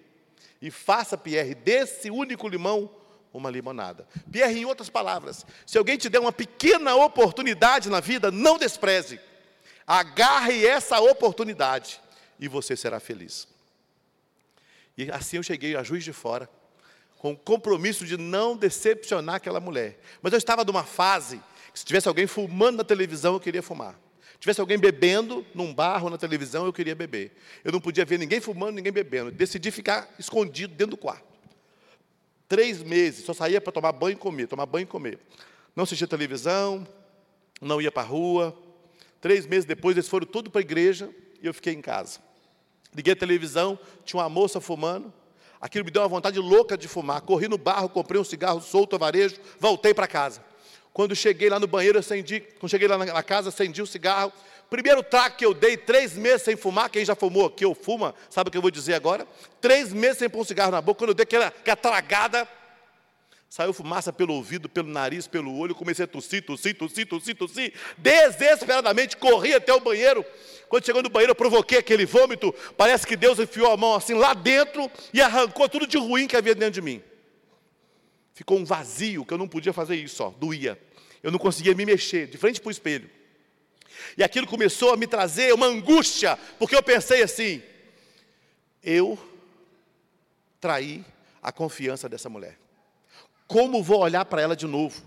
e 0.60 0.70
faça, 0.70 1.16
Pierre, 1.18 1.54
desse 1.54 2.10
único 2.10 2.48
limão 2.48 2.90
uma 3.36 3.50
limonada. 3.50 4.06
Pierre, 4.30 4.60
em 4.60 4.64
outras 4.64 4.88
palavras, 4.88 5.44
se 5.66 5.76
alguém 5.76 5.96
te 5.96 6.08
der 6.08 6.18
uma 6.18 6.32
pequena 6.32 6.94
oportunidade 6.96 7.90
na 7.90 8.00
vida, 8.00 8.30
não 8.30 8.58
despreze. 8.58 9.20
Agarre 9.86 10.66
essa 10.66 11.00
oportunidade 11.00 12.00
e 12.40 12.48
você 12.48 12.76
será 12.76 12.98
feliz. 12.98 13.46
E 14.96 15.10
assim 15.10 15.36
eu 15.36 15.42
cheguei 15.42 15.76
a 15.76 15.82
Juiz 15.82 16.02
de 16.02 16.12
Fora 16.12 16.48
com 17.18 17.32
o 17.32 17.36
compromisso 17.36 18.04
de 18.06 18.16
não 18.16 18.56
decepcionar 18.56 19.36
aquela 19.36 19.60
mulher. 19.60 20.00
Mas 20.22 20.32
eu 20.32 20.38
estava 20.38 20.64
numa 20.64 20.84
fase 20.84 21.40
que 21.72 21.78
se 21.78 21.84
tivesse 21.84 22.08
alguém 22.08 22.26
fumando 22.26 22.78
na 22.78 22.84
televisão, 22.84 23.34
eu 23.34 23.40
queria 23.40 23.62
fumar. 23.62 23.98
Se 24.32 24.40
tivesse 24.40 24.60
alguém 24.60 24.78
bebendo 24.78 25.46
num 25.54 25.74
bar 25.74 26.04
ou 26.04 26.10
na 26.10 26.18
televisão, 26.18 26.66
eu 26.66 26.72
queria 26.72 26.94
beber. 26.94 27.36
Eu 27.64 27.72
não 27.72 27.80
podia 27.80 28.04
ver 28.04 28.18
ninguém 28.18 28.40
fumando, 28.40 28.76
ninguém 28.76 28.92
bebendo. 28.92 29.30
Decidi 29.30 29.70
ficar 29.70 30.08
escondido 30.18 30.74
dentro 30.74 30.92
do 30.92 30.96
quarto. 30.96 31.35
Três 32.48 32.82
meses, 32.82 33.24
só 33.24 33.34
saía 33.34 33.60
para 33.60 33.72
tomar 33.72 33.92
banho 33.92 34.14
e 34.14 34.16
comer, 34.16 34.46
tomar 34.46 34.66
banho 34.66 34.84
e 34.84 34.86
comer. 34.86 35.18
Não 35.74 35.84
assistia 35.84 36.06
televisão, 36.06 36.86
não 37.60 37.80
ia 37.80 37.90
para 37.90 38.02
a 38.02 38.06
rua. 38.06 38.56
Três 39.20 39.46
meses 39.46 39.64
depois, 39.64 39.96
eles 39.96 40.08
foram 40.08 40.26
tudo 40.26 40.50
para 40.50 40.60
a 40.60 40.62
igreja 40.62 41.10
e 41.42 41.46
eu 41.46 41.52
fiquei 41.52 41.72
em 41.72 41.80
casa. 41.80 42.20
Liguei 42.94 43.12
a 43.12 43.16
televisão, 43.16 43.78
tinha 44.04 44.22
uma 44.22 44.28
moça 44.28 44.60
fumando. 44.60 45.12
Aquilo 45.60 45.84
me 45.84 45.90
deu 45.90 46.02
uma 46.02 46.08
vontade 46.08 46.38
louca 46.38 46.76
de 46.76 46.86
fumar. 46.86 47.20
Corri 47.22 47.48
no 47.48 47.58
barro, 47.58 47.88
comprei 47.88 48.20
um 48.20 48.24
cigarro 48.24 48.60
solto 48.60 48.94
a 48.94 48.98
varejo, 48.98 49.36
voltei 49.58 49.92
para 49.92 50.06
casa. 50.06 50.42
Quando 50.92 51.14
cheguei 51.14 51.50
lá 51.50 51.58
no 51.60 51.66
banheiro, 51.66 51.98
acendi, 51.98 52.40
quando 52.58 52.70
cheguei 52.70 52.88
lá 52.88 52.96
na 52.96 53.22
casa, 53.22 53.48
acendi 53.50 53.82
o 53.82 53.86
cigarro. 53.86 54.32
Primeiro 54.68 55.02
trago 55.02 55.36
que 55.36 55.46
eu 55.46 55.54
dei, 55.54 55.76
três 55.76 56.14
meses 56.14 56.42
sem 56.42 56.56
fumar, 56.56 56.90
quem 56.90 57.04
já 57.04 57.14
fumou 57.14 57.46
aqui 57.46 57.64
ou 57.64 57.74
fuma, 57.74 58.14
sabe 58.28 58.48
o 58.48 58.50
que 58.50 58.58
eu 58.58 58.62
vou 58.62 58.70
dizer 58.70 58.94
agora? 58.94 59.26
Três 59.60 59.92
meses 59.92 60.18
sem 60.18 60.28
pôr 60.28 60.40
um 60.40 60.44
cigarro 60.44 60.72
na 60.72 60.80
boca, 60.80 60.98
quando 60.98 61.10
eu 61.10 61.14
dei 61.14 61.22
aquela, 61.22 61.46
aquela 61.46 61.76
tragada, 61.76 62.48
saiu 63.48 63.72
fumaça 63.72 64.12
pelo 64.12 64.34
ouvido, 64.34 64.68
pelo 64.68 64.88
nariz, 64.88 65.28
pelo 65.28 65.56
olho, 65.56 65.74
comecei 65.74 66.04
a 66.04 66.08
tossir, 66.08 66.44
tossir, 66.44 66.76
tossir, 66.76 67.06
tossir, 67.06 67.36
tossir, 67.36 67.72
desesperadamente, 67.96 69.16
corri 69.16 69.54
até 69.54 69.72
o 69.72 69.80
banheiro, 69.80 70.24
quando 70.68 70.84
chegou 70.84 71.02
no 71.02 71.08
banheiro, 71.08 71.30
eu 71.30 71.36
provoquei 71.36 71.78
aquele 71.78 72.04
vômito. 72.04 72.52
Parece 72.76 73.06
que 73.06 73.16
Deus 73.16 73.38
enfiou 73.38 73.70
a 73.70 73.76
mão 73.76 73.94
assim 73.94 74.14
lá 74.14 74.34
dentro 74.34 74.90
e 75.12 75.20
arrancou 75.20 75.68
tudo 75.68 75.86
de 75.86 75.96
ruim 75.96 76.26
que 76.26 76.36
havia 76.36 76.54
dentro 76.54 76.72
de 76.72 76.82
mim. 76.82 77.02
Ficou 78.34 78.58
um 78.58 78.64
vazio 78.64 79.24
que 79.24 79.32
eu 79.32 79.38
não 79.38 79.48
podia 79.48 79.72
fazer 79.72 79.96
isso, 79.96 80.22
ó, 80.22 80.30
doía. 80.30 80.78
Eu 81.22 81.30
não 81.30 81.38
conseguia 81.38 81.74
me 81.74 81.86
mexer, 81.86 82.26
de 82.26 82.36
frente 82.36 82.60
para 82.60 82.68
o 82.68 82.72
espelho. 82.72 83.08
E 84.16 84.22
aquilo 84.22 84.46
começou 84.46 84.92
a 84.92 84.96
me 84.96 85.06
trazer 85.06 85.52
uma 85.54 85.66
angústia, 85.66 86.38
porque 86.58 86.74
eu 86.74 86.82
pensei 86.82 87.22
assim: 87.22 87.62
eu 88.82 89.18
traí 90.60 91.04
a 91.42 91.52
confiança 91.52 92.08
dessa 92.08 92.28
mulher. 92.28 92.58
Como 93.46 93.82
vou 93.82 94.00
olhar 94.00 94.24
para 94.24 94.42
ela 94.42 94.56
de 94.56 94.66
novo? 94.66 95.02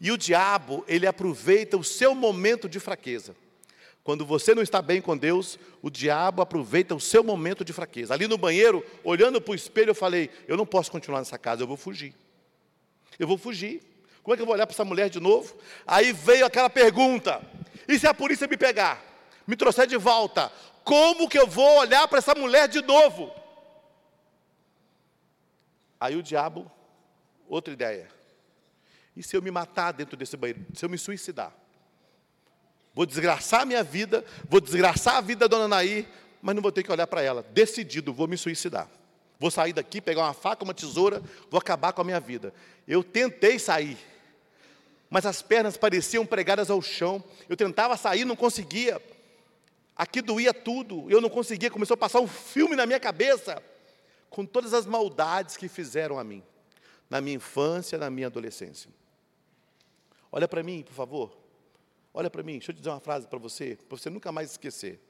E 0.00 0.10
o 0.10 0.16
diabo, 0.16 0.84
ele 0.88 1.06
aproveita 1.06 1.76
o 1.76 1.84
seu 1.84 2.14
momento 2.14 2.68
de 2.68 2.80
fraqueza. 2.80 3.36
Quando 4.02 4.24
você 4.24 4.54
não 4.54 4.62
está 4.62 4.80
bem 4.80 5.00
com 5.00 5.16
Deus, 5.16 5.58
o 5.82 5.90
diabo 5.90 6.40
aproveita 6.40 6.94
o 6.94 7.00
seu 7.00 7.22
momento 7.22 7.64
de 7.64 7.72
fraqueza. 7.72 8.14
Ali 8.14 8.26
no 8.26 8.38
banheiro, 8.38 8.84
olhando 9.04 9.40
para 9.40 9.52
o 9.52 9.54
espelho, 9.54 9.90
eu 9.90 9.94
falei: 9.94 10.30
eu 10.48 10.56
não 10.56 10.64
posso 10.64 10.90
continuar 10.90 11.18
nessa 11.18 11.38
casa, 11.38 11.62
eu 11.62 11.66
vou 11.66 11.76
fugir. 11.76 12.14
Eu 13.18 13.28
vou 13.28 13.36
fugir. 13.36 13.82
Como 14.22 14.34
é 14.34 14.36
que 14.36 14.42
eu 14.42 14.46
vou 14.46 14.54
olhar 14.54 14.66
para 14.66 14.74
essa 14.74 14.84
mulher 14.84 15.10
de 15.10 15.20
novo? 15.20 15.54
Aí 15.86 16.12
veio 16.12 16.46
aquela 16.46 16.70
pergunta: 16.70 17.42
e 17.94 17.98
se 17.98 18.06
a 18.06 18.14
polícia 18.14 18.46
me 18.46 18.56
pegar? 18.56 19.02
Me 19.46 19.56
trouxer 19.56 19.86
de 19.86 19.96
volta? 19.96 20.50
Como 20.84 21.28
que 21.28 21.38
eu 21.38 21.46
vou 21.46 21.78
olhar 21.78 22.06
para 22.08 22.18
essa 22.18 22.34
mulher 22.34 22.68
de 22.68 22.80
novo? 22.82 23.32
Aí 25.98 26.16
o 26.16 26.22
diabo, 26.22 26.70
outra 27.48 27.72
ideia. 27.72 28.08
E 29.14 29.22
se 29.22 29.36
eu 29.36 29.42
me 29.42 29.50
matar 29.50 29.92
dentro 29.92 30.16
desse 30.16 30.36
banheiro? 30.36 30.64
Se 30.74 30.84
eu 30.84 30.88
me 30.88 30.96
suicidar? 30.96 31.52
Vou 32.94 33.06
desgraçar 33.06 33.62
a 33.62 33.64
minha 33.64 33.82
vida, 33.82 34.24
vou 34.48 34.60
desgraçar 34.60 35.16
a 35.16 35.20
vida 35.20 35.48
da 35.48 35.56
dona 35.56 35.68
Naí, 35.68 36.08
mas 36.40 36.54
não 36.54 36.62
vou 36.62 36.72
ter 36.72 36.82
que 36.82 36.90
olhar 36.90 37.06
para 37.06 37.22
ela. 37.22 37.42
Decidido, 37.52 38.12
vou 38.12 38.26
me 38.26 38.36
suicidar. 38.36 38.88
Vou 39.38 39.50
sair 39.50 39.72
daqui, 39.72 40.00
pegar 40.00 40.22
uma 40.22 40.34
faca, 40.34 40.64
uma 40.64 40.74
tesoura, 40.74 41.22
vou 41.50 41.58
acabar 41.58 41.92
com 41.92 42.02
a 42.02 42.04
minha 42.04 42.20
vida. 42.20 42.52
Eu 42.86 43.02
tentei 43.02 43.58
sair, 43.58 43.96
mas 45.10 45.26
as 45.26 45.42
pernas 45.42 45.76
pareciam 45.76 46.24
pregadas 46.24 46.70
ao 46.70 46.80
chão. 46.80 47.22
Eu 47.48 47.56
tentava 47.56 47.96
sair, 47.96 48.24
não 48.24 48.36
conseguia. 48.36 49.02
Aqui 49.96 50.22
doía 50.22 50.54
tudo, 50.54 51.10
eu 51.10 51.20
não 51.20 51.28
conseguia. 51.28 51.68
Começou 51.68 51.94
a 51.94 51.98
passar 51.98 52.20
um 52.20 52.28
filme 52.28 52.76
na 52.76 52.86
minha 52.86 53.00
cabeça, 53.00 53.60
com 54.30 54.46
todas 54.46 54.72
as 54.72 54.86
maldades 54.86 55.56
que 55.56 55.68
fizeram 55.68 56.16
a 56.16 56.22
mim, 56.22 56.44
na 57.10 57.20
minha 57.20 57.36
infância, 57.36 57.98
na 57.98 58.08
minha 58.08 58.28
adolescência. 58.28 58.88
Olha 60.30 60.46
para 60.46 60.62
mim, 60.62 60.82
por 60.82 60.94
favor. 60.94 61.36
Olha 62.14 62.30
para 62.30 62.42
mim, 62.42 62.52
deixa 62.52 62.70
eu 62.70 62.76
dizer 62.76 62.88
uma 62.88 63.00
frase 63.00 63.26
para 63.26 63.38
você, 63.38 63.76
para 63.88 63.98
você 63.98 64.08
nunca 64.08 64.30
mais 64.30 64.52
esquecer. 64.52 65.00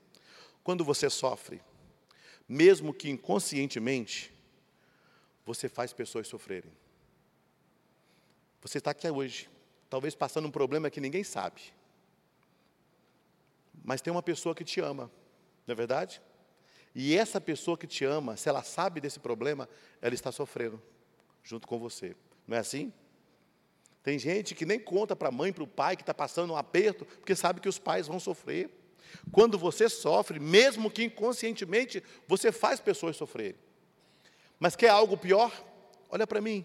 Quando 0.64 0.82
você 0.82 1.10
sofre, 1.10 1.60
mesmo 2.48 2.92
que 2.92 3.10
inconscientemente, 3.10 4.32
você 5.44 5.68
faz 5.68 5.92
pessoas 5.92 6.26
sofrerem. 6.26 6.72
Você 8.62 8.78
está 8.78 8.90
aqui 8.90 9.08
hoje, 9.08 9.48
talvez 9.90 10.14
passando 10.14 10.46
um 10.46 10.50
problema 10.50 10.88
que 10.88 11.00
ninguém 11.00 11.24
sabe. 11.24 11.60
Mas 13.82 14.00
tem 14.00 14.12
uma 14.12 14.22
pessoa 14.22 14.54
que 14.54 14.64
te 14.64 14.80
ama, 14.80 15.10
não 15.66 15.72
é 15.72 15.74
verdade? 15.74 16.22
E 16.94 17.16
essa 17.16 17.40
pessoa 17.40 17.76
que 17.76 17.86
te 17.86 18.04
ama, 18.04 18.36
se 18.36 18.48
ela 18.48 18.62
sabe 18.62 19.00
desse 19.00 19.18
problema, 19.18 19.68
ela 20.00 20.14
está 20.14 20.30
sofrendo 20.30 20.80
junto 21.42 21.66
com 21.66 21.78
você. 21.78 22.16
Não 22.46 22.56
é 22.56 22.60
assim? 22.60 22.92
Tem 24.02 24.18
gente 24.18 24.54
que 24.54 24.64
nem 24.64 24.78
conta 24.78 25.14
para 25.14 25.28
a 25.28 25.32
mãe, 25.32 25.52
para 25.52 25.64
o 25.64 25.66
pai 25.66 25.96
que 25.96 26.02
está 26.02 26.14
passando 26.14 26.52
um 26.52 26.56
aperto, 26.56 27.04
porque 27.04 27.34
sabe 27.34 27.60
que 27.60 27.68
os 27.68 27.78
pais 27.78 28.06
vão 28.06 28.18
sofrer. 28.18 28.70
Quando 29.32 29.58
você 29.58 29.88
sofre, 29.88 30.38
mesmo 30.38 30.90
que 30.90 31.04
inconscientemente, 31.04 32.02
você 32.26 32.52
faz 32.52 32.80
pessoas 32.80 33.16
sofrerem. 33.16 33.58
Mas 34.58 34.76
quer 34.76 34.88
algo 34.88 35.16
pior? 35.16 35.52
Olha 36.08 36.26
para 36.26 36.40
mim. 36.40 36.64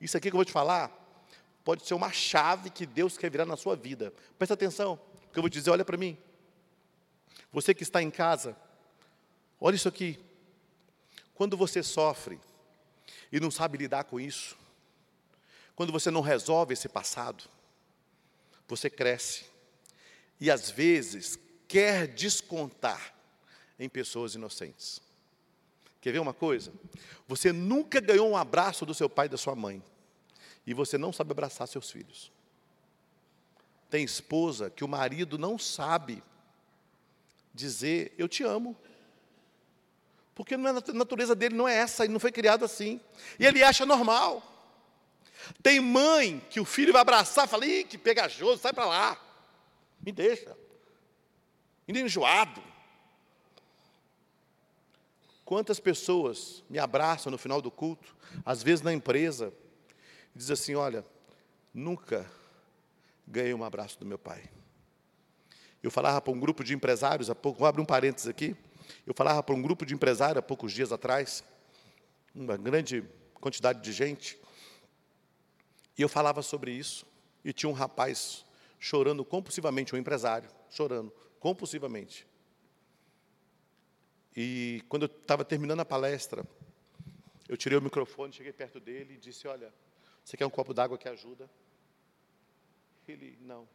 Isso 0.00 0.16
aqui 0.16 0.30
que 0.30 0.34
eu 0.34 0.38
vou 0.38 0.44
te 0.44 0.52
falar, 0.52 1.05
pode 1.66 1.84
ser 1.84 1.94
uma 1.94 2.12
chave 2.12 2.70
que 2.70 2.86
Deus 2.86 3.18
quer 3.18 3.28
virar 3.28 3.44
na 3.44 3.56
sua 3.56 3.74
vida. 3.74 4.14
Presta 4.38 4.54
atenção, 4.54 4.96
porque 5.22 5.40
eu 5.40 5.42
vou 5.42 5.50
te 5.50 5.54
dizer, 5.54 5.70
olha 5.70 5.84
para 5.84 5.96
mim. 5.96 6.16
Você 7.50 7.74
que 7.74 7.82
está 7.82 8.00
em 8.00 8.08
casa, 8.08 8.56
olha 9.60 9.74
isso 9.74 9.88
aqui. 9.88 10.16
Quando 11.34 11.56
você 11.56 11.82
sofre 11.82 12.38
e 13.32 13.40
não 13.40 13.50
sabe 13.50 13.78
lidar 13.78 14.04
com 14.04 14.20
isso, 14.20 14.56
quando 15.74 15.90
você 15.90 16.08
não 16.08 16.20
resolve 16.20 16.72
esse 16.72 16.88
passado, 16.88 17.42
você 18.68 18.88
cresce 18.88 19.46
e 20.40 20.52
às 20.52 20.70
vezes 20.70 21.36
quer 21.66 22.06
descontar 22.06 23.12
em 23.76 23.88
pessoas 23.88 24.36
inocentes. 24.36 25.00
Quer 26.00 26.12
ver 26.12 26.20
uma 26.20 26.32
coisa? 26.32 26.72
Você 27.26 27.50
nunca 27.52 28.00
ganhou 28.00 28.30
um 28.30 28.36
abraço 28.36 28.86
do 28.86 28.94
seu 28.94 29.10
pai 29.10 29.26
e 29.26 29.30
da 29.30 29.36
sua 29.36 29.56
mãe, 29.56 29.82
e 30.66 30.74
você 30.74 30.98
não 30.98 31.12
sabe 31.12 31.30
abraçar 31.30 31.68
seus 31.68 31.90
filhos. 31.90 32.32
Tem 33.88 34.04
esposa 34.04 34.68
que 34.68 34.84
o 34.84 34.88
marido 34.88 35.38
não 35.38 35.58
sabe 35.58 36.22
dizer 37.54 38.14
eu 38.18 38.28
te 38.28 38.42
amo. 38.42 38.76
Porque 40.34 40.54
a 40.54 40.58
natureza 40.58 41.34
dele 41.34 41.54
não 41.54 41.66
é 41.66 41.74
essa, 41.74 42.04
ele 42.04 42.12
não 42.12 42.20
foi 42.20 42.32
criado 42.32 42.64
assim. 42.64 43.00
E 43.38 43.46
ele 43.46 43.62
acha 43.62 43.86
normal. 43.86 44.42
Tem 45.62 45.80
mãe 45.80 46.44
que 46.50 46.60
o 46.60 46.64
filho 46.64 46.92
vai 46.92 47.00
abraçar 47.00 47.48
fala, 47.48 47.64
Ih, 47.64 47.84
que 47.84 47.96
pegajoso, 47.96 48.60
sai 48.60 48.72
para 48.72 48.86
lá. 48.86 49.20
Me 50.00 50.12
deixa. 50.12 50.56
Ainda 51.86 52.00
enjoado. 52.00 52.62
Quantas 55.44 55.78
pessoas 55.78 56.64
me 56.68 56.78
abraçam 56.78 57.30
no 57.30 57.38
final 57.38 57.62
do 57.62 57.70
culto, 57.70 58.16
às 58.44 58.62
vezes 58.62 58.82
na 58.82 58.92
empresa, 58.92 59.54
diz 60.36 60.50
assim: 60.50 60.74
Olha, 60.74 61.04
nunca 61.72 62.30
ganhei 63.26 63.54
um 63.54 63.64
abraço 63.64 63.98
do 63.98 64.06
meu 64.06 64.18
pai. 64.18 64.48
Eu 65.82 65.90
falava 65.90 66.20
para 66.20 66.32
um 66.32 66.38
grupo 66.38 66.62
de 66.62 66.74
empresários, 66.74 67.30
há 67.30 67.34
pouco, 67.34 67.58
vou 67.60 67.68
abrir 67.68 67.82
um 67.82 67.86
parênteses 67.86 68.28
aqui. 68.28 68.56
Eu 69.06 69.14
falava 69.14 69.42
para 69.42 69.54
um 69.54 69.62
grupo 69.62 69.84
de 69.86 69.94
empresários 69.94 70.38
há 70.38 70.42
poucos 70.42 70.72
dias 70.72 70.92
atrás, 70.92 71.42
uma 72.34 72.56
grande 72.56 73.04
quantidade 73.34 73.80
de 73.80 73.92
gente, 73.92 74.38
e 75.96 76.02
eu 76.02 76.08
falava 76.08 76.42
sobre 76.42 76.72
isso. 76.72 77.06
E 77.44 77.52
tinha 77.52 77.70
um 77.70 77.72
rapaz 77.72 78.44
chorando 78.78 79.24
compulsivamente, 79.24 79.94
um 79.94 79.98
empresário, 79.98 80.48
chorando 80.68 81.12
compulsivamente. 81.38 82.26
E 84.36 84.82
quando 84.88 85.04
eu 85.04 85.06
estava 85.06 85.44
terminando 85.44 85.80
a 85.80 85.84
palestra, 85.84 86.44
eu 87.48 87.56
tirei 87.56 87.78
o 87.78 87.82
microfone, 87.82 88.32
cheguei 88.32 88.52
perto 88.52 88.78
dele 88.78 89.14
e 89.14 89.16
disse: 89.16 89.46
Olha, 89.48 89.72
você 90.26 90.36
quer 90.36 90.44
um 90.44 90.50
copo 90.50 90.74
d'água 90.74 90.98
que 90.98 91.08
ajuda? 91.08 91.48
Ele, 93.06 93.38
não. 93.42 93.68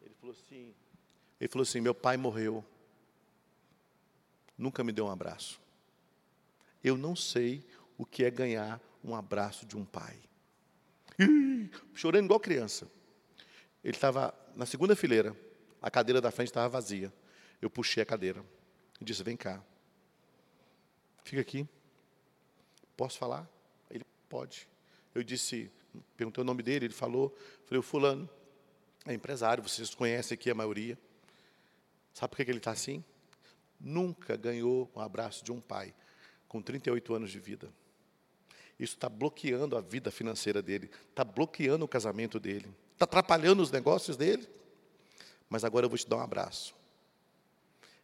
Ele 0.00 0.14
falou 0.14 0.34
assim: 0.34 0.74
Ele 1.38 1.48
falou 1.50 1.62
assim: 1.62 1.78
Meu 1.78 1.94
pai 1.94 2.16
morreu. 2.16 2.64
Nunca 4.56 4.82
me 4.82 4.92
deu 4.92 5.04
um 5.04 5.10
abraço. 5.10 5.60
Eu 6.82 6.96
não 6.96 7.14
sei 7.14 7.62
o 7.98 8.06
que 8.06 8.24
é 8.24 8.30
ganhar 8.30 8.80
um 9.04 9.14
abraço 9.14 9.66
de 9.66 9.76
um 9.76 9.84
pai. 9.84 10.18
Ih, 11.18 11.70
chorando 11.92 12.24
igual 12.24 12.40
criança. 12.40 12.90
Ele 13.82 13.94
estava 13.94 14.34
na 14.56 14.64
segunda 14.64 14.96
fileira, 14.96 15.36
a 15.82 15.90
cadeira 15.90 16.18
da 16.18 16.30
frente 16.30 16.48
estava 16.48 16.70
vazia. 16.70 17.12
Eu 17.60 17.68
puxei 17.68 18.02
a 18.02 18.06
cadeira 18.06 18.42
e 18.98 19.04
disse: 19.04 19.22
Vem 19.22 19.36
cá, 19.36 19.62
fica 21.24 21.42
aqui. 21.42 21.68
Posso 22.96 23.18
falar? 23.18 23.46
Ele 23.90 24.04
pode. 24.30 24.66
Eu 25.14 25.22
disse, 25.22 25.70
perguntei 26.16 26.42
o 26.42 26.44
nome 26.44 26.62
dele, 26.62 26.86
ele 26.86 26.94
falou. 26.94 27.36
Falei: 27.64 27.78
O 27.78 27.82
Fulano 27.82 28.28
é 29.06 29.14
empresário, 29.14 29.62
vocês 29.62 29.94
conhecem 29.94 30.34
aqui 30.34 30.50
a 30.50 30.54
maioria. 30.54 30.98
Sabe 32.12 32.30
por 32.30 32.44
que 32.44 32.50
ele 32.50 32.58
está 32.58 32.70
assim? 32.70 33.04
Nunca 33.78 34.36
ganhou 34.36 34.90
um 34.94 35.00
abraço 35.00 35.44
de 35.44 35.52
um 35.52 35.60
pai 35.60 35.94
com 36.48 36.62
38 36.62 37.14
anos 37.14 37.30
de 37.30 37.38
vida. 37.38 37.68
Isso 38.78 38.94
está 38.94 39.08
bloqueando 39.08 39.76
a 39.76 39.80
vida 39.80 40.10
financeira 40.10 40.60
dele, 40.60 40.90
está 41.10 41.22
bloqueando 41.22 41.84
o 41.84 41.88
casamento 41.88 42.40
dele, 42.40 42.68
está 42.92 43.04
atrapalhando 43.04 43.62
os 43.62 43.70
negócios 43.70 44.16
dele. 44.16 44.48
Mas 45.48 45.64
agora 45.64 45.86
eu 45.86 45.90
vou 45.90 45.98
te 45.98 46.08
dar 46.08 46.16
um 46.16 46.20
abraço. 46.20 46.74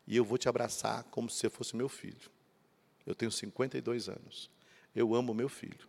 E 0.07 0.17
eu 0.17 0.25
vou 0.25 0.39
te 0.39 0.49
abraçar 0.49 1.05
como 1.05 1.31
se 1.31 1.39
você 1.39 1.51
fosse 1.51 1.75
meu 1.75 1.89
filho. 1.89 2.31
Eu 3.07 3.15
tenho 3.15 3.31
52 3.31 4.09
anos. 4.09 4.51
Eu 4.95 5.15
amo 5.15 5.33
meu 5.33 5.49
filho. 5.49 5.89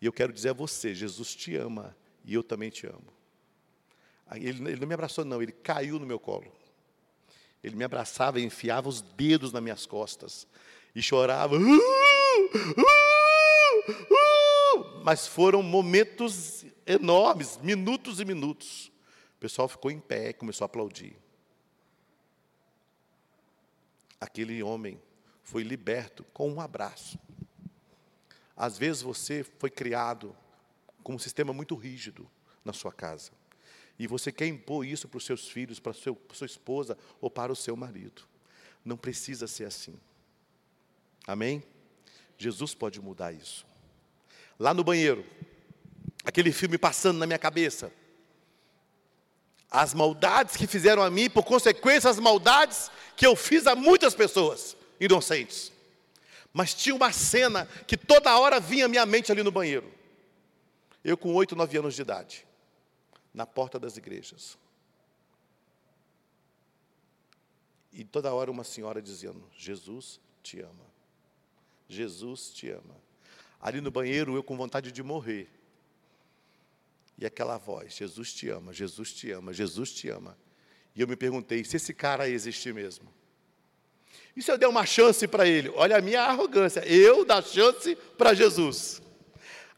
E 0.00 0.06
eu 0.06 0.12
quero 0.12 0.32
dizer 0.32 0.50
a 0.50 0.54
você: 0.54 0.94
Jesus 0.94 1.34
te 1.34 1.56
ama 1.56 1.96
e 2.24 2.34
eu 2.34 2.42
também 2.42 2.70
te 2.70 2.86
amo. 2.86 3.16
Ele, 4.34 4.70
ele 4.70 4.80
não 4.80 4.88
me 4.88 4.94
abraçou, 4.94 5.24
não, 5.24 5.42
ele 5.42 5.52
caiu 5.52 5.98
no 5.98 6.06
meu 6.06 6.18
colo. 6.18 6.52
Ele 7.62 7.76
me 7.76 7.84
abraçava 7.84 8.40
e 8.40 8.44
enfiava 8.44 8.88
os 8.88 9.00
dedos 9.00 9.52
nas 9.52 9.62
minhas 9.62 9.86
costas 9.86 10.46
e 10.94 11.02
chorava. 11.02 11.56
Uh, 11.56 11.60
uh, 11.60 12.80
uh, 14.12 15.02
mas 15.04 15.26
foram 15.26 15.62
momentos 15.62 16.64
enormes, 16.86 17.58
minutos 17.58 18.20
e 18.20 18.24
minutos. 18.24 18.90
O 19.36 19.38
pessoal 19.38 19.68
ficou 19.68 19.90
em 19.90 20.00
pé, 20.00 20.32
começou 20.32 20.64
a 20.64 20.66
aplaudir. 20.66 21.16
Aquele 24.20 24.62
homem 24.62 25.00
foi 25.42 25.62
liberto 25.62 26.24
com 26.32 26.50
um 26.50 26.60
abraço. 26.60 27.18
Às 28.56 28.78
vezes 28.78 29.02
você 29.02 29.44
foi 29.58 29.70
criado 29.70 30.34
com 31.02 31.14
um 31.14 31.18
sistema 31.18 31.52
muito 31.52 31.74
rígido 31.74 32.28
na 32.64 32.72
sua 32.72 32.92
casa. 32.92 33.30
E 33.98 34.06
você 34.06 34.32
quer 34.32 34.46
impor 34.46 34.84
isso 34.84 35.08
para 35.08 35.18
os 35.18 35.24
seus 35.24 35.48
filhos, 35.48 35.78
para, 35.78 35.92
seu, 35.92 36.14
para 36.14 36.34
a 36.34 36.38
sua 36.38 36.46
esposa 36.46 36.96
ou 37.20 37.30
para 37.30 37.52
o 37.52 37.56
seu 37.56 37.76
marido. 37.76 38.22
Não 38.84 38.96
precisa 38.96 39.46
ser 39.46 39.64
assim. 39.64 39.98
Amém? 41.26 41.62
Jesus 42.38 42.74
pode 42.74 43.00
mudar 43.00 43.32
isso. 43.32 43.66
Lá 44.58 44.72
no 44.72 44.84
banheiro, 44.84 45.24
aquele 46.24 46.52
filme 46.52 46.78
passando 46.78 47.18
na 47.18 47.26
minha 47.26 47.38
cabeça. 47.38 47.92
As 49.70 49.92
maldades 49.92 50.56
que 50.56 50.66
fizeram 50.66 51.02
a 51.02 51.10
mim, 51.10 51.28
por 51.28 51.44
consequência, 51.44 52.08
as 52.08 52.18
maldades 52.18 52.90
que 53.16 53.26
eu 53.26 53.34
fiz 53.34 53.66
a 53.66 53.74
muitas 53.74 54.14
pessoas 54.14 54.76
inocentes. 55.00 55.72
Mas 56.56 56.72
tinha 56.72 56.94
uma 56.94 57.12
cena 57.12 57.66
que 57.86 57.98
toda 57.98 58.38
hora 58.38 58.58
vinha 58.58 58.86
à 58.86 58.88
minha 58.88 59.04
mente 59.04 59.30
ali 59.30 59.42
no 59.42 59.52
banheiro. 59.52 59.92
Eu 61.04 61.14
com 61.14 61.34
oito, 61.34 61.54
nove 61.54 61.76
anos 61.76 61.94
de 61.94 62.00
idade 62.00 62.46
na 63.34 63.44
porta 63.44 63.78
das 63.78 63.98
igrejas. 63.98 64.56
E 67.92 68.04
toda 68.04 68.32
hora 68.32 68.50
uma 68.50 68.64
senhora 68.64 69.02
dizendo: 69.02 69.46
Jesus 69.54 70.18
te 70.42 70.58
ama. 70.62 70.86
Jesus 71.90 72.48
te 72.48 72.70
ama. 72.70 72.96
Ali 73.60 73.82
no 73.82 73.90
banheiro 73.90 74.34
eu 74.34 74.42
com 74.42 74.56
vontade 74.56 74.90
de 74.90 75.02
morrer. 75.02 75.50
E 77.18 77.26
aquela 77.26 77.58
voz: 77.58 77.96
Jesus 77.96 78.32
te 78.32 78.48
ama, 78.48 78.72
Jesus 78.72 79.12
te 79.12 79.30
ama, 79.30 79.52
Jesus 79.52 79.92
te 79.92 80.08
ama. 80.08 80.38
E 80.94 81.02
eu 81.02 81.06
me 81.06 81.16
perguntei 81.16 81.62
se 81.64 81.76
esse 81.76 81.92
cara 81.92 82.30
existir 82.30 82.72
mesmo. 82.72 83.12
E 84.36 84.42
se 84.42 84.50
eu 84.50 84.58
der 84.58 84.68
uma 84.68 84.84
chance 84.84 85.26
para 85.26 85.46
ele? 85.46 85.72
Olha 85.74 85.96
a 85.96 86.00
minha 86.00 86.22
arrogância, 86.22 86.80
eu 86.86 87.24
dar 87.24 87.42
chance 87.42 87.96
para 88.18 88.34
Jesus. 88.34 89.00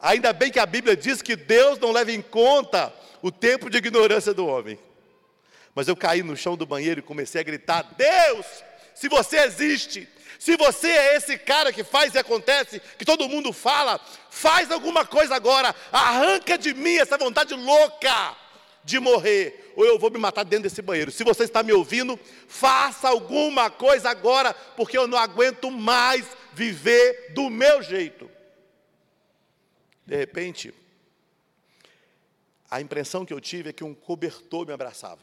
Ainda 0.01 0.33
bem 0.33 0.51
que 0.51 0.59
a 0.59 0.66
Bíblia 0.66 0.97
diz 0.97 1.22
que 1.22 1.37
Deus 1.37 1.79
não 1.79 1.93
leva 1.93 2.12
em 2.12 2.22
conta 2.22 2.93
o 3.22 3.31
tempo 3.31 3.68
de 3.70 3.79
ignorância 3.79 4.35
do 4.35 4.47
homem. 4.47 4.79
Mas 5.74 5.87
eu 5.87 5.97
caí 5.97 6.22
no 6.22 6.37
chão 6.37 6.57
do 6.57 6.66
banheiro 6.66 7.01
e 7.01 7.03
comecei 7.03 7.41
a 7.41 7.45
gritar: 7.45 7.95
Deus, 7.97 8.47
se 8.95 9.09
você 9.09 9.39
existe, 9.39 10.09
se 10.39 10.57
você 10.57 10.89
é 10.89 11.16
esse 11.16 11.37
cara 11.37 11.72
que 11.72 11.83
faz 11.83 12.14
e 12.14 12.18
acontece, 12.18 12.81
que 12.97 13.05
todo 13.05 13.29
mundo 13.29 13.53
fala, 13.53 14.01
faz 14.31 14.70
alguma 14.70 15.05
coisa 15.05 15.35
agora, 15.35 15.74
arranca 15.93 16.57
de 16.57 16.74
mim 16.74 16.97
essa 16.97 17.18
vontade 17.18 17.55
louca 17.55 18.37
de 18.85 19.01
morrer, 19.01 19.68
ou 19.79 19.87
eu 19.87 19.97
vou 19.97 20.11
me 20.11 20.18
matar 20.18 20.43
dentro 20.43 20.64
desse 20.64 20.83
banheiro. 20.83 21.12
Se 21.12 21.22
você 21.22 21.45
está 21.45 21.62
me 21.62 21.72
ouvindo, 21.72 22.18
faça 22.49 23.09
alguma 23.09 23.70
coisa 23.70 24.11
agora, 24.11 24.53
porque 24.53 24.99
eu 24.99 25.07
não 25.07 25.16
aguento 25.16 25.70
mais 25.70 26.26
viver 26.53 27.33
do 27.33 27.49
meu 27.49 27.81
jeito. 27.81 28.29
De 30.05 30.16
repente, 30.16 30.74
a 32.68 32.81
impressão 32.81 33.24
que 33.24 33.33
eu 33.33 33.41
tive 33.41 33.70
é 33.70 33.72
que 33.72 33.85
um 33.85 33.95
cobertor 33.95 34.66
me 34.66 34.72
abraçava. 34.72 35.22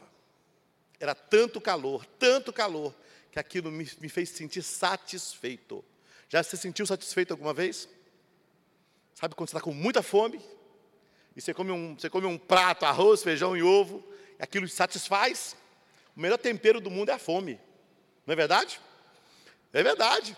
Era 0.98 1.14
tanto 1.14 1.60
calor, 1.60 2.06
tanto 2.18 2.50
calor, 2.50 2.94
que 3.30 3.38
aquilo 3.38 3.70
me, 3.70 3.86
me 4.00 4.08
fez 4.08 4.30
sentir 4.30 4.62
satisfeito. 4.62 5.84
Já 6.30 6.42
se 6.42 6.56
sentiu 6.56 6.86
satisfeito 6.86 7.32
alguma 7.32 7.52
vez? 7.52 7.86
Sabe 9.14 9.34
quando 9.34 9.50
você 9.50 9.56
está 9.58 9.60
com 9.62 9.74
muita 9.74 10.02
fome? 10.02 10.40
E 11.36 11.42
você 11.42 11.52
come, 11.52 11.72
um, 11.72 11.94
você 11.94 12.08
come 12.08 12.26
um 12.26 12.38
prato, 12.38 12.86
arroz, 12.86 13.22
feijão 13.22 13.54
e 13.54 13.62
ovo, 13.62 14.02
aquilo 14.44 14.68
satisfaz? 14.68 15.56
O 16.16 16.20
melhor 16.20 16.38
tempero 16.38 16.80
do 16.80 16.90
mundo 16.90 17.10
é 17.10 17.14
a 17.14 17.18
fome. 17.18 17.60
Não 18.26 18.32
é 18.32 18.36
verdade? 18.36 18.80
É 19.72 19.82
verdade. 19.82 20.36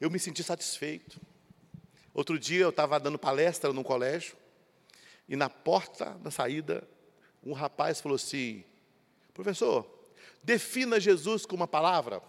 Eu 0.00 0.10
me 0.10 0.18
senti 0.18 0.42
satisfeito. 0.42 1.20
Outro 2.12 2.38
dia 2.38 2.60
eu 2.60 2.70
estava 2.70 3.00
dando 3.00 3.18
palestra 3.18 3.72
num 3.72 3.82
colégio, 3.82 4.36
E 5.26 5.34
na 5.34 5.48
porta 5.48 6.10
da 6.22 6.30
saída, 6.30 6.86
um 7.42 7.52
rapaz 7.52 8.00
falou 8.00 8.16
assim: 8.16 8.62
Professor, 9.32 9.88
defina 10.42 11.00
Jesus 11.00 11.46
com 11.46 11.56
uma 11.56 11.66
palavra. 11.66 12.22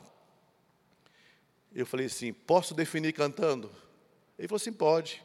Eu 1.74 1.86
falei 1.86 2.06
assim: 2.06 2.32
Posso 2.32 2.74
definir 2.74 3.12
cantando? 3.14 3.70
Ele 4.40 4.48
falou 4.48 4.58
assim: 4.58 4.72
Pode. 4.74 5.24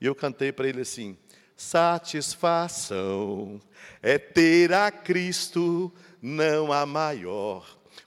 E 0.00 0.06
eu 0.06 0.14
cantei 0.14 0.50
para 0.50 0.68
ele 0.68 0.80
assim: 0.80 1.16
Satisfação 1.56 3.60
é 4.02 4.18
ter 4.18 4.72
a 4.72 4.90
Cristo, 4.90 5.92
não 6.20 6.72
há 6.72 6.84
maior. 6.84 7.64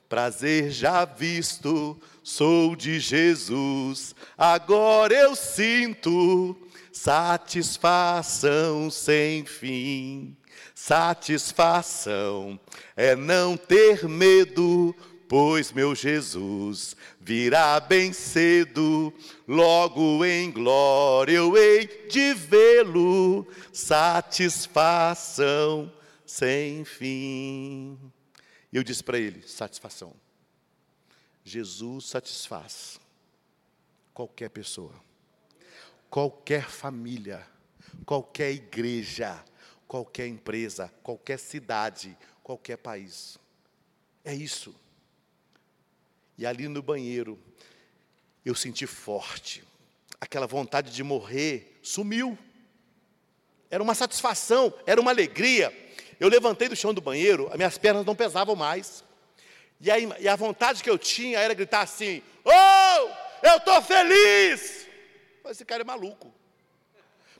Prazer 0.09 0.71
já 0.71 1.05
visto, 1.05 1.97
sou 2.23 2.75
de 2.75 2.99
Jesus, 2.99 4.15
agora 4.37 5.13
eu 5.13 5.35
sinto 5.35 6.55
satisfação 6.91 8.89
sem 8.89 9.45
fim. 9.45 10.35
Satisfação 10.73 12.59
é 12.95 13.15
não 13.15 13.57
ter 13.57 14.07
medo, 14.07 14.95
pois 15.27 15.71
meu 15.71 15.93
Jesus 15.93 16.95
virá 17.19 17.79
bem 17.79 18.13
cedo, 18.13 19.13
logo 19.47 20.23
em 20.25 20.51
glória 20.51 21.33
eu 21.33 21.57
hei 21.57 22.07
de 22.07 22.33
vê-lo. 22.33 23.47
Satisfação 23.73 25.17
sem 26.25 26.83
fim. 26.85 27.97
Eu 28.71 28.83
disse 28.83 29.03
para 29.03 29.17
ele: 29.17 29.41
satisfação. 29.47 30.13
Jesus 31.43 32.07
satisfaz 32.07 32.99
qualquer 34.13 34.49
pessoa, 34.49 34.93
qualquer 36.09 36.69
família, 36.69 37.47
qualquer 38.05 38.51
igreja, 38.51 39.43
qualquer 39.87 40.27
empresa, 40.27 40.93
qualquer 41.01 41.39
cidade, 41.39 42.17
qualquer 42.43 42.77
país. 42.77 43.37
É 44.25 44.33
isso. 44.33 44.75
E 46.37 46.45
ali 46.45 46.67
no 46.67 46.81
banheiro, 46.81 47.39
eu 48.45 48.53
senti 48.53 48.85
forte. 48.85 49.63
Aquela 50.21 50.45
vontade 50.45 50.91
de 50.91 51.03
morrer 51.03 51.79
sumiu. 51.81 52.37
Era 53.69 53.81
uma 53.81 53.95
satisfação, 53.95 54.73
era 54.85 55.01
uma 55.01 55.11
alegria. 55.11 55.73
Eu 56.19 56.29
levantei 56.29 56.69
do 56.69 56.75
chão 56.75 56.93
do 56.93 57.01
banheiro, 57.01 57.47
as 57.49 57.57
minhas 57.57 57.77
pernas 57.77 58.05
não 58.05 58.15
pesavam 58.15 58.55
mais. 58.55 59.03
E, 59.81 59.89
e 60.19 60.27
a 60.27 60.35
vontade 60.35 60.83
que 60.83 60.89
eu 60.89 60.97
tinha 60.97 61.39
era 61.39 61.53
gritar 61.53 61.81
assim: 61.81 62.21
Oh, 62.45 63.09
eu 63.43 63.57
estou 63.57 63.81
feliz! 63.81 64.87
Esse 65.49 65.65
cara 65.65 65.81
é 65.81 65.85
maluco. 65.85 66.33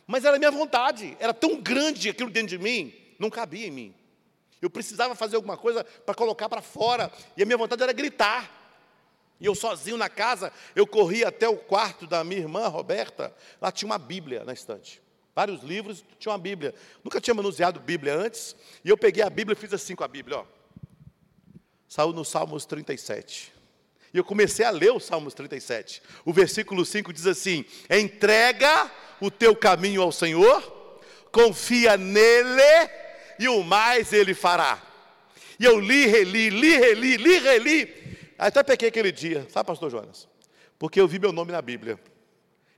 Mas 0.06 0.24
era 0.24 0.38
a 0.38 0.40
minha 0.40 0.52
vontade, 0.52 1.18
era 1.20 1.34
tão 1.34 1.62
grande 1.62 2.10
aquilo 2.10 2.30
dentro 2.30 2.50
de 2.50 2.58
mim, 2.58 2.94
não 3.20 3.30
cabia 3.30 3.68
em 3.68 3.72
mim. 3.72 3.96
Eu 4.62 4.70
precisava 4.70 5.14
fazer 5.14 5.36
alguma 5.36 5.58
coisa 5.58 5.84
para 5.84 6.16
colocar 6.16 6.48
para 6.48 6.62
fora, 6.62 7.12
e 7.36 7.44
a 7.44 7.46
minha 7.46 7.58
vontade 7.58 7.84
era 7.84 7.92
gritar. 7.92 8.57
E 9.40 9.46
eu 9.46 9.54
sozinho 9.54 9.98
na 9.98 10.10
casa, 10.10 10.52
eu 10.76 10.88
corri 10.88 11.24
até 11.24 11.48
o 11.48 11.58
quarto 11.58 12.08
da 12.08 12.24
minha 12.24 12.42
irmã 12.42 12.68
Roberta, 12.68 13.34
lá 13.62 13.72
tinha 13.72 13.88
uma 13.88 14.00
Bíblia 14.00 14.44
na 14.44 14.54
estante. 14.54 15.02
Vários 15.36 15.62
livros, 15.62 16.04
tinha 16.18 16.32
uma 16.32 16.38
Bíblia. 16.40 16.74
Nunca 17.04 17.22
tinha 17.22 17.34
manuseado 17.34 17.80
Bíblia 17.80 18.16
antes, 18.16 18.56
e 18.84 18.90
eu 18.90 18.98
peguei 18.98 19.24
a 19.24 19.30
Bíblia 19.30 19.54
e 19.54 19.60
fiz 19.60 19.72
assim 19.72 19.96
com 19.96 20.04
a 20.04 20.08
Bíblia, 20.08 20.40
ó. 20.40 20.46
Saiu 21.88 22.12
no 22.12 22.26
Salmos 22.26 22.66
37. 22.66 23.54
E 24.14 24.18
eu 24.18 24.24
comecei 24.24 24.66
a 24.66 24.72
ler 24.72 24.92
o 24.92 25.00
Salmos 25.00 25.34
37. 25.34 26.02
O 26.26 26.34
versículo 26.34 26.84
5 26.84 27.14
diz 27.14 27.28
assim: 27.28 27.64
Entrega 27.90 28.92
o 29.22 29.30
teu 29.30 29.56
caminho 29.56 30.02
ao 30.02 30.12
Senhor, 30.12 31.00
confia 31.32 31.96
nele, 31.98 32.90
e 33.40 33.48
o 33.48 33.64
mais 33.64 34.12
ele 34.12 34.34
fará. 34.34 34.82
E 35.60 35.66
eu 35.66 35.80
li, 35.80 36.06
reli, 36.06 36.50
li, 36.50 36.78
reli, 36.78 37.18
li, 37.18 37.38
reli. 37.40 37.97
Até 38.38 38.64
pequei 38.64 38.90
aquele 38.90 39.12
dia, 39.12 39.48
sabe, 39.50 39.68
pastor 39.68 39.90
Jonas? 39.90 40.28
Porque 40.78 41.00
eu 41.00 41.08
vi 41.08 41.20
meu 41.20 41.32
nome 41.32 41.52
na 41.52 41.62
Bíblia. 41.62 42.00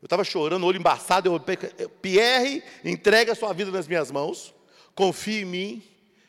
Eu 0.02 0.06
estava 0.06 0.24
chorando, 0.24 0.66
olho 0.66 0.78
embaçado, 0.78 1.28
eu, 1.28 1.90
Pierre, 2.02 2.64
entrega 2.86 3.34
a 3.34 3.36
sua 3.36 3.52
vida 3.52 3.70
nas 3.70 3.88
minhas 3.88 4.10
mãos, 4.10 4.54
confie 4.96 5.42
em 5.42 5.46
mim, 5.46 5.84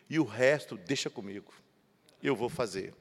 e 0.09 0.19
o 0.19 0.25
resto 0.25 0.77
deixa 0.77 1.09
comigo. 1.09 1.53
Eu 2.21 2.35
vou 2.35 2.49
fazer. 2.49 2.93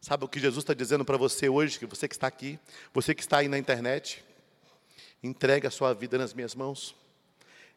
Sabe 0.00 0.24
o 0.24 0.28
que 0.28 0.40
Jesus 0.40 0.62
está 0.62 0.72
dizendo 0.72 1.04
para 1.04 1.18
você 1.18 1.48
hoje, 1.48 1.78
que 1.78 1.84
você 1.84 2.08
que 2.08 2.14
está 2.14 2.26
aqui, 2.26 2.58
você 2.94 3.14
que 3.14 3.20
está 3.20 3.38
aí 3.38 3.48
na 3.48 3.58
internet? 3.58 4.24
Entrega 5.22 5.68
a 5.68 5.70
sua 5.70 5.92
vida 5.92 6.16
nas 6.16 6.32
minhas 6.32 6.54
mãos. 6.54 6.94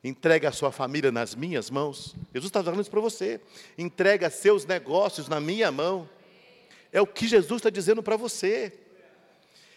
Entrega 0.01 0.47
a 0.47 0.51
sua 0.51 0.71
família 0.71 1.11
nas 1.11 1.35
minhas 1.35 1.69
mãos. 1.69 2.15
Jesus 2.33 2.49
está 2.49 2.63
falando 2.63 2.79
isso 2.79 2.89
para 2.91 3.01
você. 3.01 3.41
Entrega 3.77 4.29
seus 4.29 4.65
negócios 4.65 5.27
na 5.27 5.41
minha 5.41 5.71
mão. 5.71 6.09
É 6.91 7.01
o 7.01 7.07
que 7.07 7.27
Jesus 7.27 7.59
está 7.59 7.69
dizendo 7.69 8.01
para 8.01 8.17
você. 8.17 8.73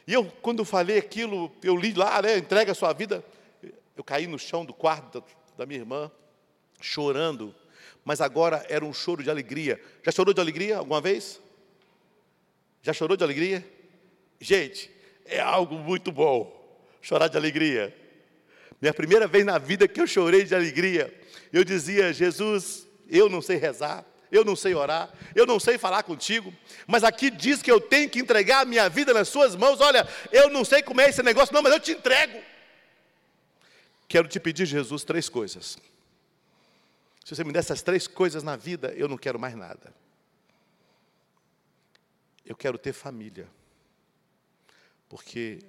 E 0.07 0.13
eu, 0.13 0.25
quando 0.43 0.65
falei 0.65 0.99
aquilo, 0.99 1.53
eu 1.63 1.77
li 1.77 1.93
lá, 1.93 2.21
né, 2.23 2.39
entrega 2.39 2.73
a 2.73 2.75
sua 2.75 2.93
vida. 2.93 3.25
Eu 3.97 4.03
caí 4.03 4.27
no 4.27 4.39
chão 4.39 4.65
do 4.65 4.73
quarto 4.73 5.21
da, 5.21 5.27
da 5.59 5.67
minha 5.67 5.81
irmã, 5.81 6.11
chorando. 6.81 7.55
Mas 8.05 8.21
agora 8.21 8.65
era 8.69 8.85
um 8.85 8.93
choro 8.93 9.23
de 9.23 9.31
alegria. 9.31 9.81
Já 10.03 10.11
chorou 10.11 10.35
de 10.35 10.41
alegria 10.41 10.79
alguma 10.79 11.01
vez? 11.01 11.41
Já 12.83 12.93
chorou 12.93 13.17
de 13.17 13.23
alegria? 13.23 13.65
Gente, 14.41 14.91
é 15.25 15.39
algo 15.39 15.77
muito 15.77 16.11
bom 16.11 16.61
chorar 17.01 17.29
de 17.29 17.37
alegria. 17.37 17.95
Minha 18.81 18.95
primeira 18.95 19.27
vez 19.27 19.45
na 19.45 19.59
vida 19.59 19.87
que 19.87 20.01
eu 20.01 20.07
chorei 20.07 20.45
de 20.45 20.55
alegria, 20.55 21.13
eu 21.53 21.63
dizia: 21.63 22.13
Jesus, 22.13 22.87
eu 23.09 23.29
não 23.29 23.41
sei 23.41 23.57
rezar, 23.57 24.05
eu 24.33 24.47
não 24.47 24.57
sei 24.57 24.74
orar, 24.74 25.12
eu 25.35 25.47
não 25.47 25.61
sei 25.61 25.76
falar 25.76 26.03
contigo, 26.03 26.53
mas 26.87 27.05
aqui 27.05 27.30
diz 27.30 27.61
que 27.62 27.70
eu 27.70 27.78
tenho 27.78 28.09
que 28.09 28.18
entregar 28.18 28.62
a 28.62 28.64
minha 28.64 28.89
vida 28.89 29.12
nas 29.12 29.28
suas 29.28 29.55
mãos. 29.55 29.78
Olha, 29.78 30.09
eu 30.33 30.49
não 30.49 30.64
sei 30.64 30.83
como 30.83 31.03
é 31.03 31.11
esse 31.11 31.22
negócio, 31.22 31.55
não, 31.55 31.62
mas 31.62 31.74
eu 31.74 31.78
te 31.78 31.93
entrego. 31.93 32.43
Quero 34.09 34.26
te 34.26 34.41
pedir, 34.41 34.64
Jesus, 34.64 35.05
três 35.05 35.28
coisas. 35.28 35.76
Se 37.22 37.37
você 37.37 37.45
me 37.45 37.53
der 37.53 37.59
essas 37.59 37.83
três 37.83 38.07
coisas 38.07 38.43
na 38.43 38.57
vida, 38.57 38.93
eu 38.97 39.07
não 39.07 39.18
quero 39.18 39.39
mais 39.39 39.55
nada. 39.55 39.95
Eu 42.45 42.57
quero 42.57 42.78
ter 42.78 42.95
família. 42.95 43.47
Porque 45.11 45.61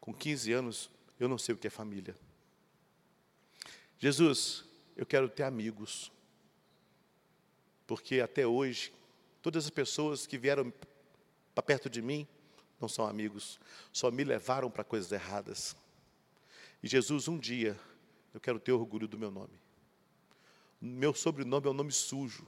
com 0.00 0.14
15 0.14 0.52
anos 0.52 0.90
eu 1.18 1.28
não 1.28 1.38
sei 1.38 1.56
o 1.56 1.58
que 1.58 1.66
é 1.66 1.70
família. 1.70 2.16
Jesus, 3.98 4.64
eu 4.96 5.04
quero 5.04 5.28
ter 5.28 5.42
amigos. 5.42 6.10
Porque 7.92 8.22
até 8.22 8.46
hoje, 8.46 8.90
todas 9.42 9.66
as 9.66 9.70
pessoas 9.70 10.26
que 10.26 10.38
vieram 10.38 10.72
para 11.54 11.62
perto 11.62 11.90
de 11.90 12.00
mim 12.00 12.26
não 12.80 12.88
são 12.88 13.06
amigos, 13.06 13.60
só 13.92 14.10
me 14.10 14.24
levaram 14.24 14.70
para 14.70 14.82
coisas 14.82 15.12
erradas. 15.12 15.76
E 16.82 16.88
Jesus, 16.88 17.28
um 17.28 17.38
dia, 17.38 17.78
eu 18.32 18.40
quero 18.40 18.58
ter 18.58 18.72
orgulho 18.72 19.06
do 19.06 19.18
meu 19.18 19.30
nome. 19.30 19.52
Meu 20.80 21.12
sobrenome 21.12 21.66
é 21.66 21.70
um 21.70 21.74
nome 21.74 21.92
sujo. 21.92 22.46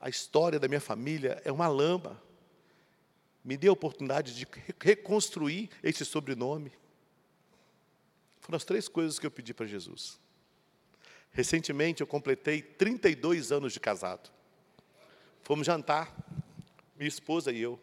A 0.00 0.08
história 0.08 0.58
da 0.58 0.68
minha 0.68 0.80
família 0.80 1.42
é 1.44 1.52
uma 1.52 1.68
lama. 1.68 2.18
Me 3.44 3.58
dê 3.58 3.68
a 3.68 3.72
oportunidade 3.72 4.34
de 4.34 4.46
reconstruir 4.80 5.68
esse 5.82 6.02
sobrenome. 6.06 6.72
Foram 8.40 8.56
as 8.56 8.64
três 8.64 8.88
coisas 8.88 9.18
que 9.18 9.26
eu 9.26 9.30
pedi 9.30 9.52
para 9.52 9.66
Jesus. 9.66 10.18
Recentemente 11.32 12.02
eu 12.02 12.06
completei 12.06 12.60
32 12.60 13.50
anos 13.50 13.72
de 13.72 13.80
casado. 13.80 14.30
Fomos 15.42 15.66
jantar, 15.66 16.14
minha 16.96 17.08
esposa 17.08 17.50
e 17.50 17.60
eu. 17.60 17.80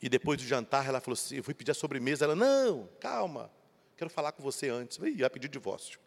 E 0.00 0.08
depois 0.08 0.40
do 0.40 0.46
jantar 0.46 0.86
ela 0.86 1.00
falou 1.00 1.14
assim: 1.14 1.36
eu 1.36 1.44
fui 1.44 1.52
pedir 1.52 1.72
a 1.72 1.74
sobremesa. 1.74 2.24
Ela, 2.24 2.36
não, 2.36 2.88
calma, 3.00 3.50
quero 3.96 4.08
falar 4.08 4.32
com 4.32 4.42
você 4.42 4.68
antes. 4.68 4.98
Eu 4.98 5.08
ia 5.08 5.28
pedir 5.28 5.48
divórcio. 5.48 5.98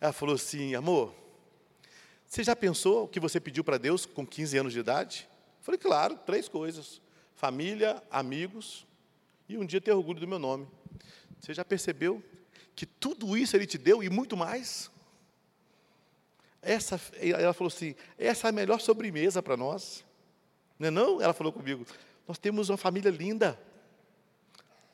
Ela 0.00 0.12
falou 0.12 0.34
assim: 0.34 0.74
amor, 0.74 1.14
você 2.26 2.44
já 2.44 2.54
pensou 2.54 3.04
o 3.04 3.08
que 3.08 3.20
você 3.20 3.40
pediu 3.40 3.64
para 3.64 3.78
Deus 3.78 4.04
com 4.04 4.26
15 4.26 4.58
anos 4.58 4.72
de 4.72 4.80
idade? 4.80 5.28
Eu 5.58 5.64
falei, 5.64 5.78
claro, 5.78 6.18
três 6.26 6.48
coisas: 6.48 7.00
família, 7.34 8.02
amigos 8.10 8.86
e 9.48 9.56
um 9.56 9.64
dia 9.64 9.80
ter 9.80 9.92
orgulho 9.92 10.20
do 10.20 10.28
meu 10.28 10.38
nome. 10.38 10.68
Você 11.40 11.54
já 11.54 11.64
percebeu 11.64 12.22
que 12.74 12.86
tudo 12.86 13.36
isso 13.36 13.56
Ele 13.56 13.66
te 13.66 13.78
deu 13.78 14.02
e 14.02 14.08
muito 14.08 14.36
mais? 14.36 14.90
Essa, 16.60 17.00
ela 17.18 17.52
falou 17.52 17.68
assim: 17.68 17.94
essa 18.16 18.48
é 18.48 18.50
a 18.50 18.52
melhor 18.52 18.80
sobremesa 18.80 19.42
para 19.42 19.56
nós. 19.56 20.04
Não 20.78 20.88
é 20.88 20.90
não? 20.90 21.20
Ela 21.20 21.32
falou 21.32 21.52
comigo: 21.52 21.86
nós 22.26 22.38
temos 22.38 22.68
uma 22.70 22.78
família 22.78 23.10
linda. 23.10 23.58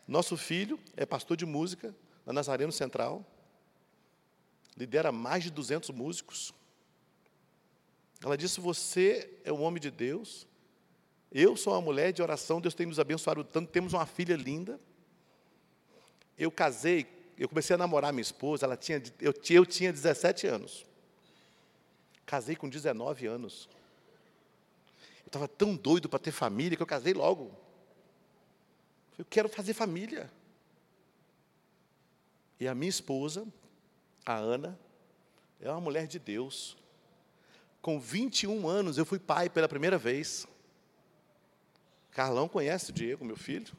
Nosso 0.06 0.36
filho 0.36 0.80
é 0.96 1.04
pastor 1.04 1.36
de 1.36 1.44
música 1.44 1.94
na 2.24 2.32
Nazareno 2.32 2.72
Central 2.72 3.24
lidera 4.78 5.10
mais 5.10 5.42
de 5.42 5.50
200 5.50 5.90
músicos. 5.90 6.54
Ela 8.24 8.36
disse: 8.36 8.60
Você 8.60 9.30
é 9.44 9.52
um 9.52 9.62
homem 9.62 9.80
de 9.80 9.90
Deus, 9.90 10.46
eu 11.32 11.56
sou 11.56 11.74
uma 11.74 11.80
mulher 11.80 12.12
de 12.12 12.22
oração, 12.22 12.60
Deus 12.60 12.74
tem 12.74 12.86
nos 12.86 13.00
abençoado 13.00 13.44
tanto, 13.44 13.70
temos 13.70 13.92
uma 13.92 14.06
filha 14.06 14.36
linda. 14.36 14.80
Eu 16.38 16.50
casei 16.50 17.04
eu 17.39 17.49
comecei 17.49 17.74
a 17.74 17.78
namorar 17.78 18.12
minha 18.12 18.22
esposa, 18.22 18.66
ela 18.66 18.76
tinha, 18.76 19.01
eu, 19.20 19.32
eu 19.51 19.64
tinha 19.64 19.93
17 19.93 20.47
anos. 20.47 20.84
Casei 22.26 22.57
com 22.57 22.68
19 22.68 23.26
anos. 23.26 23.68
Eu 25.20 25.28
estava 25.28 25.47
tão 25.47 25.76
doido 25.76 26.09
para 26.09 26.18
ter 26.18 26.32
família 26.32 26.76
que 26.76 26.82
eu 26.82 26.86
casei 26.86 27.14
logo. 27.14 27.53
Eu 29.16 29.24
quero 29.24 29.49
fazer 29.49 29.72
família. 29.72 30.30
E 32.59 32.66
a 32.66 32.74
minha 32.74 32.91
esposa, 32.91 33.47
a 34.26 34.34
Ana, 34.34 34.78
é 35.61 35.70
uma 35.70 35.80
mulher 35.80 36.07
de 36.09 36.18
Deus. 36.18 36.76
Com 37.80 38.01
21 38.01 38.68
anos 38.68 38.99
eu 38.99 39.07
fui 39.07 39.18
pai 39.18 39.49
pela 39.49 39.68
primeira 39.68 39.97
vez. 39.97 40.47
Carlão 42.11 42.49
conhece 42.49 42.91
o 42.91 42.93
Diego, 42.93 43.24
meu 43.24 43.36
filho. 43.36 43.72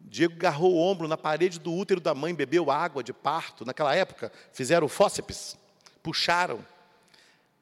Diego 0.00 0.36
garrou 0.36 0.74
o 0.74 0.78
ombro 0.78 1.08
na 1.08 1.16
parede 1.16 1.58
do 1.58 1.72
útero 1.72 2.00
da 2.00 2.14
mãe, 2.14 2.34
bebeu 2.34 2.70
água 2.70 3.02
de 3.02 3.12
parto. 3.12 3.64
Naquela 3.64 3.94
época, 3.94 4.32
fizeram 4.52 4.88
fósseps, 4.88 5.56
puxaram. 6.02 6.64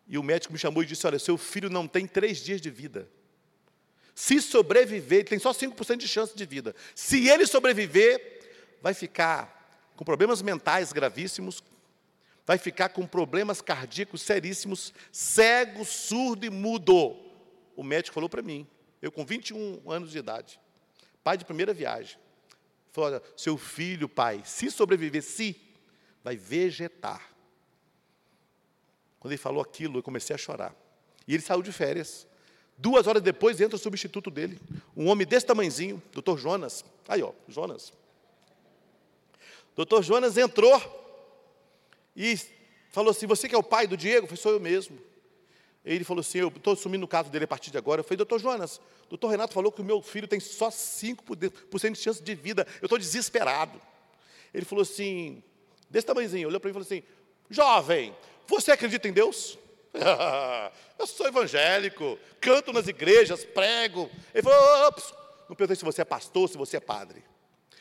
E 0.06 0.16
o 0.18 0.22
médico 0.22 0.52
me 0.52 0.58
chamou 0.58 0.82
e 0.82 0.86
disse: 0.86 1.06
Olha, 1.06 1.18
seu 1.18 1.36
filho 1.36 1.68
não 1.68 1.88
tem 1.88 2.06
três 2.06 2.38
dias 2.38 2.60
de 2.60 2.70
vida. 2.70 3.08
Se 4.14 4.40
sobreviver, 4.40 5.20
ele 5.20 5.28
tem 5.28 5.38
só 5.38 5.52
5% 5.52 5.96
de 5.96 6.08
chance 6.08 6.34
de 6.34 6.46
vida. 6.46 6.74
Se 6.94 7.28
ele 7.28 7.46
sobreviver, 7.46 8.78
vai 8.80 8.94
ficar 8.94 9.92
com 9.94 10.04
problemas 10.04 10.40
mentais 10.40 10.92
gravíssimos, 10.92 11.62
vai 12.46 12.56
ficar 12.56 12.90
com 12.90 13.06
problemas 13.06 13.60
cardíacos 13.60 14.22
seríssimos, 14.22 14.94
cego, 15.10 15.84
surdo 15.84 16.46
e 16.46 16.50
mudo. 16.50 17.16
O 17.74 17.82
médico 17.82 18.14
falou 18.14 18.28
para 18.28 18.40
mim, 18.40 18.66
eu 19.02 19.10
com 19.10 19.24
21 19.24 19.82
anos 19.90 20.12
de 20.12 20.18
idade, 20.18 20.60
pai 21.22 21.36
de 21.36 21.44
primeira 21.44 21.74
viagem. 21.74 22.18
Seu 23.36 23.56
filho, 23.56 24.08
pai, 24.08 24.42
se 24.44 24.70
sobreviver, 24.70 25.22
se, 25.22 25.60
vai 26.22 26.36
vegetar. 26.36 27.32
Quando 29.20 29.32
ele 29.32 29.38
falou 29.38 29.62
aquilo, 29.62 29.98
eu 29.98 30.02
comecei 30.02 30.34
a 30.34 30.38
chorar. 30.38 30.74
E 31.26 31.34
ele 31.34 31.42
saiu 31.42 31.62
de 31.62 31.72
férias. 31.72 32.26
Duas 32.78 33.06
horas 33.06 33.22
depois 33.22 33.60
entra 33.60 33.76
o 33.76 33.78
substituto 33.78 34.30
dele, 34.30 34.60
um 34.96 35.08
homem 35.08 35.26
desse 35.26 35.46
tamanzinho, 35.46 36.02
doutor 36.12 36.38
Jonas. 36.38 36.84
Aí, 37.08 37.22
ó, 37.22 37.32
Jonas. 37.48 37.92
Doutor 39.74 40.02
Jonas 40.02 40.36
entrou 40.36 40.80
e 42.14 42.38
falou 42.90 43.10
assim: 43.10 43.26
Você 43.26 43.48
que 43.48 43.54
é 43.54 43.58
o 43.58 43.62
pai 43.62 43.86
do 43.86 43.96
Diego? 43.96 44.24
Eu 44.24 44.28
falei: 44.28 44.42
Sou 44.42 44.52
eu 44.52 44.60
mesmo. 44.60 44.98
Ele 45.86 46.02
falou 46.02 46.20
assim: 46.20 46.38
Eu 46.38 46.48
estou 46.48 46.72
assumindo 46.72 47.04
o 47.04 47.08
caso 47.08 47.30
dele 47.30 47.44
a 47.44 47.48
partir 47.48 47.70
de 47.70 47.78
agora. 47.78 48.00
Eu 48.00 48.04
falei: 48.04 48.16
Doutor 48.16 48.40
Jonas, 48.40 48.80
doutor 49.08 49.28
Renato 49.28 49.54
falou 49.54 49.70
que 49.70 49.80
o 49.80 49.84
meu 49.84 50.02
filho 50.02 50.26
tem 50.26 50.40
só 50.40 50.68
5% 50.68 51.92
de 51.92 51.98
chance 51.98 52.20
de 52.20 52.34
vida. 52.34 52.66
Eu 52.82 52.86
estou 52.86 52.98
desesperado. 52.98 53.80
Ele 54.52 54.64
falou 54.64 54.82
assim: 54.82 55.40
Desse 55.88 56.04
tamanhozinho, 56.04 56.48
olhou 56.48 56.58
para 56.58 56.68
mim 56.68 56.72
e 56.72 56.82
falou 56.82 56.84
assim: 56.84 57.04
Jovem, 57.48 58.14
você 58.48 58.72
acredita 58.72 59.06
em 59.06 59.12
Deus? 59.12 59.56
eu 60.98 61.06
sou 61.06 61.28
evangélico, 61.28 62.18
canto 62.40 62.72
nas 62.72 62.88
igrejas, 62.88 63.44
prego. 63.44 64.10
Ele 64.34 64.42
falou: 64.42 64.88
Ops. 64.88 65.14
Não 65.48 65.54
perguntei 65.54 65.76
se 65.76 65.84
você 65.84 66.02
é 66.02 66.04
pastor, 66.04 66.48
se 66.48 66.58
você 66.58 66.78
é 66.78 66.80
padre. 66.80 67.22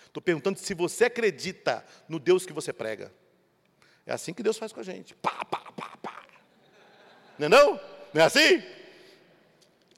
Estou 0.06 0.22
perguntando 0.22 0.60
se 0.60 0.74
você 0.76 1.06
acredita 1.06 1.84
no 2.08 2.20
Deus 2.20 2.46
que 2.46 2.54
você 2.54 2.72
prega. 2.72 3.12
É 4.06 4.14
assim 4.14 4.32
que 4.32 4.44
Deus 4.44 4.60
faz 4.60 4.72
com 4.72 4.80
a 4.80 4.84
gente. 4.84 5.16
Pá, 5.16 5.44
pá, 5.44 5.72
pá, 5.76 5.98
pá. 6.02 6.24
Não 7.40 7.48
é 7.48 7.50
não? 7.50 7.95
Não 8.16 8.22
é 8.22 8.26
assim? 8.28 8.64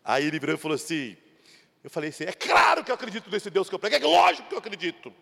Aí 0.04 0.26
ele 0.26 0.40
virou 0.40 0.56
e 0.56 0.58
falou 0.58 0.74
assim, 0.74 1.16
eu 1.84 1.90
falei 1.92 2.10
assim, 2.10 2.24
é 2.24 2.32
claro 2.32 2.84
que 2.84 2.90
eu 2.90 2.96
acredito 2.96 3.30
nesse 3.30 3.52
Deus 3.52 3.70
que 3.70 3.76
eu 3.76 3.78
prego, 3.78 3.96
é 3.96 4.00
lógico 4.00 4.50
que 4.50 4.56
eu 4.56 4.58
acredito. 4.58 5.14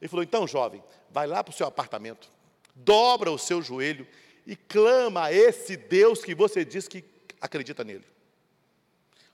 Ele 0.00 0.08
falou, 0.08 0.24
então 0.24 0.48
jovem, 0.48 0.82
vai 1.08 1.28
lá 1.28 1.44
para 1.44 1.52
o 1.52 1.54
seu 1.54 1.68
apartamento, 1.68 2.28
dobra 2.74 3.30
o 3.30 3.38
seu 3.38 3.62
joelho 3.62 4.08
e 4.44 4.56
clama 4.56 5.26
a 5.26 5.32
esse 5.32 5.76
Deus 5.76 6.24
que 6.24 6.34
você 6.34 6.64
diz 6.64 6.88
que 6.88 7.04
acredita 7.40 7.84
nele. 7.84 8.04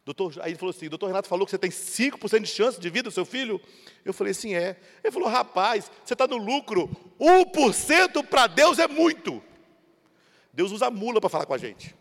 Doutor, 0.05 0.35
aí 0.43 0.53
ele 0.53 0.59
falou 0.59 0.71
assim: 0.71 0.89
doutor 0.89 1.07
Renato 1.07 1.29
falou 1.29 1.47
que 1.47 1.51
você 1.51 1.59
tem 1.59 1.71
5% 1.71 2.41
de 2.41 2.47
chance 2.47 2.81
de 2.81 2.91
vida 2.91 3.11
do 3.11 3.13
seu 3.13 3.27
filho? 3.27 3.61
Eu 4.05 4.15
falei 4.15 4.31
assim: 4.31 4.55
é. 4.55 4.79
Ele 5.05 5.13
falou: 5.13 5.29
rapaz, 5.29 5.91
você 6.03 6.15
está 6.15 6.27
no 6.27 6.39
lucro. 6.39 6.89
1% 7.21 8.27
para 8.27 8.47
Deus 8.47 8.79
é 8.79 8.89
muito. 8.89 9.43
Deus 10.51 10.73
usa 10.73 10.91
mula 10.91 11.21
para 11.21 11.29
falar 11.29 11.45
com 11.45 11.53
a 11.53 11.59
gente. 11.59 11.95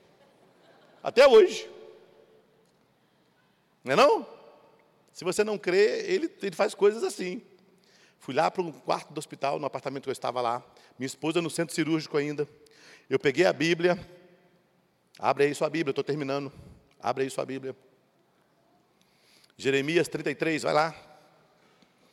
Até 1.03 1.27
hoje. 1.27 1.69
Não 3.83 3.93
é 3.93 3.95
não? 3.95 4.27
Se 5.13 5.23
você 5.23 5.43
não 5.43 5.57
crê, 5.57 6.01
ele, 6.05 6.31
ele 6.41 6.55
faz 6.55 6.75
coisas 6.75 7.03
assim. 7.03 7.41
Fui 8.19 8.33
lá 8.35 8.51
para 8.51 8.61
um 8.61 8.71
quarto 8.71 9.13
do 9.13 9.17
hospital, 9.17 9.59
no 9.59 9.65
apartamento 9.65 10.03
que 10.03 10.09
eu 10.09 10.13
estava 10.13 10.41
lá. 10.41 10.63
Minha 10.99 11.07
esposa 11.07 11.41
no 11.41 11.49
centro 11.49 11.73
cirúrgico 11.73 12.17
ainda. 12.17 12.47
Eu 13.09 13.17
peguei 13.17 13.45
a 13.45 13.53
Bíblia. 13.53 13.97
Abre 15.17 15.45
aí 15.45 15.55
sua 15.55 15.69
Bíblia, 15.69 15.91
estou 15.91 16.03
terminando. 16.03 16.51
Abre 16.99 17.23
aí 17.23 17.29
sua 17.29 17.45
Bíblia. 17.45 17.75
Jeremias 19.57 20.07
33, 20.07 20.63
vai 20.63 20.73
lá. 20.73 20.95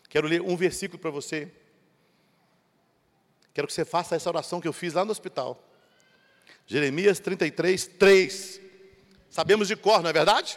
Quero 0.09 0.29
ler 0.29 0.41
um 0.41 0.57
versículo 0.57 0.99
para 0.99 1.11
você. 1.11 1.51
Quero 3.53 3.67
que 3.67 3.73
você 3.73 3.85
faça 3.85 4.17
essa 4.17 4.31
oração 4.31 4.61
que 4.61 4.69
eu 4.69 4.73
fiz 4.73 4.95
lá 4.95 5.05
no 5.05 5.11
hospital. 5.11 5.63
Jeremias 6.67 7.21
33, 7.21 7.87
3. 7.87 8.61
Sabemos 9.35 9.67
de 9.67 9.75
cor, 9.75 10.01
não 10.01 10.11
é 10.11 10.13
verdade? 10.13 10.57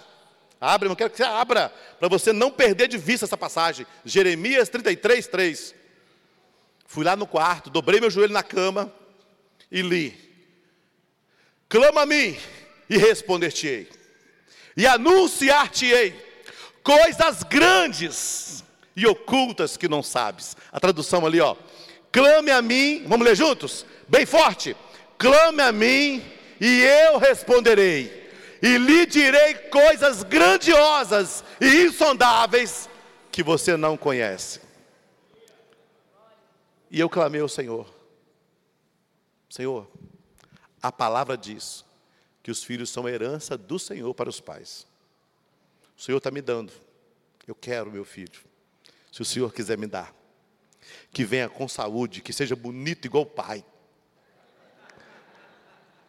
Abre, 0.61 0.87
eu 0.87 0.95
quero 0.95 1.09
que 1.09 1.17
você 1.17 1.23
abra, 1.23 1.73
para 1.97 2.07
você 2.07 2.31
não 2.31 2.51
perder 2.51 2.87
de 2.87 2.95
vista 2.95 3.25
essa 3.25 3.35
passagem. 3.35 3.87
Jeremias 4.05 4.69
33, 4.69 5.25
3. 5.25 5.73
Fui 6.85 7.03
lá 7.03 7.15
no 7.15 7.25
quarto, 7.25 7.71
dobrei 7.71 7.99
meu 7.99 8.11
joelho 8.11 8.33
na 8.33 8.43
cama 8.43 8.93
e 9.71 9.81
li. 9.81 10.15
Clama 11.67 12.01
a 12.01 12.05
mim 12.05 12.37
e 12.87 12.99
responder-te-ei. 12.99 13.89
E 14.77 14.85
anunciar-te-ei 14.85 16.13
coisas 16.83 17.41
grandes 17.41 18.63
e 18.95 19.07
ocultas 19.07 19.75
que 19.75 19.87
não 19.87 20.03
sabes. 20.03 20.55
A 20.71 20.79
tradução 20.79 21.25
ali, 21.25 21.41
ó. 21.41 21.55
Clame 22.11 22.51
a 22.51 22.61
mim, 22.61 23.05
vamos 23.07 23.25
ler 23.25 23.35
juntos? 23.35 23.87
Bem 24.07 24.27
forte. 24.27 24.77
Clame 25.17 25.63
a 25.63 25.71
mim 25.71 26.23
e 26.61 26.83
eu 26.83 27.17
responderei. 27.17 28.26
E 28.61 28.77
lhe 28.77 29.05
direi 29.05 29.55
coisas 29.69 30.23
grandiosas 30.23 31.43
e 31.61 31.83
insondáveis 31.85 32.89
que 33.31 33.43
você 33.43 33.77
não 33.77 33.95
conhece. 33.97 34.61
E 36.89 36.99
eu 36.99 37.09
clamei 37.09 37.41
ao 37.41 37.49
Senhor. 37.49 37.87
Senhor, 39.49 39.87
a 40.81 40.91
palavra 40.91 41.37
diz 41.37 41.85
que 42.41 42.51
os 42.51 42.63
filhos 42.63 42.89
são 42.89 43.07
herança 43.07 43.57
do 43.57 43.77
Senhor 43.77 44.13
para 44.13 44.29
os 44.29 44.39
pais. 44.39 44.87
O 45.97 46.01
Senhor 46.01 46.17
está 46.17 46.31
me 46.31 46.41
dando. 46.41 46.71
Eu 47.45 47.55
quero 47.55 47.91
meu 47.91 48.05
filho. 48.05 48.41
Se 49.11 49.21
o 49.21 49.25
Senhor 49.25 49.51
quiser 49.53 49.77
me 49.77 49.87
dar. 49.87 50.13
Que 51.11 51.25
venha 51.25 51.49
com 51.49 51.67
saúde, 51.67 52.21
que 52.21 52.31
seja 52.31 52.55
bonito 52.55 53.05
igual 53.05 53.23
o 53.23 53.27
pai. 53.27 53.65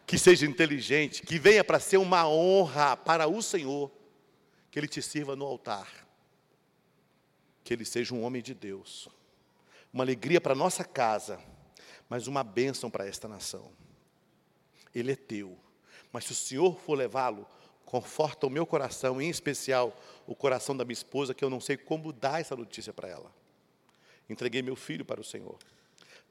Que 0.09 0.17
seja 0.17 0.43
inteligente, 0.43 1.21
que 1.21 1.37
venha 1.37 1.63
para 1.63 1.79
ser 1.79 1.97
uma 1.97 2.27
honra 2.27 2.97
para 2.97 3.27
o 3.27 3.43
Senhor. 3.43 3.91
Que 4.71 4.79
ele 4.79 4.87
te 4.87 5.03
sirva 5.03 5.35
no 5.35 5.45
altar. 5.45 5.87
Que 7.63 7.75
ele 7.75 7.85
seja 7.85 8.15
um 8.15 8.23
homem 8.23 8.41
de 8.41 8.55
Deus. 8.55 9.07
Uma 9.93 10.03
alegria 10.03 10.41
para 10.41 10.55
nossa 10.55 10.83
casa, 10.83 11.39
mas 12.09 12.25
uma 12.25 12.43
bênção 12.43 12.89
para 12.89 13.05
esta 13.05 13.27
nação. 13.27 13.71
Ele 14.95 15.11
é 15.11 15.15
teu. 15.15 15.55
Mas 16.11 16.25
se 16.25 16.31
o 16.31 16.35
Senhor 16.35 16.79
for 16.79 16.95
levá-lo, 16.95 17.47
conforta 17.85 18.47
o 18.47 18.49
meu 18.49 18.65
coração, 18.65 19.21
em 19.21 19.29
especial 19.29 19.95
o 20.25 20.33
coração 20.33 20.75
da 20.75 20.83
minha 20.83 20.93
esposa, 20.93 21.35
que 21.35 21.45
eu 21.45 21.51
não 21.51 21.59
sei 21.59 21.77
como 21.77 22.11
dar 22.11 22.41
essa 22.41 22.55
notícia 22.55 22.91
para 22.91 23.07
ela. 23.07 23.31
Entreguei 24.27 24.63
meu 24.63 24.75
filho 24.75 25.05
para 25.05 25.21
o 25.21 25.23
Senhor. 25.23 25.59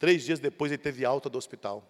Três 0.01 0.25
dias 0.25 0.41
depois 0.41 0.73
ele 0.73 0.83
teve 0.83 1.05
alta 1.05 1.31
do 1.31 1.39
hospital. 1.39 1.89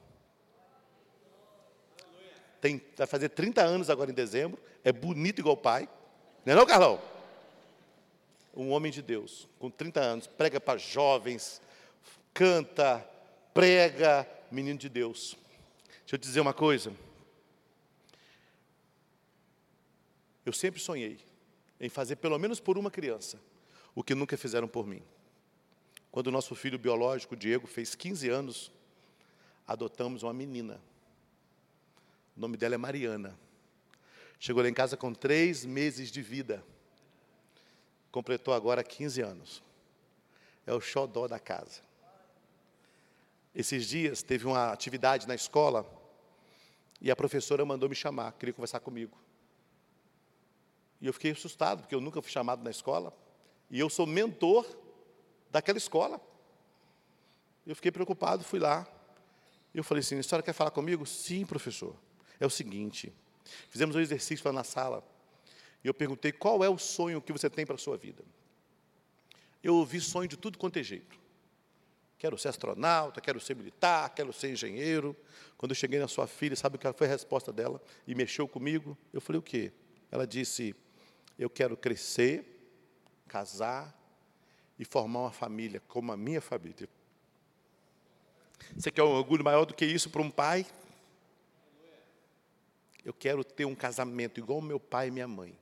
Tem, 2.60 2.80
vai 2.96 3.06
fazer 3.06 3.28
30 3.30 3.62
anos 3.62 3.90
agora 3.90 4.10
em 4.10 4.14
dezembro, 4.14 4.58
é 4.82 4.92
bonito 4.92 5.40
igual 5.40 5.54
o 5.54 5.58
pai. 5.58 5.88
Não 6.44 6.52
é 6.52 6.56
não, 6.56 6.66
Carlão? 6.66 7.00
Um 8.54 8.70
homem 8.70 8.90
de 8.90 9.02
Deus, 9.02 9.48
com 9.58 9.70
30 9.70 10.00
anos, 10.00 10.26
prega 10.26 10.60
para 10.60 10.78
jovens, 10.78 11.62
canta, 12.34 13.06
prega, 13.54 14.28
menino 14.50 14.78
de 14.78 14.88
Deus. 14.88 15.36
Deixa 16.00 16.14
eu 16.14 16.18
te 16.18 16.22
dizer 16.22 16.40
uma 16.40 16.54
coisa. 16.54 16.92
Eu 20.44 20.52
sempre 20.52 20.80
sonhei 20.80 21.18
em 21.80 21.88
fazer 21.88 22.16
pelo 22.16 22.38
menos 22.38 22.58
por 22.58 22.78
uma 22.78 22.90
criança 22.90 23.38
o 23.94 24.02
que 24.02 24.14
nunca 24.14 24.36
fizeram 24.36 24.66
por 24.66 24.86
mim. 24.86 25.02
Quando 26.10 26.28
o 26.28 26.32
nosso 26.32 26.54
filho 26.54 26.78
biológico, 26.78 27.36
Diego, 27.36 27.66
fez 27.66 27.94
15 27.94 28.28
anos, 28.28 28.72
adotamos 29.66 30.22
uma 30.22 30.32
menina. 30.32 30.80
O 32.38 32.40
nome 32.40 32.56
dela 32.56 32.76
é 32.76 32.78
Mariana. 32.78 33.36
Chegou 34.38 34.62
lá 34.62 34.68
em 34.68 34.72
casa 34.72 34.96
com 34.96 35.12
três 35.12 35.64
meses 35.64 36.08
de 36.08 36.22
vida. 36.22 36.64
Completou 38.12 38.54
agora 38.54 38.84
15 38.84 39.20
anos. 39.20 39.60
É 40.64 40.72
o 40.72 40.80
xodó 40.80 41.26
da 41.26 41.40
casa. 41.40 41.80
Esses 43.52 43.88
dias 43.88 44.22
teve 44.22 44.46
uma 44.46 44.70
atividade 44.70 45.26
na 45.26 45.34
escola 45.34 45.84
e 47.00 47.10
a 47.10 47.16
professora 47.16 47.64
mandou 47.64 47.88
me 47.88 47.96
chamar, 47.96 48.30
queria 48.34 48.52
conversar 48.52 48.78
comigo. 48.78 49.18
E 51.00 51.08
eu 51.08 51.12
fiquei 51.12 51.32
assustado, 51.32 51.80
porque 51.80 51.94
eu 51.96 52.00
nunca 52.00 52.22
fui 52.22 52.30
chamado 52.30 52.62
na 52.62 52.70
escola. 52.70 53.12
E 53.68 53.80
eu 53.80 53.90
sou 53.90 54.06
mentor 54.06 54.64
daquela 55.50 55.78
escola. 55.78 56.20
Eu 57.66 57.74
fiquei 57.74 57.90
preocupado, 57.90 58.44
fui 58.44 58.60
lá. 58.60 58.86
Eu 59.74 59.82
falei 59.82 60.02
assim: 60.02 60.16
a 60.20 60.22
senhora 60.22 60.44
quer 60.44 60.52
falar 60.52 60.70
comigo? 60.70 61.04
Sim, 61.04 61.44
professor. 61.44 61.96
É 62.40 62.46
o 62.46 62.50
seguinte: 62.50 63.12
fizemos 63.68 63.96
um 63.96 64.00
exercício 64.00 64.44
lá 64.46 64.52
na 64.52 64.64
sala. 64.64 65.04
E 65.82 65.86
eu 65.86 65.94
perguntei 65.94 66.32
qual 66.32 66.64
é 66.64 66.68
o 66.68 66.78
sonho 66.78 67.22
que 67.22 67.32
você 67.32 67.48
tem 67.48 67.64
para 67.64 67.76
a 67.76 67.78
sua 67.78 67.96
vida. 67.96 68.24
Eu 69.62 69.76
ouvi 69.76 70.00
sonho 70.00 70.28
de 70.28 70.36
tudo 70.36 70.58
quanto 70.58 70.78
é 70.78 70.82
jeito. 70.82 71.18
Quero 72.18 72.36
ser 72.36 72.48
astronauta, 72.48 73.20
quero 73.20 73.38
ser 73.38 73.54
militar, 73.54 74.10
quero 74.10 74.32
ser 74.32 74.50
engenheiro. 74.50 75.16
Quando 75.56 75.70
eu 75.70 75.76
cheguei 75.76 76.00
na 76.00 76.08
sua 76.08 76.26
filha, 76.26 76.56
sabe 76.56 76.76
o 76.76 76.78
que 76.78 76.92
foi 76.92 77.06
a 77.06 77.10
resposta 77.10 77.52
dela? 77.52 77.80
E 78.06 78.14
mexeu 78.14 78.48
comigo. 78.48 78.98
Eu 79.12 79.20
falei, 79.20 79.38
o 79.38 79.42
quê? 79.42 79.72
Ela 80.10 80.26
disse, 80.26 80.74
eu 81.38 81.48
quero 81.48 81.76
crescer, 81.76 82.44
casar 83.28 83.96
e 84.76 84.84
formar 84.84 85.20
uma 85.20 85.32
família 85.32 85.80
como 85.86 86.10
a 86.10 86.16
minha 86.16 86.40
família. 86.40 86.88
Você 88.76 88.90
quer 88.90 89.04
um 89.04 89.10
orgulho 89.10 89.44
maior 89.44 89.64
do 89.64 89.72
que 89.74 89.86
isso 89.86 90.10
para 90.10 90.20
um 90.20 90.30
pai? 90.30 90.66
Eu 93.08 93.14
quero 93.14 93.42
ter 93.42 93.64
um 93.64 93.74
casamento 93.74 94.38
igual 94.38 94.60
meu 94.60 94.78
pai 94.78 95.08
e 95.08 95.10
minha 95.10 95.26
mãe. 95.26 95.58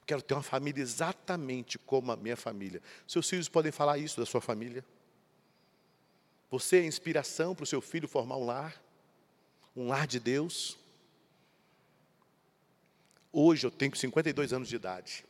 Eu 0.00 0.04
quero 0.04 0.20
ter 0.20 0.34
uma 0.34 0.42
família 0.42 0.82
exatamente 0.82 1.78
como 1.78 2.12
a 2.12 2.16
minha 2.16 2.36
família. 2.36 2.82
Seus 3.08 3.26
filhos 3.30 3.48
podem 3.48 3.72
falar 3.72 3.96
isso 3.96 4.20
da 4.20 4.26
sua 4.26 4.42
família? 4.42 4.84
Você 6.50 6.80
é 6.80 6.84
inspiração 6.84 7.54
para 7.54 7.62
o 7.62 7.66
seu 7.66 7.80
filho 7.80 8.06
formar 8.06 8.36
um 8.36 8.44
lar? 8.44 8.78
Um 9.74 9.88
lar 9.88 10.06
de 10.06 10.20
Deus? 10.20 10.78
Hoje 13.32 13.66
eu 13.66 13.70
tenho 13.70 13.96
52 13.96 14.52
anos 14.52 14.68
de 14.68 14.76
idade. 14.76 15.24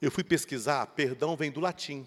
Eu 0.00 0.10
fui 0.10 0.24
pesquisar, 0.24 0.84
perdão 0.88 1.36
vem 1.36 1.52
do 1.52 1.60
latim. 1.60 2.04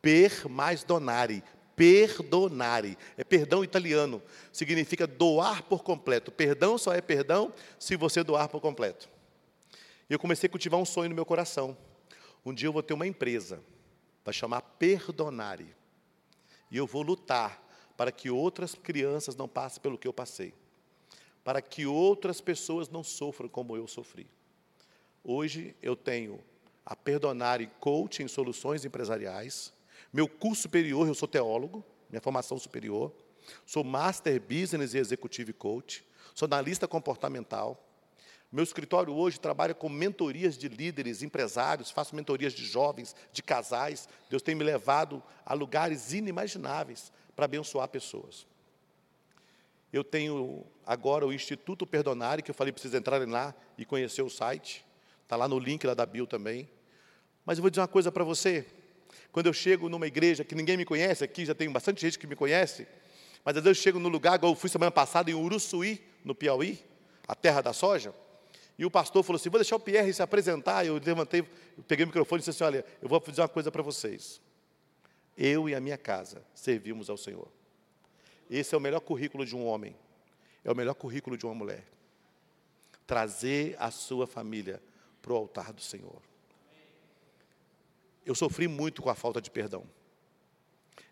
Per 0.00 0.48
mais 0.48 0.84
donare. 0.84 1.42
Perdonare. 1.76 2.96
É 3.16 3.24
perdão 3.24 3.64
italiano. 3.64 4.22
Significa 4.52 5.06
doar 5.06 5.62
por 5.62 5.82
completo. 5.82 6.30
Perdão 6.30 6.78
só 6.78 6.92
é 6.92 7.00
perdão 7.00 7.52
se 7.78 7.96
você 7.96 8.22
doar 8.22 8.48
por 8.48 8.60
completo. 8.60 9.08
E 10.08 10.12
eu 10.12 10.18
comecei 10.18 10.46
a 10.46 10.50
cultivar 10.50 10.78
um 10.80 10.84
sonho 10.84 11.08
no 11.08 11.14
meu 11.14 11.26
coração. 11.26 11.76
Um 12.44 12.52
dia 12.52 12.68
eu 12.68 12.72
vou 12.72 12.82
ter 12.82 12.94
uma 12.94 13.06
empresa. 13.06 13.60
Vai 14.24 14.34
chamar 14.34 14.60
Perdonare. 14.62 15.74
E 16.70 16.76
eu 16.76 16.86
vou 16.86 17.02
lutar 17.02 17.62
para 17.96 18.10
que 18.10 18.30
outras 18.30 18.74
crianças 18.74 19.36
não 19.36 19.48
passem 19.48 19.80
pelo 19.82 19.96
que 19.96 20.08
eu 20.08 20.12
passei 20.12 20.52
para 21.44 21.60
que 21.60 21.84
outras 21.84 22.40
pessoas 22.40 22.88
não 22.88 23.04
sofram 23.04 23.48
como 23.48 23.76
eu 23.76 23.86
sofri. 23.86 24.26
Hoje 25.22 25.76
eu 25.82 25.94
tenho 25.94 26.40
a 26.84 26.96
Perdonar 26.96 27.60
e 27.60 27.66
Coach 27.66 28.22
em 28.22 28.28
Soluções 28.28 28.84
Empresariais. 28.84 29.72
Meu 30.12 30.28
curso 30.28 30.62
superior, 30.62 31.06
eu 31.06 31.14
sou 31.14 31.28
teólogo, 31.28 31.84
minha 32.10 32.20
formação 32.20 32.58
superior. 32.58 33.12
Sou 33.66 33.84
Master 33.84 34.40
Business 34.40 34.94
e 34.94 34.98
Executive 34.98 35.52
Coach. 35.52 36.04
Sou 36.34 36.46
analista 36.46 36.88
comportamental. 36.88 37.82
Meu 38.50 38.62
escritório 38.62 39.12
hoje 39.12 39.40
trabalha 39.40 39.74
com 39.74 39.88
mentorias 39.88 40.56
de 40.56 40.68
líderes, 40.68 41.22
empresários, 41.22 41.90
faço 41.90 42.14
mentorias 42.14 42.52
de 42.52 42.64
jovens, 42.64 43.14
de 43.32 43.42
casais. 43.42 44.08
Deus 44.30 44.42
tem 44.42 44.54
me 44.54 44.62
levado 44.62 45.22
a 45.44 45.54
lugares 45.54 46.12
inimagináveis 46.12 47.12
para 47.34 47.46
abençoar 47.46 47.88
pessoas. 47.88 48.46
Eu 49.92 50.04
tenho 50.04 50.64
agora 50.86 51.26
o 51.26 51.32
Instituto 51.32 51.86
Perdonare, 51.86 52.42
que 52.42 52.50
eu 52.50 52.54
falei 52.54 52.72
para 52.72 52.80
vocês 52.80 52.94
entrarem 52.94 53.28
lá 53.28 53.54
e 53.76 53.84
conhecer 53.84 54.22
o 54.22 54.30
site. 54.30 54.84
Está 55.22 55.36
lá 55.36 55.48
no 55.48 55.58
link 55.58 55.84
lá 55.86 55.94
da 55.94 56.06
Bio 56.06 56.26
também. 56.26 56.68
Mas 57.44 57.58
eu 57.58 57.62
vou 57.62 57.70
dizer 57.70 57.80
uma 57.80 57.88
coisa 57.88 58.10
para 58.10 58.24
você. 58.24 58.66
Quando 59.34 59.46
eu 59.46 59.52
chego 59.52 59.88
numa 59.88 60.06
igreja 60.06 60.44
que 60.44 60.54
ninguém 60.54 60.76
me 60.76 60.84
conhece, 60.84 61.24
aqui 61.24 61.44
já 61.44 61.56
tem 61.56 61.68
bastante 61.68 62.00
gente 62.00 62.16
que 62.16 62.24
me 62.24 62.36
conhece, 62.36 62.86
mas 63.44 63.56
às 63.56 63.64
vezes 63.64 63.76
eu 63.76 63.82
chego 63.82 63.98
num 63.98 64.08
lugar, 64.08 64.36
igual 64.36 64.52
eu 64.52 64.56
fui 64.56 64.70
semana 64.70 64.92
passada 64.92 65.28
em 65.28 65.34
Uruçuí, 65.34 66.00
no 66.24 66.36
Piauí, 66.36 66.78
a 67.26 67.34
terra 67.34 67.60
da 67.60 67.72
soja, 67.72 68.14
e 68.78 68.86
o 68.86 68.90
pastor 68.92 69.24
falou 69.24 69.34
assim: 69.34 69.50
vou 69.50 69.58
deixar 69.58 69.74
o 69.74 69.80
Pierre 69.80 70.14
se 70.14 70.22
apresentar. 70.22 70.86
Eu 70.86 71.00
levantei, 71.04 71.40
eu 71.40 71.82
peguei 71.82 72.04
o 72.04 72.06
microfone 72.06 72.38
e 72.38 72.40
disse 72.42 72.50
assim: 72.50 72.62
olha, 72.62 72.84
eu 73.02 73.08
vou 73.08 73.18
dizer 73.18 73.40
uma 73.40 73.48
coisa 73.48 73.72
para 73.72 73.82
vocês. 73.82 74.40
Eu 75.36 75.68
e 75.68 75.74
a 75.74 75.80
minha 75.80 75.98
casa 75.98 76.44
servimos 76.54 77.10
ao 77.10 77.16
Senhor. 77.16 77.48
Esse 78.48 78.72
é 78.72 78.78
o 78.78 78.80
melhor 78.80 79.00
currículo 79.00 79.44
de 79.44 79.56
um 79.56 79.66
homem, 79.66 79.96
é 80.64 80.70
o 80.70 80.76
melhor 80.76 80.94
currículo 80.94 81.36
de 81.36 81.44
uma 81.44 81.56
mulher. 81.56 81.84
Trazer 83.04 83.74
a 83.80 83.90
sua 83.90 84.28
família 84.28 84.80
para 85.20 85.32
o 85.32 85.36
altar 85.36 85.72
do 85.72 85.80
Senhor. 85.80 86.22
Eu 88.24 88.34
sofri 88.34 88.68
muito 88.68 89.02
com 89.02 89.10
a 89.10 89.14
falta 89.14 89.40
de 89.40 89.50
perdão. 89.50 89.84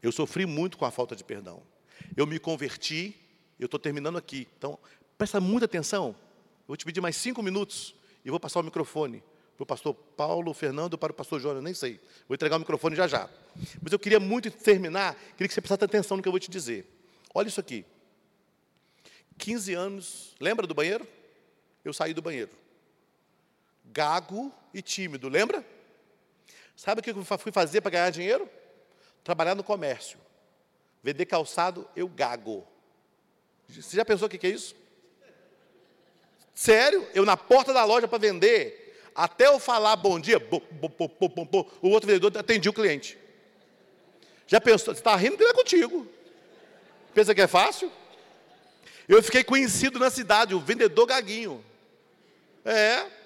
Eu 0.03 0.11
sofri 0.11 0.47
muito 0.47 0.77
com 0.77 0.85
a 0.85 0.91
falta 0.91 1.15
de 1.15 1.23
perdão. 1.23 1.63
Eu 2.17 2.27
me 2.27 2.39
converti, 2.39 3.17
eu 3.59 3.67
estou 3.67 3.79
terminando 3.79 4.19
aqui. 4.19 4.49
Então, 4.59 4.79
presta 5.17 5.41
muita 5.41 5.67
atenção. 5.67 6.09
Eu 6.61 6.69
vou 6.69 6.77
te 6.77 6.85
pedir 6.85 7.01
mais 7.01 7.17
cinco 7.17 7.43
minutos 7.43 7.95
e 8.25 8.31
vou 8.31 8.41
passar 8.41 8.61
o 8.61 8.63
microfone 8.63 9.23
para 9.57 9.63
o 9.63 9.67
pastor 9.67 9.95
Paulo, 9.95 10.53
Fernando, 10.55 10.99
para 10.99 11.13
o 11.13 11.15
pastor 11.15 11.41
Jonas, 11.41 11.63
nem 11.63 11.75
sei. 11.75 12.01
Vou 12.27 12.35
entregar 12.35 12.57
o 12.57 12.59
microfone 12.59 12.97
já 12.97 13.07
já. 13.07 13.29
Mas 13.81 13.93
eu 13.93 13.99
queria 13.99 14.19
muito 14.19 14.51
terminar, 14.51 15.15
queria 15.37 15.49
que 15.49 15.55
você 15.55 15.61
prestasse 15.61 15.85
atenção 15.85 16.17
no 16.17 16.23
que 16.23 16.29
eu 16.29 16.33
vou 16.33 16.41
te 16.41 16.51
dizer. 16.51 16.87
Olha 17.35 17.49
isso 17.49 17.61
aqui. 17.61 17.85
15 19.39 19.75
anos, 19.75 20.35
lembra 20.41 20.67
do 20.67 20.75
banheiro? 20.75 21.07
Eu 21.85 21.93
saí 21.93 22.15
do 22.15 22.23
banheiro. 22.23 22.51
Gago 23.85 24.53
e 24.73 24.81
tímido, 24.81 25.29
lembra? 25.29 25.65
Sabe 26.83 27.01
o 27.01 27.05
que 27.05 27.11
eu 27.11 27.25
fui 27.39 27.53
fazer 27.53 27.81
para 27.81 27.93
ganhar 27.93 28.11
dinheiro? 28.11 28.51
Trabalhar 29.23 29.55
no 29.55 29.63
comércio. 29.63 30.19
Vender 31.01 31.27
calçado, 31.27 31.89
eu 31.95 32.09
gago. 32.09 32.67
Você 33.69 33.97
já 33.97 34.05
pensou 34.05 34.27
o 34.27 34.29
que 34.29 34.45
é 34.45 34.51
isso? 34.51 34.75
Sério? 36.53 37.09
Eu 37.15 37.25
na 37.25 37.37
porta 37.37 37.73
da 37.73 37.85
loja 37.85 38.09
para 38.09 38.19
vender, 38.19 39.01
até 39.15 39.47
eu 39.47 39.61
falar 39.61 39.95
bom 39.95 40.19
dia, 40.19 40.41
bo, 40.41 40.61
bo, 40.73 40.89
bo, 40.89 41.71
o 41.81 41.89
outro 41.91 42.09
vendedor 42.09 42.37
atendia 42.37 42.73
o 42.73 42.75
cliente. 42.75 43.17
Já 44.49 44.61
pensou? 44.61 44.93
Você 44.93 44.99
está 45.01 45.15
rindo 45.15 45.37
que 45.37 45.45
não 45.45 45.53
é 45.53 45.55
contigo. 45.55 46.09
Pensa 47.15 47.33
que 47.33 47.43
é 47.43 47.47
fácil? 47.47 47.93
Eu 49.09 49.23
fiquei 49.23 49.45
conhecido 49.45 50.01
na 50.01 50.11
cidade, 50.11 50.53
o 50.53 50.59
vendedor 50.59 51.07
gaguinho. 51.07 51.65
É. 52.65 53.22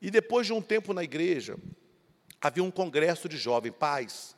E 0.00 0.10
depois 0.10 0.46
de 0.46 0.52
um 0.52 0.62
tempo 0.62 0.92
na 0.92 1.04
igreja, 1.04 1.56
havia 2.40 2.64
um 2.64 2.70
congresso 2.70 3.28
de 3.28 3.36
jovens. 3.36 3.74
Pais, 3.78 4.36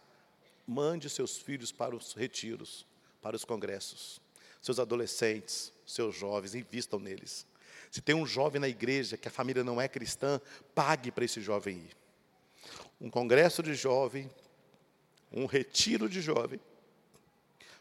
mande 0.66 1.08
seus 1.08 1.38
filhos 1.38 1.70
para 1.70 1.94
os 1.94 2.14
retiros, 2.14 2.86
para 3.20 3.36
os 3.36 3.44
congressos. 3.44 4.20
Seus 4.60 4.78
adolescentes, 4.78 5.72
seus 5.86 6.14
jovens, 6.16 6.54
invistam 6.54 6.98
neles. 6.98 7.46
Se 7.90 8.00
tem 8.00 8.14
um 8.14 8.26
jovem 8.26 8.60
na 8.60 8.68
igreja 8.68 9.16
que 9.16 9.28
a 9.28 9.30
família 9.30 9.62
não 9.62 9.80
é 9.80 9.86
cristã, 9.86 10.40
pague 10.74 11.10
para 11.10 11.24
esse 11.24 11.40
jovem 11.40 11.76
ir. 11.76 11.96
Um 13.00 13.10
congresso 13.10 13.62
de 13.62 13.74
jovem, 13.74 14.30
um 15.32 15.46
retiro 15.46 16.08
de 16.08 16.20
jovem, 16.20 16.60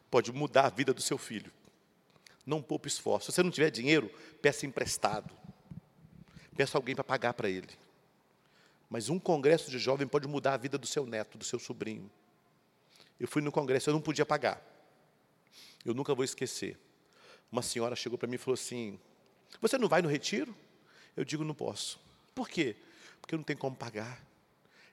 pode 0.10 0.32
mudar 0.32 0.66
a 0.66 0.70
vida 0.70 0.94
do 0.94 1.02
seu 1.02 1.18
filho. 1.18 1.52
Não 2.46 2.62
poupe 2.62 2.88
esforço. 2.88 3.32
Se 3.32 3.36
você 3.36 3.44
não 3.44 3.52
tiver 3.52 3.70
dinheiro, 3.70 4.12
peça 4.42 4.66
emprestado. 4.66 5.34
Peça 6.56 6.78
alguém 6.78 6.96
para 6.96 7.04
pagar 7.04 7.34
para 7.34 7.50
ele. 7.50 7.70
Mas 8.90 9.10
um 9.10 9.18
congresso 9.18 9.72
de 9.72 9.80
jovem 9.80 10.08
pode 10.08 10.28
mudar 10.28 10.54
a 10.54 10.58
vida 10.58 10.78
do 10.78 10.86
seu 10.86 11.06
neto, 11.06 11.38
do 11.38 11.46
seu 11.46 11.58
sobrinho. 11.58 12.12
Eu 13.20 13.28
fui 13.28 13.42
no 13.42 13.52
congresso, 13.52 13.90
eu 13.90 13.94
não 13.94 14.02
podia 14.02 14.26
pagar. 14.26 14.62
Eu 15.86 15.94
nunca 15.94 16.14
vou 16.14 16.26
esquecer. 16.26 16.78
Uma 17.52 17.62
senhora 17.62 17.96
chegou 17.96 18.18
para 18.18 18.28
mim 18.28 18.36
e 18.36 18.38
falou 18.38 18.56
assim: 18.56 19.00
Você 19.62 19.78
não 19.78 19.88
vai 19.88 20.02
no 20.02 20.10
retiro? 20.10 20.56
Eu 21.16 21.24
digo: 21.24 21.44
Não 21.44 21.54
posso. 21.54 22.00
Por 22.34 22.50
quê? 22.50 22.76
Porque 23.20 23.36
eu 23.36 23.38
não 23.38 23.44
tenho 23.44 23.60
como 23.60 23.76
pagar. 23.76 24.22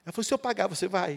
Ela 0.05 0.13
falou: 0.13 0.23
Se 0.23 0.33
eu 0.33 0.39
pagar, 0.39 0.67
você 0.67 0.87
vai. 0.87 1.15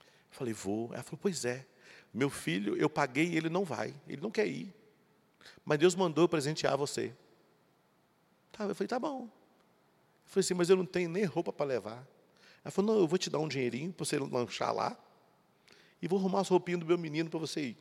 Eu 0.00 0.32
falei: 0.32 0.52
Vou. 0.52 0.92
Ela 0.92 1.02
falou: 1.02 1.18
Pois 1.22 1.44
é. 1.44 1.66
Meu 2.12 2.30
filho, 2.30 2.76
eu 2.76 2.88
paguei 2.88 3.30
e 3.30 3.36
ele 3.36 3.48
não 3.48 3.64
vai, 3.64 3.92
ele 4.06 4.22
não 4.22 4.30
quer 4.30 4.46
ir. 4.46 4.72
Mas 5.64 5.78
Deus 5.80 5.96
mandou 5.96 6.28
presentear 6.28 6.76
você. 6.76 7.12
Tá, 8.56 8.64
eu 8.64 8.74
falei, 8.74 8.86
tá 8.86 9.00
bom. 9.00 9.24
Eu 9.24 9.30
falei 10.26 10.40
assim, 10.44 10.54
mas 10.54 10.70
eu 10.70 10.76
não 10.76 10.86
tenho 10.86 11.08
nem 11.08 11.24
roupa 11.24 11.52
para 11.52 11.66
levar. 11.66 12.06
Ela 12.64 12.70
falou, 12.70 12.94
não, 12.94 13.00
eu 13.00 13.06
vou 13.06 13.18
te 13.18 13.28
dar 13.28 13.40
um 13.40 13.48
dinheirinho 13.48 13.92
para 13.92 14.06
você 14.06 14.16
lanchar 14.16 14.72
lá. 14.72 14.96
E 16.00 16.06
vou 16.06 16.18
arrumar 16.18 16.40
as 16.40 16.48
roupinhas 16.48 16.80
do 16.80 16.86
meu 16.86 16.96
menino 16.96 17.28
para 17.28 17.40
você 17.40 17.60
ir. 17.60 17.76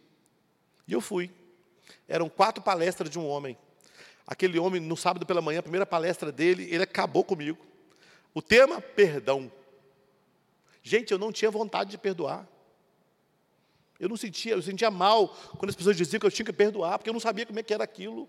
E 0.88 0.94
eu 0.94 1.00
fui. 1.00 1.32
Eram 2.08 2.28
quatro 2.28 2.64
palestras 2.64 3.10
de 3.10 3.20
um 3.20 3.28
homem. 3.28 3.56
Aquele 4.26 4.58
homem, 4.58 4.82
no 4.82 4.98
sábado 4.98 5.26
pela 5.26 5.42
manhã, 5.42 5.60
a 5.60 5.64
primeira 5.64 5.86
palestra 5.86 6.32
dele, 6.32 6.68
ele 6.72 6.84
acabou 6.84 7.24
comigo. 7.24 7.64
O 8.34 8.42
tema, 8.42 8.82
perdão. 8.82 9.52
Gente, 10.82 11.12
eu 11.12 11.20
não 11.20 11.32
tinha 11.32 11.52
vontade 11.52 11.92
de 11.92 11.98
perdoar. 12.00 12.48
Eu 14.00 14.10
não 14.10 14.18
sentia, 14.18 14.54
eu 14.54 14.62
sentia 14.62 14.90
mal 14.90 15.28
quando 15.58 15.70
as 15.70 15.76
pessoas 15.76 15.96
diziam 15.96 16.20
que 16.20 16.26
eu 16.26 16.32
tinha 16.32 16.46
que 16.46 16.52
perdoar, 16.52 16.98
porque 16.98 17.10
eu 17.10 17.14
não 17.14 17.20
sabia 17.20 17.46
como 17.46 17.60
é 17.60 17.64
que 17.64 17.74
era 17.74 17.84
aquilo. 17.84 18.28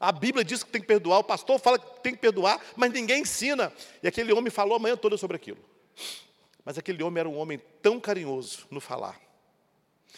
A 0.00 0.10
Bíblia 0.10 0.42
diz 0.42 0.64
que 0.64 0.70
tem 0.70 0.80
que 0.80 0.86
perdoar, 0.86 1.18
o 1.18 1.24
pastor 1.24 1.58
fala 1.58 1.78
que 1.78 2.00
tem 2.00 2.14
que 2.14 2.20
perdoar, 2.20 2.58
mas 2.74 2.90
ninguém 2.90 3.20
ensina. 3.20 3.70
E 4.02 4.08
aquele 4.08 4.32
homem 4.32 4.50
falou 4.50 4.76
a 4.76 4.78
manhã 4.78 4.96
toda 4.96 5.18
sobre 5.18 5.36
aquilo. 5.36 5.58
Mas 6.64 6.78
aquele 6.78 7.02
homem 7.02 7.20
era 7.20 7.28
um 7.28 7.36
homem 7.36 7.60
tão 7.82 8.00
carinhoso 8.00 8.66
no 8.70 8.80
falar. 8.80 9.20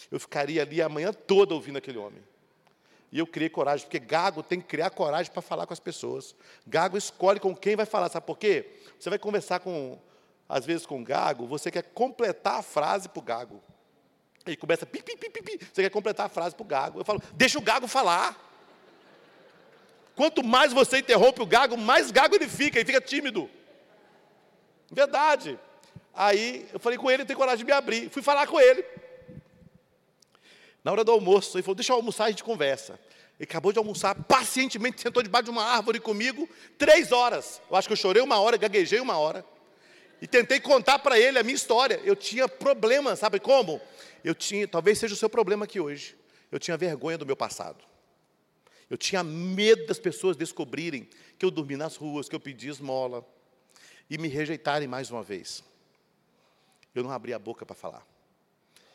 Eu 0.09 0.21
ficaria 0.21 0.63
ali 0.63 0.81
a 0.81 0.89
manhã 0.89 1.13
toda 1.13 1.53
ouvindo 1.53 1.79
aquele 1.79 1.99
homem. 1.99 2.23
E 3.11 3.19
eu 3.19 3.27
criei 3.27 3.51
coragem, 3.51 3.85
porque 3.85 3.99
Gago 3.99 4.43
tem 4.43 4.61
que 4.61 4.69
criar 4.69 4.91
coragem 4.91 5.31
para 5.33 5.43
falar 5.43 5.67
com 5.67 5.73
as 5.73 5.81
pessoas. 5.81 6.35
Gago 6.67 6.97
escolhe 6.97 7.41
com 7.41 7.55
quem 7.55 7.75
vai 7.75 7.85
falar, 7.85 8.09
sabe 8.09 8.25
por 8.25 8.39
quê? 8.39 8.71
Você 8.99 9.11
vai 9.11 9.19
conversar 9.19 9.59
com, 9.61 9.99
às 10.49 10.65
vezes 10.65 10.87
com 10.87 11.03
Gago, 11.03 11.47
você 11.47 11.71
quer 11.71 11.83
completar 11.83 12.61
a 12.61 12.63
frase 12.63 13.09
para 13.09 13.19
o 13.19 13.23
Gago. 13.23 13.63
Ele 14.47 14.57
começa, 14.57 14.87
pi, 14.87 15.03
pi, 15.03 15.17
pi, 15.17 15.29
pi, 15.29 15.43
pi, 15.43 15.61
você 15.73 15.83
quer 15.83 15.91
completar 15.91 16.27
a 16.27 16.29
frase 16.29 16.55
para 16.55 16.63
o 16.63 16.67
Gago. 16.67 17.01
Eu 17.01 17.05
falo, 17.05 17.21
deixa 17.35 17.59
o 17.59 17.63
Gago 17.63 17.87
falar. 17.87 18.52
Quanto 20.15 20.43
mais 20.43 20.73
você 20.73 20.99
interrompe 20.99 21.41
o 21.43 21.47
Gago, 21.47 21.77
mais 21.77 22.11
Gago 22.11 22.35
ele 22.35 22.49
fica, 22.49 22.79
ele 22.79 22.87
fica 22.87 23.01
tímido. 23.01 23.49
Verdade. 24.91 25.59
Aí 26.15 26.69
eu 26.73 26.79
falei 26.79 26.99
com 26.99 27.11
ele, 27.11 27.25
tenho 27.25 27.39
coragem 27.39 27.59
de 27.59 27.65
me 27.65 27.73
abrir. 27.73 28.11
Fui 28.11 28.23
falar 28.23 28.47
com 28.47 28.61
ele. 28.61 28.85
Na 30.85 30.93
hora 30.93 31.05
do 31.05 31.13
almoço, 31.13 31.57
ele 31.57 31.63
falou: 31.63 31.75
Deixa 31.75 31.93
eu 31.93 31.97
almoçar, 31.97 32.25
a 32.25 32.31
gente 32.31 32.45
conversa. 32.45 32.99
Ele 33.39 33.45
acabou 33.45 33.73
de 33.73 33.79
almoçar, 33.79 34.15
pacientemente 34.15 35.01
sentou 35.01 35.23
debaixo 35.23 35.45
de 35.45 35.51
uma 35.51 35.65
árvore 35.65 35.99
comigo, 35.99 36.49
três 36.77 37.11
horas. 37.11 37.61
Eu 37.71 37.77
acho 37.77 37.89
que 37.89 37.93
eu 37.93 37.97
chorei 37.97 38.23
uma 38.23 38.39
hora, 38.39 38.57
gaguejei 38.57 39.01
uma 39.01 39.17
hora. 39.17 39.45
E 40.21 40.27
tentei 40.27 40.61
contar 40.61 40.99
para 41.01 41.19
ele 41.19 41.39
a 41.39 41.43
minha 41.43 41.55
história. 41.55 42.01
Eu 42.05 42.15
tinha 42.15 42.47
problema, 42.47 43.17
sabe 43.17 43.41
como? 43.41 43.81
Eu 44.23 44.35
tinha, 44.35 44.69
talvez 44.69 44.99
seja 44.99 45.15
o 45.15 45.17
seu 45.17 45.29
problema 45.29 45.65
aqui 45.65 45.81
hoje. 45.81 46.17
Eu 46.51 46.61
tinha 46.61 46.77
vergonha 46.77 47.19
do 47.19 47.27
meu 47.27 47.35
passado. 47.35 47.83
Eu 48.93 48.99
tinha 48.99 49.25
medo 49.25 49.87
das 49.87 49.99
pessoas 49.99 50.37
descobrirem 50.37 51.09
que 51.39 51.47
eu 51.47 51.51
dormi 51.51 51.79
nas 51.79 51.97
ruas, 51.97 52.29
que 52.29 52.37
eu 52.37 52.39
pedi 52.39 52.69
esmola 52.69 53.27
e 54.11 54.19
me 54.19 54.29
rejeitarem 54.29 54.87
mais 54.87 55.11
uma 55.11 55.23
vez. 55.23 55.65
Eu 56.95 57.03
não 57.03 57.11
abri 57.11 57.33
a 57.33 57.39
boca 57.39 57.65
para 57.65 57.75
falar. 57.75 58.07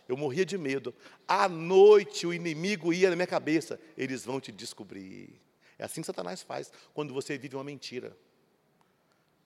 Eu 0.08 0.16
morria 0.16 0.46
de 0.46 0.56
medo. 0.56 0.94
À 1.28 1.50
noite 1.50 2.28
o 2.28 2.32
inimigo 2.32 2.94
ia 2.94 3.10
na 3.10 3.16
minha 3.16 3.26
cabeça. 3.26 3.80
Eles 3.98 4.24
vão 4.24 4.40
te 4.40 4.52
descobrir. 4.52 5.42
É 5.80 5.86
assim 5.86 6.02
que 6.02 6.06
Satanás 6.06 6.44
faz 6.44 6.72
quando 6.94 7.12
você 7.12 7.36
vive 7.36 7.56
uma 7.56 7.64
mentira. 7.64 8.16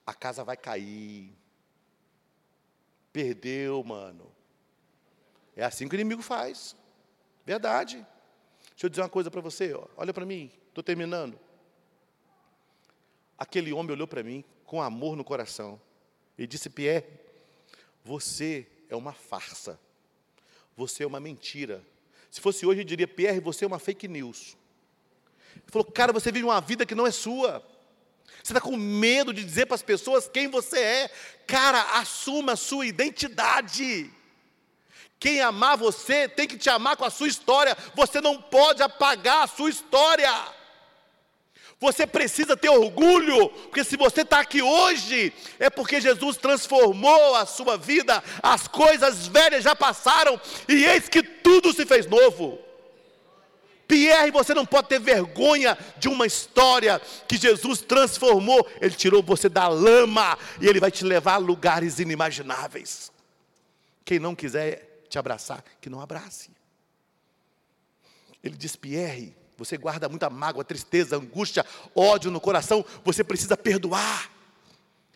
A 0.06 0.12
casa 0.12 0.44
vai 0.44 0.58
cair. 0.58 1.32
Perdeu, 3.10 3.82
mano. 3.82 4.30
É 5.56 5.64
assim 5.64 5.88
que 5.88 5.94
o 5.94 5.96
inimigo 5.96 6.20
faz. 6.20 6.76
Verdade. 7.46 8.06
Deixa 8.82 8.86
eu 8.86 8.90
dizer 8.90 9.02
uma 9.02 9.08
coisa 9.08 9.30
para 9.30 9.40
você. 9.40 9.72
Ó. 9.72 9.86
Olha 9.96 10.12
para 10.12 10.26
mim. 10.26 10.50
Estou 10.68 10.82
terminando. 10.82 11.38
Aquele 13.38 13.72
homem 13.72 13.92
olhou 13.92 14.08
para 14.08 14.22
mim 14.22 14.44
com 14.64 14.82
amor 14.82 15.16
no 15.16 15.24
coração 15.24 15.80
e 16.36 16.46
disse: 16.46 16.68
Pierre, 16.68 17.06
você 18.04 18.66
é 18.88 18.96
uma 18.96 19.12
farsa 19.12 19.78
você 20.76 21.04
é 21.04 21.06
uma 21.06 21.20
mentira. 21.20 21.84
Se 22.30 22.40
fosse 22.40 22.64
hoje, 22.64 22.80
eu 22.80 22.84
diria, 22.84 23.06
Pierre, 23.06 23.40
você 23.40 23.64
é 23.64 23.68
uma 23.68 23.78
fake 23.78 24.08
news. 24.08 24.56
Ele 25.54 25.64
falou, 25.66 25.84
cara, 25.84 26.12
você 26.12 26.32
vive 26.32 26.44
uma 26.44 26.60
vida 26.60 26.86
que 26.86 26.94
não 26.94 27.06
é 27.06 27.10
sua. 27.10 27.62
Você 28.42 28.52
está 28.52 28.60
com 28.60 28.76
medo 28.76 29.32
de 29.32 29.44
dizer 29.44 29.66
para 29.66 29.74
as 29.74 29.82
pessoas 29.82 30.28
quem 30.28 30.48
você 30.48 30.78
é. 30.78 31.08
Cara, 31.46 31.98
assuma 31.98 32.52
a 32.52 32.56
sua 32.56 32.86
identidade. 32.86 34.10
Quem 35.22 35.40
amar 35.40 35.76
você 35.76 36.26
tem 36.26 36.48
que 36.48 36.58
te 36.58 36.68
amar 36.68 36.96
com 36.96 37.04
a 37.04 37.10
sua 37.10 37.28
história. 37.28 37.78
Você 37.94 38.20
não 38.20 38.42
pode 38.42 38.82
apagar 38.82 39.44
a 39.44 39.46
sua 39.46 39.70
história. 39.70 40.28
Você 41.78 42.08
precisa 42.08 42.56
ter 42.56 42.68
orgulho, 42.70 43.48
porque 43.48 43.84
se 43.84 43.96
você 43.96 44.22
está 44.22 44.40
aqui 44.40 44.60
hoje, 44.60 45.32
é 45.60 45.70
porque 45.70 46.00
Jesus 46.00 46.36
transformou 46.36 47.36
a 47.36 47.46
sua 47.46 47.78
vida, 47.78 48.20
as 48.42 48.66
coisas 48.66 49.28
velhas 49.28 49.62
já 49.62 49.76
passaram, 49.76 50.40
e 50.68 50.84
eis 50.84 51.08
que 51.08 51.22
tudo 51.22 51.72
se 51.72 51.86
fez 51.86 52.08
novo. 52.08 52.58
Pierre, 53.86 54.32
você 54.32 54.52
não 54.52 54.66
pode 54.66 54.88
ter 54.88 54.98
vergonha 54.98 55.78
de 55.98 56.08
uma 56.08 56.26
história 56.26 57.00
que 57.28 57.36
Jesus 57.36 57.80
transformou, 57.80 58.66
Ele 58.80 58.94
tirou 58.94 59.22
você 59.22 59.48
da 59.48 59.68
lama, 59.68 60.36
e 60.60 60.66
Ele 60.66 60.80
vai 60.80 60.90
te 60.90 61.04
levar 61.04 61.34
a 61.34 61.38
lugares 61.38 62.00
inimagináveis. 62.00 63.12
Quem 64.04 64.18
não 64.18 64.34
quiser 64.34 64.91
te 65.12 65.18
abraçar, 65.18 65.62
que 65.80 65.90
não 65.90 66.00
abrace. 66.00 66.50
Ele 68.42 68.56
diz: 68.56 68.74
Pierre, 68.74 69.36
você 69.56 69.76
guarda 69.76 70.08
muita 70.08 70.28
mágoa, 70.30 70.64
tristeza, 70.64 71.16
angústia, 71.16 71.64
ódio 71.94 72.30
no 72.30 72.40
coração, 72.40 72.84
você 73.04 73.22
precisa 73.22 73.56
perdoar. 73.56 74.30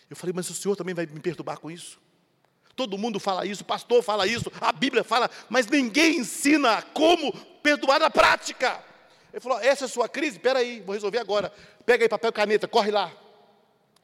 Eu 0.09 0.15
falei, 0.15 0.33
mas 0.33 0.49
o 0.49 0.55
Senhor 0.55 0.77
também 0.77 0.95
vai 0.95 1.07
me 1.07 1.19
perturbar 1.19 1.59
com 1.59 1.71
isso? 1.71 1.99
Todo 2.77 2.99
mundo 2.99 3.19
fala 3.19 3.47
isso, 3.47 3.63
o 3.63 3.67
pastor 3.67 4.03
fala 4.03 4.27
isso, 4.27 4.53
a 4.61 4.71
Bíblia 4.71 5.03
fala, 5.03 5.31
mas 5.49 5.67
ninguém 5.67 6.19
ensina 6.19 6.83
como 6.83 7.33
perdoar 7.63 7.99
na 7.99 8.11
prática. 8.11 8.85
Ele 9.33 9.41
falou: 9.41 9.59
essa 9.59 9.85
é 9.85 9.87
a 9.87 9.89
sua 9.89 10.09
crise? 10.09 10.37
Espera 10.37 10.59
aí, 10.59 10.81
vou 10.83 10.95
resolver 10.95 11.19
agora. 11.19 11.51
Pega 11.87 12.05
aí 12.05 12.09
papel 12.09 12.29
e 12.29 12.33
caneta, 12.33 12.69
corre 12.69 12.91
lá. 12.91 13.11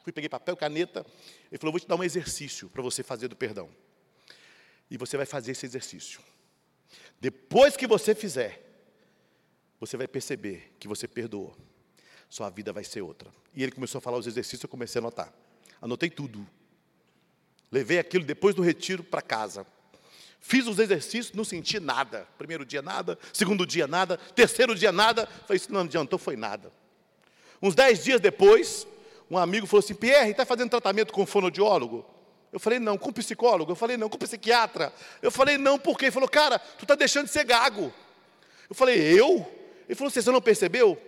Fui, 0.03 0.11
peguei 0.11 0.27
papel 0.27 0.55
e 0.55 0.57
caneta. 0.57 1.05
Ele 1.51 1.59
falou: 1.59 1.71
vou 1.71 1.79
te 1.79 1.87
dar 1.87 1.95
um 1.95 2.03
exercício 2.03 2.67
para 2.67 2.81
você 2.81 3.03
fazer 3.03 3.27
do 3.27 3.35
perdão. 3.35 3.69
E 4.89 4.97
você 4.97 5.17
vai 5.17 5.25
fazer 5.25 5.51
esse 5.51 5.65
exercício. 5.65 6.21
Depois 7.19 7.77
que 7.77 7.87
você 7.87 8.13
fizer, 8.13 8.61
você 9.79 9.97
vai 9.97 10.07
perceber 10.07 10.73
que 10.79 10.87
você 10.87 11.07
perdoou. 11.07 11.55
Sua 12.29 12.49
vida 12.49 12.73
vai 12.73 12.83
ser 12.83 13.01
outra. 13.01 13.31
E 13.53 13.63
ele 13.63 13.71
começou 13.71 13.99
a 13.99 14.01
falar 14.01 14.17
os 14.17 14.27
exercícios, 14.27 14.63
eu 14.63 14.69
comecei 14.69 14.99
a 14.99 15.01
anotar. 15.01 15.33
Anotei 15.81 16.09
tudo. 16.09 16.47
Levei 17.71 17.99
aquilo 17.99 18.23
depois 18.23 18.55
do 18.55 18.61
retiro 18.61 19.03
para 19.03 19.21
casa. 19.21 19.65
Fiz 20.39 20.67
os 20.67 20.77
exercícios, 20.77 21.33
não 21.33 21.45
senti 21.45 21.79
nada. 21.79 22.27
Primeiro 22.37 22.65
dia 22.65 22.81
nada, 22.81 23.17
segundo 23.31 23.65
dia 23.65 23.87
nada, 23.87 24.17
terceiro 24.35 24.75
dia 24.75 24.91
nada. 24.91 25.25
Falei, 25.25 25.55
isso 25.55 25.71
não 25.71 25.81
adiantou, 25.81 26.19
foi 26.19 26.35
nada. 26.35 26.71
Uns 27.61 27.73
dez 27.73 28.03
dias 28.03 28.19
depois, 28.19 28.85
um 29.31 29.37
amigo 29.37 29.65
falou 29.65 29.79
assim: 29.79 29.95
Pierre, 29.95 30.31
está 30.31 30.45
fazendo 30.45 30.69
tratamento 30.69 31.13
com 31.13 31.25
fonoaudiólogo? 31.25 32.05
Eu 32.53 32.59
falei, 32.59 32.79
não, 32.79 32.97
com 32.97 33.11
psicólogo? 33.11 33.71
Eu 33.71 33.75
falei, 33.75 33.97
não, 33.97 34.07
com 34.07 34.17
psiquiatra? 34.17 34.93
Eu 35.21 35.31
falei, 35.31 35.57
não, 35.57 35.77
por 35.77 35.97
quê? 35.97 36.05
Ele 36.05 36.11
falou, 36.11 36.29
cara, 36.29 36.57
tu 36.57 36.85
está 36.85 36.95
deixando 36.95 37.25
de 37.25 37.31
ser 37.31 37.43
gago. 37.43 37.91
Eu 38.69 38.75
falei, 38.75 38.97
eu? 39.01 39.45
Ele 39.87 39.95
falou: 39.95 40.09
Você 40.09 40.31
não 40.31 40.41
percebeu? 40.41 40.99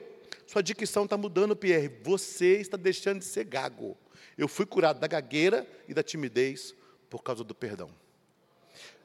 Sua 0.45 0.61
dicção 0.61 1.05
está 1.05 1.17
mudando, 1.17 1.55
Pierre. 1.55 1.89
Você 2.03 2.57
está 2.57 2.77
deixando 2.77 3.19
de 3.19 3.25
ser 3.25 3.45
gago. 3.45 3.97
Eu 4.37 4.47
fui 4.47 4.65
curado 4.65 4.99
da 4.99 5.07
gagueira 5.07 5.67
e 5.87 5.93
da 5.93 6.03
timidez 6.03 6.75
por 7.09 7.23
causa 7.23 7.43
do 7.43 7.55
perdão. 7.55 7.89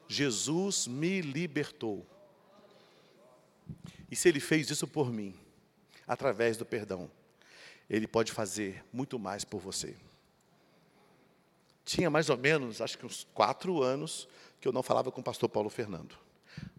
Jesus 0.08 0.86
me 0.86 1.20
libertou. 1.20 2.06
E 4.10 4.16
se 4.16 4.28
Ele 4.28 4.40
fez 4.40 4.68
isso 4.68 4.86
por 4.86 5.12
mim, 5.12 5.34
através 6.06 6.56
do 6.56 6.66
perdão, 6.66 7.10
Ele 7.88 8.08
pode 8.08 8.32
fazer 8.32 8.84
muito 8.92 9.18
mais 9.18 9.44
por 9.44 9.60
você. 9.60 9.94
Tinha 11.90 12.08
mais 12.08 12.28
ou 12.30 12.36
menos, 12.36 12.80
acho 12.80 12.96
que 12.96 13.06
uns 13.06 13.26
quatro 13.34 13.82
anos, 13.82 14.28
que 14.60 14.68
eu 14.68 14.72
não 14.72 14.82
falava 14.82 15.10
com 15.10 15.20
o 15.20 15.24
pastor 15.24 15.48
Paulo 15.48 15.68
Fernando. 15.68 16.16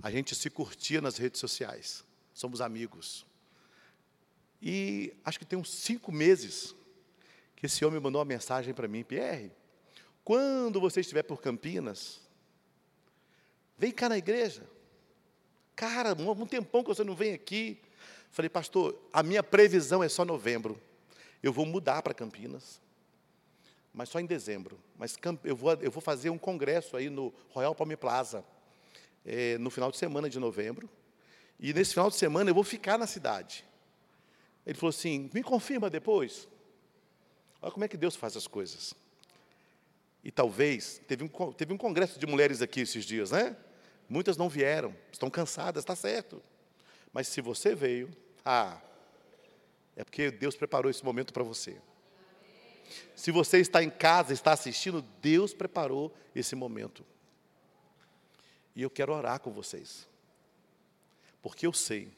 A 0.02 0.10
gente 0.10 0.36
se 0.36 0.50
curtia 0.50 1.02
nas 1.02 1.18
redes 1.18 1.40
sociais 1.40 2.04
somos 2.34 2.62
amigos. 2.62 3.26
E 4.62 5.14
acho 5.24 5.40
que 5.40 5.46
tem 5.46 5.58
uns 5.58 5.72
cinco 5.72 6.12
meses 6.12 6.76
que 7.56 7.66
esse 7.66 7.84
homem 7.86 8.00
mandou 8.00 8.20
uma 8.20 8.26
mensagem 8.26 8.74
para 8.74 8.88
mim, 8.88 9.04
Pierre, 9.04 9.52
quando 10.24 10.80
você 10.80 11.02
estiver 11.02 11.24
por 11.24 11.42
Campinas, 11.42 12.20
vem 13.78 13.92
cá 13.92 14.08
na 14.08 14.18
igreja. 14.18 14.64
Cara, 15.76 16.14
um 16.14 16.46
tempão 16.46 16.84
que 16.84 16.90
você 16.90 17.04
não 17.04 17.16
vem 17.16 17.34
aqui. 17.34 17.80
Falei, 18.32 18.50
pastor, 18.50 19.00
a 19.12 19.22
minha 19.24 19.44
previsão 19.44 20.04
é 20.04 20.10
só 20.10 20.24
novembro. 20.24 20.80
Eu 21.42 21.52
vou 21.52 21.66
mudar 21.66 22.02
para 22.02 22.14
Campinas, 22.14 22.80
mas 23.94 24.10
só 24.10 24.20
em 24.20 24.26
dezembro. 24.26 24.80
Mas 24.98 25.18
eu 25.44 25.56
vou, 25.56 25.74
eu 25.74 25.92
vou 25.92 26.02
fazer 26.02 26.30
um 26.30 26.38
congresso 26.38 26.96
aí 26.96 27.10
no 27.10 27.34
Royal 27.50 27.76
Palme 27.76 27.96
Plaza, 27.96 28.44
é, 29.26 29.58
no 29.58 29.70
final 29.70 29.92
de 29.92 29.98
semana 29.98 30.30
de 30.30 30.40
novembro. 30.40 30.90
E 31.60 31.74
nesse 31.74 31.94
final 31.94 32.10
de 32.10 32.16
semana 32.16 32.50
eu 32.50 32.56
vou 32.56 32.64
ficar 32.64 32.98
na 32.98 33.06
cidade. 33.06 33.66
Ele 34.66 34.78
falou 34.78 34.90
assim: 34.90 35.30
me 35.34 35.44
confirma 35.44 35.90
depois. 35.90 36.48
Olha 37.62 37.72
como 37.72 37.86
é 37.86 37.88
que 37.88 37.98
Deus 37.98 38.16
faz 38.16 38.36
as 38.36 38.48
coisas. 38.48 38.94
E 40.24 40.32
talvez, 40.32 41.02
teve 41.08 41.24
um, 41.24 41.52
teve 41.54 41.74
um 41.74 41.78
congresso 41.78 42.20
de 42.20 42.26
mulheres 42.26 42.62
aqui 42.62 42.82
esses 42.82 43.06
dias, 43.06 43.32
né? 43.32 43.56
Muitas 44.08 44.38
não 44.38 44.50
vieram, 44.50 44.96
estão 45.12 45.30
cansadas, 45.30 45.84
está 45.84 45.96
certo. 45.96 46.42
Mas 47.14 47.28
se 47.28 47.42
você 47.42 47.74
veio, 47.74 48.10
ah, 48.46 48.80
é 49.96 50.04
porque 50.04 50.32
Deus 50.32 50.56
preparou 50.56 50.90
esse 50.90 51.04
momento 51.04 51.34
para 51.34 51.44
você. 51.44 51.78
Se 53.16 53.32
você 53.32 53.60
está 53.60 53.84
em 53.84 53.90
casa, 53.90 54.34
está 54.34 54.52
assistindo, 54.54 55.02
Deus 55.22 55.54
preparou 55.54 56.14
esse 56.36 56.56
momento. 56.56 57.06
E 58.76 58.82
eu 58.82 58.90
quero 58.90 59.14
orar 59.14 59.40
com 59.40 59.52
vocês. 59.52 60.08
porque 61.42 61.66
eu 61.66 61.74
sei 61.74 62.12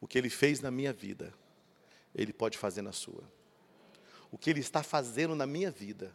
o 0.00 0.06
que 0.06 0.16
Ele 0.16 0.30
fez 0.30 0.60
na 0.60 0.70
minha 0.70 0.92
vida, 0.92 1.34
Ele 2.14 2.32
pode 2.32 2.56
fazer 2.56 2.82
na 2.82 2.92
sua. 2.92 3.22
O 4.30 4.38
que 4.38 4.48
Ele 4.48 4.60
está 4.60 4.82
fazendo 4.82 5.34
na 5.34 5.46
minha 5.46 5.70
vida, 5.70 6.14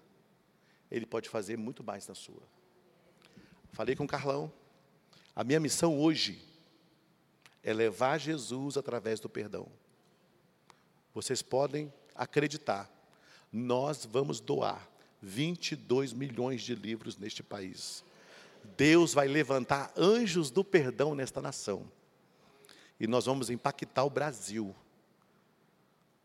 Ele 0.89 1.05
pode 1.05 1.27
fazer 1.27 1.57
muito 1.57 1.83
mais 1.83 2.07
na 2.07 2.15
sua. 2.15 2.41
Falei 3.73 3.95
com 3.95 4.05
o 4.05 4.07
Carlão, 4.07 4.51
a 5.35 5.43
minha 5.43 5.59
missão 5.59 5.99
hoje 5.99 6.41
é 7.61 7.73
levar 7.73 8.17
Jesus 8.17 8.77
através 8.77 9.19
do 9.19 9.27
perdão. 9.27 9.67
Vocês 11.13 11.41
podem 11.41 11.93
acreditar, 12.15 12.89
nós 13.55 14.05
vamos 14.05 14.41
doar 14.41 14.85
22 15.21 16.11
milhões 16.11 16.61
de 16.61 16.75
livros 16.75 17.17
neste 17.17 17.41
país. 17.41 18.03
Deus 18.75 19.13
vai 19.13 19.27
levantar 19.27 19.93
anjos 19.95 20.51
do 20.51 20.63
perdão 20.63 21.15
nesta 21.15 21.41
nação. 21.41 21.89
E 22.99 23.07
nós 23.07 23.25
vamos 23.25 23.49
impactar 23.49 24.03
o 24.03 24.09
Brasil 24.09 24.75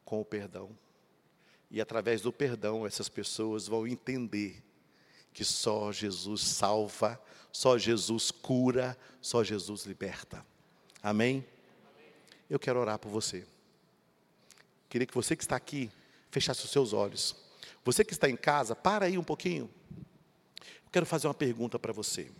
com 0.04 0.20
o 0.20 0.24
perdão. 0.24 0.76
E 1.70 1.80
através 1.80 2.20
do 2.20 2.32
perdão, 2.32 2.84
essas 2.84 3.08
pessoas 3.08 3.68
vão 3.68 3.86
entender 3.86 4.60
que 5.32 5.44
só 5.44 5.92
Jesus 5.92 6.40
salva, 6.40 7.20
só 7.52 7.78
Jesus 7.78 8.32
cura, 8.32 8.98
só 9.20 9.44
Jesus 9.44 9.84
liberta. 9.84 10.44
Amém? 11.00 11.46
Eu 12.48 12.58
quero 12.58 12.80
orar 12.80 12.98
por 12.98 13.08
você. 13.08 13.46
Queria 14.88 15.06
que 15.06 15.14
você 15.14 15.36
que 15.36 15.44
está 15.44 15.54
aqui 15.54 15.90
fechasse 16.30 16.64
os 16.64 16.70
seus 16.70 16.92
olhos. 16.92 17.36
Você 17.84 18.04
que 18.04 18.12
está 18.12 18.28
em 18.28 18.36
casa, 18.36 18.76
para 18.76 19.06
aí 19.06 19.18
um 19.18 19.24
pouquinho. 19.24 19.70
Eu 20.60 20.90
quero 20.92 21.06
fazer 21.06 21.26
uma 21.26 21.34
pergunta 21.34 21.78
para 21.78 21.92
você. 21.92 22.30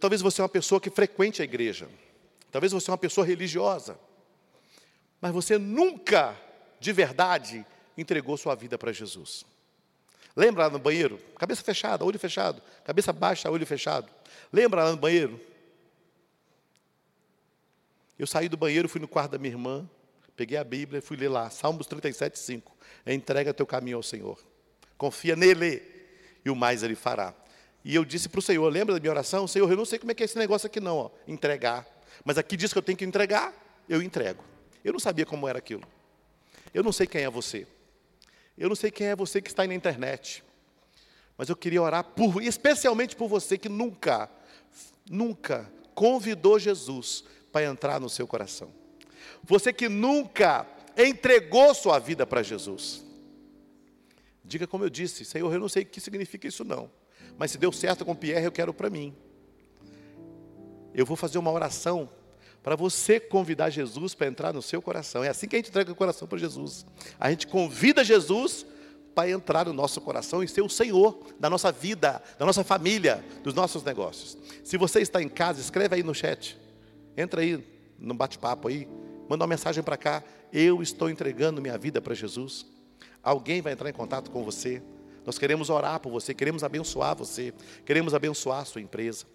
Talvez 0.00 0.20
você 0.20 0.40
é 0.40 0.44
uma 0.44 0.48
pessoa 0.48 0.80
que 0.80 0.90
frequente 0.90 1.40
a 1.40 1.44
igreja. 1.44 1.88
Talvez 2.50 2.72
você 2.72 2.90
é 2.90 2.92
uma 2.92 2.98
pessoa 2.98 3.26
religiosa. 3.26 3.98
Mas 5.20 5.32
você 5.32 5.56
nunca, 5.56 6.36
de 6.80 6.92
verdade, 6.92 7.64
entregou 7.96 8.36
sua 8.36 8.54
vida 8.54 8.76
para 8.76 8.92
Jesus. 8.92 9.44
Lembra 10.34 10.64
lá 10.64 10.70
no 10.70 10.78
banheiro? 10.78 11.18
Cabeça 11.38 11.62
fechada, 11.62 12.04
olho 12.04 12.18
fechado. 12.18 12.62
Cabeça 12.84 13.12
baixa, 13.12 13.50
olho 13.50 13.66
fechado. 13.66 14.12
Lembra 14.52 14.84
lá 14.84 14.90
no 14.90 14.96
banheiro? 14.96 15.40
Eu 18.18 18.26
saí 18.26 18.48
do 18.48 18.56
banheiro, 18.56 18.88
fui 18.88 19.00
no 19.00 19.08
quarto 19.08 19.32
da 19.32 19.38
minha 19.38 19.52
irmã, 19.52 19.88
peguei 20.36 20.58
a 20.58 20.64
Bíblia 20.64 20.98
e 20.98 21.00
fui 21.00 21.16
ler 21.16 21.28
lá, 21.28 21.48
Salmos 21.50 21.86
37, 21.86 22.38
5. 22.38 22.76
Entrega 23.06 23.54
teu 23.54 23.66
caminho 23.66 23.96
ao 23.96 24.02
Senhor. 24.02 24.38
Confia 24.98 25.34
nele 25.34 25.82
e 26.44 26.50
o 26.50 26.54
mais 26.54 26.82
ele 26.82 26.94
fará. 26.94 27.34
E 27.84 27.94
eu 27.94 28.04
disse 28.04 28.28
para 28.28 28.38
o 28.38 28.42
Senhor, 28.42 28.68
lembra 28.68 28.94
da 28.94 29.00
minha 29.00 29.10
oração? 29.10 29.46
Senhor, 29.46 29.70
eu 29.70 29.76
não 29.76 29.84
sei 29.84 29.98
como 29.98 30.12
é 30.12 30.14
que 30.14 30.22
é 30.22 30.26
esse 30.26 30.36
negócio 30.36 30.66
aqui 30.66 30.80
não, 30.80 30.96
ó, 30.96 31.10
entregar. 31.26 31.86
Mas 32.24 32.36
aqui 32.36 32.56
diz 32.56 32.72
que 32.72 32.78
eu 32.78 32.82
tenho 32.82 32.98
que 32.98 33.04
entregar, 33.04 33.54
eu 33.88 34.02
entrego. 34.02 34.44
Eu 34.84 34.92
não 34.92 35.00
sabia 35.00 35.24
como 35.24 35.48
era 35.48 35.58
aquilo. 35.58 35.84
Eu 36.74 36.82
não 36.82 36.92
sei 36.92 37.06
quem 37.06 37.22
é 37.22 37.30
você. 37.30 37.66
Eu 38.58 38.68
não 38.68 38.76
sei 38.76 38.90
quem 38.90 39.06
é 39.06 39.16
você 39.16 39.40
que 39.40 39.48
está 39.48 39.62
aí 39.62 39.68
na 39.68 39.74
internet. 39.74 40.42
Mas 41.36 41.48
eu 41.48 41.56
queria 41.56 41.82
orar 41.82 42.02
por, 42.02 42.42
especialmente 42.42 43.14
por 43.14 43.28
você 43.28 43.56
que 43.56 43.68
nunca, 43.68 44.30
nunca 45.08 45.70
convidou 45.94 46.58
Jesus 46.58 47.24
para 47.52 47.66
entrar 47.66 48.00
no 48.00 48.08
seu 48.08 48.26
coração. 48.26 48.72
Você 49.42 49.72
que 49.72 49.88
nunca 49.88 50.66
entregou 50.96 51.74
sua 51.74 51.98
vida 51.98 52.26
para 52.26 52.42
Jesus. 52.42 53.04
Diga 54.44 54.66
como 54.66 54.84
eu 54.84 54.90
disse, 54.90 55.24
Senhor, 55.24 55.52
eu 55.52 55.60
não 55.60 55.68
sei 55.68 55.82
o 55.82 55.86
que 55.86 56.00
significa 56.00 56.46
isso 56.46 56.64
não. 56.64 56.90
Mas 57.36 57.50
se 57.50 57.58
deu 57.58 57.72
certo 57.72 58.04
com 58.04 58.14
Pierre, 58.14 58.46
eu 58.46 58.52
quero 58.52 58.72
para 58.72 58.88
mim. 58.88 59.14
Eu 60.94 61.04
vou 61.04 61.16
fazer 61.16 61.36
uma 61.38 61.50
oração 61.50 62.08
para 62.62 62.74
você 62.74 63.20
convidar 63.20 63.70
Jesus 63.70 64.14
para 64.14 64.26
entrar 64.26 64.52
no 64.52 64.62
seu 64.62 64.80
coração. 64.80 65.22
É 65.22 65.28
assim 65.28 65.46
que 65.46 65.56
a 65.56 65.58
gente 65.58 65.68
entrega 65.68 65.92
o 65.92 65.94
coração 65.94 66.26
para 66.26 66.38
Jesus. 66.38 66.86
A 67.20 67.30
gente 67.30 67.46
convida 67.46 68.02
Jesus 68.02 68.64
para 69.14 69.30
entrar 69.30 69.66
no 69.66 69.72
nosso 69.72 70.00
coração 70.00 70.42
e 70.42 70.48
ser 70.48 70.62
o 70.62 70.68
Senhor 70.68 71.18
da 71.38 71.48
nossa 71.48 71.70
vida, 71.70 72.22
da 72.38 72.44
nossa 72.44 72.64
família, 72.64 73.24
dos 73.42 73.54
nossos 73.54 73.82
negócios. 73.82 74.36
Se 74.64 74.76
você 74.76 75.00
está 75.00 75.22
em 75.22 75.28
casa, 75.28 75.60
escreve 75.60 75.96
aí 75.96 76.02
no 76.02 76.14
chat. 76.14 76.58
Entra 77.16 77.40
aí 77.40 77.64
no 77.98 78.14
bate-papo 78.14 78.68
aí, 78.68 78.88
manda 79.28 79.44
uma 79.44 79.48
mensagem 79.48 79.82
para 79.82 79.96
cá. 79.96 80.22
Eu 80.52 80.82
estou 80.82 81.10
entregando 81.10 81.60
minha 81.60 81.76
vida 81.76 82.00
para 82.00 82.14
Jesus. 82.14 82.66
Alguém 83.22 83.60
vai 83.60 83.72
entrar 83.72 83.90
em 83.90 83.92
contato 83.92 84.30
com 84.30 84.44
você. 84.44 84.82
Nós 85.24 85.38
queremos 85.38 85.70
orar 85.70 85.98
por 85.98 86.10
você, 86.10 86.32
queremos 86.32 86.62
abençoar 86.62 87.16
você, 87.16 87.52
queremos 87.84 88.14
abençoar 88.14 88.60
a 88.60 88.64
sua 88.64 88.80
empresa. 88.80 89.26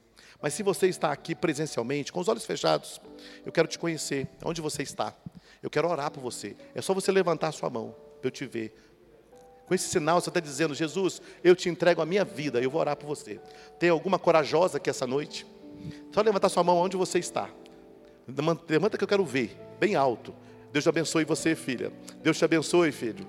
Mas 0.42 0.54
se 0.54 0.64
você 0.64 0.88
está 0.88 1.12
aqui 1.12 1.36
presencialmente, 1.36 2.12
com 2.12 2.20
os 2.20 2.28
olhos 2.28 2.46
fechados, 2.46 3.00
eu 3.46 3.52
quero 3.52 3.68
te 3.68 3.78
conhecer, 3.78 4.28
onde 4.44 4.62
você 4.62 4.82
está. 4.82 5.14
Eu 5.62 5.70
quero 5.70 5.88
orar 5.90 6.10
por 6.10 6.22
você. 6.22 6.56
É 6.74 6.82
só 6.82 6.94
você 6.94 7.12
levantar 7.12 7.50
a 7.50 7.52
sua 7.52 7.70
mão 7.70 7.96
para 8.20 8.28
eu 8.28 8.32
te 8.32 8.46
ver. 8.46 8.74
Com 9.68 9.76
esse 9.76 9.88
sinal, 9.88 10.20
você 10.20 10.30
está 10.30 10.40
dizendo: 10.40 10.74
Jesus, 10.74 11.22
eu 11.44 11.56
te 11.56 11.70
entrego 11.70 12.02
a 12.02 12.06
minha 12.06 12.26
vida, 12.26 12.60
eu 12.62 12.72
vou 12.72 12.82
orar 12.82 12.96
por 12.96 13.08
você. 13.08 13.40
Tem 13.78 13.90
alguma 13.90 14.18
corajosa 14.18 14.78
aqui 14.78 14.90
essa 14.90 15.06
noite? 15.06 15.46
Só 16.12 16.22
levantar 16.22 16.50
sua 16.50 16.64
mão 16.64 16.78
onde 16.78 16.98
você 16.98 17.20
está. 17.20 17.50
Levanta 18.68 18.98
que 18.98 19.04
eu 19.04 19.08
quero 19.08 19.26
ver, 19.26 19.58
bem 19.82 19.96
alto. 19.96 20.32
Deus 20.72 20.84
te 20.84 20.90
abençoe 20.90 21.26
você, 21.26 21.56
filha. 21.56 21.92
Deus 22.22 22.38
te 22.38 22.46
abençoe, 22.46 22.92
filho. 22.92 23.26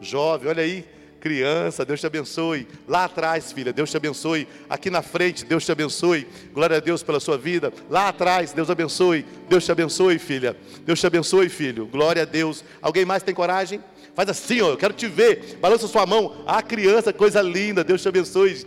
Jovem, 0.00 0.48
olha 0.48 0.64
aí 0.64 0.84
criança, 1.20 1.84
Deus 1.84 2.00
te 2.00 2.06
abençoe. 2.08 2.66
Lá 2.88 3.04
atrás, 3.04 3.52
filha, 3.52 3.72
Deus 3.72 3.88
te 3.88 3.96
abençoe. 3.96 4.48
Aqui 4.68 4.90
na 4.90 5.02
frente, 5.02 5.44
Deus 5.44 5.64
te 5.64 5.70
abençoe. 5.70 6.26
Glória 6.52 6.78
a 6.78 6.80
Deus 6.80 7.04
pela 7.04 7.20
sua 7.20 7.38
vida. 7.38 7.72
Lá 7.88 8.08
atrás, 8.08 8.52
Deus 8.52 8.68
abençoe. 8.68 9.24
Deus 9.48 9.64
te 9.64 9.70
abençoe, 9.70 10.18
filha. 10.18 10.56
Deus 10.84 10.98
te 10.98 11.06
abençoe, 11.06 11.48
filho. 11.48 11.86
Glória 11.86 12.22
a 12.22 12.24
Deus. 12.24 12.64
Alguém 12.82 13.04
mais 13.04 13.22
tem 13.22 13.32
coragem? 13.32 13.80
Faz 14.16 14.28
assim, 14.28 14.60
ó, 14.62 14.70
eu 14.70 14.76
quero 14.76 14.94
te 14.94 15.06
ver. 15.06 15.58
Balança 15.60 15.86
sua 15.86 16.04
mão. 16.04 16.42
Ah, 16.44 16.60
criança, 16.60 17.12
coisa 17.12 17.40
linda. 17.40 17.84
Deus 17.84 18.02
te 18.02 18.08
abençoe. 18.08 18.66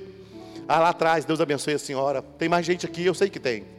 Ah, 0.65 0.79
lá 0.79 0.89
atrás, 0.89 1.25
Deus 1.25 1.41
abençoe 1.41 1.73
a 1.73 1.79
senhora. 1.79 2.21
Tem 2.21 2.47
mais 2.47 2.65
gente 2.65 2.85
aqui, 2.85 3.05
eu 3.05 3.13
sei 3.13 3.29
que 3.29 3.39
tem. 3.41 3.74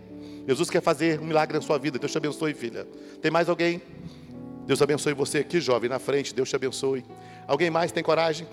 Jesus 0.47 0.71
quer 0.71 0.81
fazer 0.81 1.21
um 1.21 1.25
milagre 1.25 1.57
na 1.57 1.63
sua 1.63 1.79
vida. 1.79 1.99
Deus 1.99 2.13
te 2.13 2.19
abençoe, 2.19 2.55
filha. 2.55 2.87
Tem 3.21 3.31
mais 3.31 3.49
alguém? 3.49 3.83
Deus 4.67 4.81
abençoe 4.81 5.13
você 5.13 5.39
aqui, 5.39 5.61
jovem, 5.61 5.91
na 5.91 5.99
frente. 5.99 6.35
Deus 6.35 6.49
te 6.49 6.57
abençoe. 6.57 7.05
Alguém 7.47 7.71
mais 7.71 7.93
tem 7.93 8.03
coragem? 8.03 8.47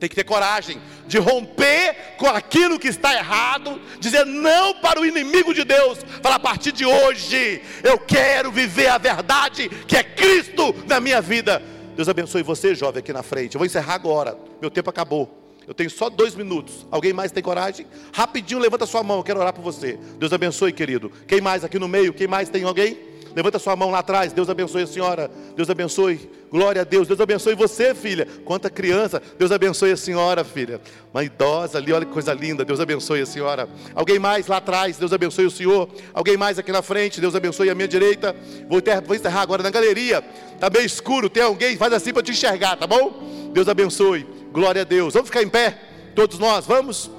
Tem 0.00 0.08
que 0.08 0.16
ter 0.16 0.24
coragem 0.24 0.80
de 1.06 1.18
romper 1.18 2.16
com 2.16 2.26
aquilo 2.26 2.76
que 2.76 2.88
está 2.88 3.14
errado, 3.14 3.80
dizer 4.00 4.26
não 4.26 4.74
para 4.80 5.00
o 5.00 5.06
inimigo 5.06 5.54
de 5.54 5.62
Deus. 5.62 5.98
Falar 6.20 6.36
a 6.36 6.40
partir 6.40 6.72
de 6.72 6.84
hoje, 6.84 7.62
eu 7.84 7.98
quero 8.00 8.50
viver 8.50 8.88
a 8.88 8.98
verdade 8.98 9.68
que 9.68 9.96
é 9.96 10.02
Cristo 10.02 10.74
na 10.88 10.98
minha 10.98 11.20
vida. 11.20 11.62
Deus 11.94 12.08
abençoe 12.08 12.42
você, 12.42 12.74
jovem, 12.74 12.98
aqui 12.98 13.12
na 13.12 13.22
frente. 13.22 13.54
Eu 13.54 13.60
vou 13.60 13.66
encerrar 13.66 13.94
agora. 13.94 14.36
Meu 14.60 14.70
tempo 14.70 14.90
acabou. 14.90 15.41
Eu 15.66 15.74
tenho 15.74 15.90
só 15.90 16.10
dois 16.10 16.34
minutos. 16.34 16.86
Alguém 16.90 17.12
mais 17.12 17.32
tem 17.32 17.42
coragem? 17.42 17.86
Rapidinho, 18.12 18.60
levanta 18.60 18.86
sua 18.86 19.02
mão. 19.02 19.18
Eu 19.18 19.24
quero 19.24 19.40
orar 19.40 19.52
por 19.52 19.62
você. 19.62 19.98
Deus 20.18 20.32
abençoe, 20.32 20.72
querido. 20.72 21.10
Quem 21.26 21.40
mais 21.40 21.64
aqui 21.64 21.78
no 21.78 21.88
meio? 21.88 22.12
Quem 22.12 22.26
mais 22.26 22.48
tem 22.48 22.64
alguém? 22.64 23.12
Levanta 23.34 23.58
sua 23.58 23.74
mão 23.74 23.90
lá 23.90 24.00
atrás. 24.00 24.32
Deus 24.32 24.48
abençoe 24.48 24.82
a 24.82 24.86
senhora. 24.86 25.30
Deus 25.56 25.68
abençoe. 25.70 26.30
Glória 26.50 26.82
a 26.82 26.84
Deus. 26.84 27.08
Deus 27.08 27.20
abençoe 27.20 27.54
você, 27.54 27.94
filha. 27.94 28.26
Quanta 28.44 28.68
criança. 28.68 29.22
Deus 29.38 29.50
abençoe 29.50 29.92
a 29.92 29.96
senhora, 29.96 30.44
filha. 30.44 30.80
Uma 31.12 31.24
idosa 31.24 31.78
ali, 31.78 31.92
olha 31.92 32.04
que 32.04 32.12
coisa 32.12 32.34
linda. 32.34 32.64
Deus 32.64 32.80
abençoe 32.80 33.22
a 33.22 33.26
senhora. 33.26 33.68
Alguém 33.94 34.18
mais 34.18 34.46
lá 34.46 34.58
atrás. 34.58 34.98
Deus 34.98 35.12
abençoe 35.12 35.46
o 35.46 35.50
senhor. 35.50 35.88
Alguém 36.12 36.36
mais 36.36 36.58
aqui 36.58 36.70
na 36.70 36.82
frente. 36.82 37.20
Deus 37.20 37.34
abençoe 37.34 37.70
a 37.70 37.74
minha 37.74 37.88
direita. 37.88 38.36
Vou, 38.68 38.82
vou 39.06 39.16
encerrar 39.16 39.40
agora 39.40 39.62
na 39.62 39.70
galeria. 39.70 40.22
Está 40.54 40.68
bem 40.68 40.84
escuro. 40.84 41.30
Tem 41.30 41.42
alguém? 41.42 41.76
Faz 41.76 41.92
assim 41.92 42.12
para 42.12 42.22
te 42.22 42.32
enxergar, 42.32 42.76
tá 42.76 42.86
bom? 42.86 43.50
Deus 43.52 43.68
abençoe. 43.68 44.41
Glória 44.52 44.82
a 44.82 44.84
Deus. 44.84 45.14
Vamos 45.14 45.30
ficar 45.30 45.42
em 45.42 45.48
pé? 45.48 45.78
Todos 46.14 46.38
nós, 46.38 46.66
vamos? 46.66 47.10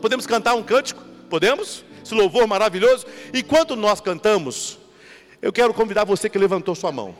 Podemos 0.00 0.26
cantar 0.26 0.54
um 0.54 0.62
cântico? 0.62 1.02
Podemos? 1.28 1.84
Esse 2.02 2.14
louvor 2.14 2.46
maravilhoso. 2.46 3.06
Enquanto 3.34 3.76
nós 3.76 4.00
cantamos. 4.00 4.78
Eu 5.42 5.52
quero 5.52 5.74
convidar 5.74 6.04
você 6.04 6.30
que 6.30 6.38
levantou 6.38 6.74
sua 6.74 6.90
mão 6.90 7.14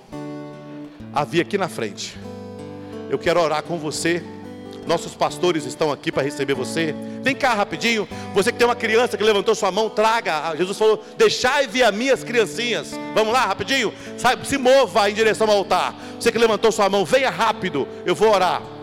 a 1.13 1.23
vir 1.23 1.43
aqui 1.43 1.59
na 1.59 1.69
frente. 1.69 2.17
Eu 3.11 3.19
quero 3.19 3.39
orar 3.39 3.63
com 3.63 3.79
você. 3.79 4.23
Nossos 4.87 5.15
pastores 5.15 5.67
estão 5.67 5.93
aqui 5.93 6.11
para 6.11 6.23
receber 6.23 6.55
você. 6.55 6.95
Vem 7.23 7.35
cá 7.35 7.53
rapidinho. 7.53 8.09
Você 8.33 8.51
que 8.51 8.57
tem 8.57 8.67
uma 8.67 8.75
criança 8.75 9.19
que 9.19 9.25
levantou 9.25 9.55
sua 9.55 9.71
mão, 9.71 9.91
traga. 9.91 10.57
Jesus 10.57 10.79
falou: 10.79 11.05
Deixai 11.19 11.67
vir 11.67 11.83
a 11.83 11.93
minhas 11.93 12.25
criancinhas. 12.25 12.93
Vamos 13.15 13.35
lá, 13.35 13.45
rapidinho. 13.45 13.93
se 14.45 14.57
mova 14.57 15.11
em 15.11 15.15
direção 15.15 15.47
ao 15.51 15.59
altar. 15.59 15.95
Você 16.19 16.33
que 16.33 16.39
levantou 16.39 16.73
sua 16.73 16.89
mão, 16.89 17.05
venha 17.05 17.29
rápido. 17.29 17.87
Eu 18.07 18.15
vou 18.15 18.33
orar. 18.33 18.76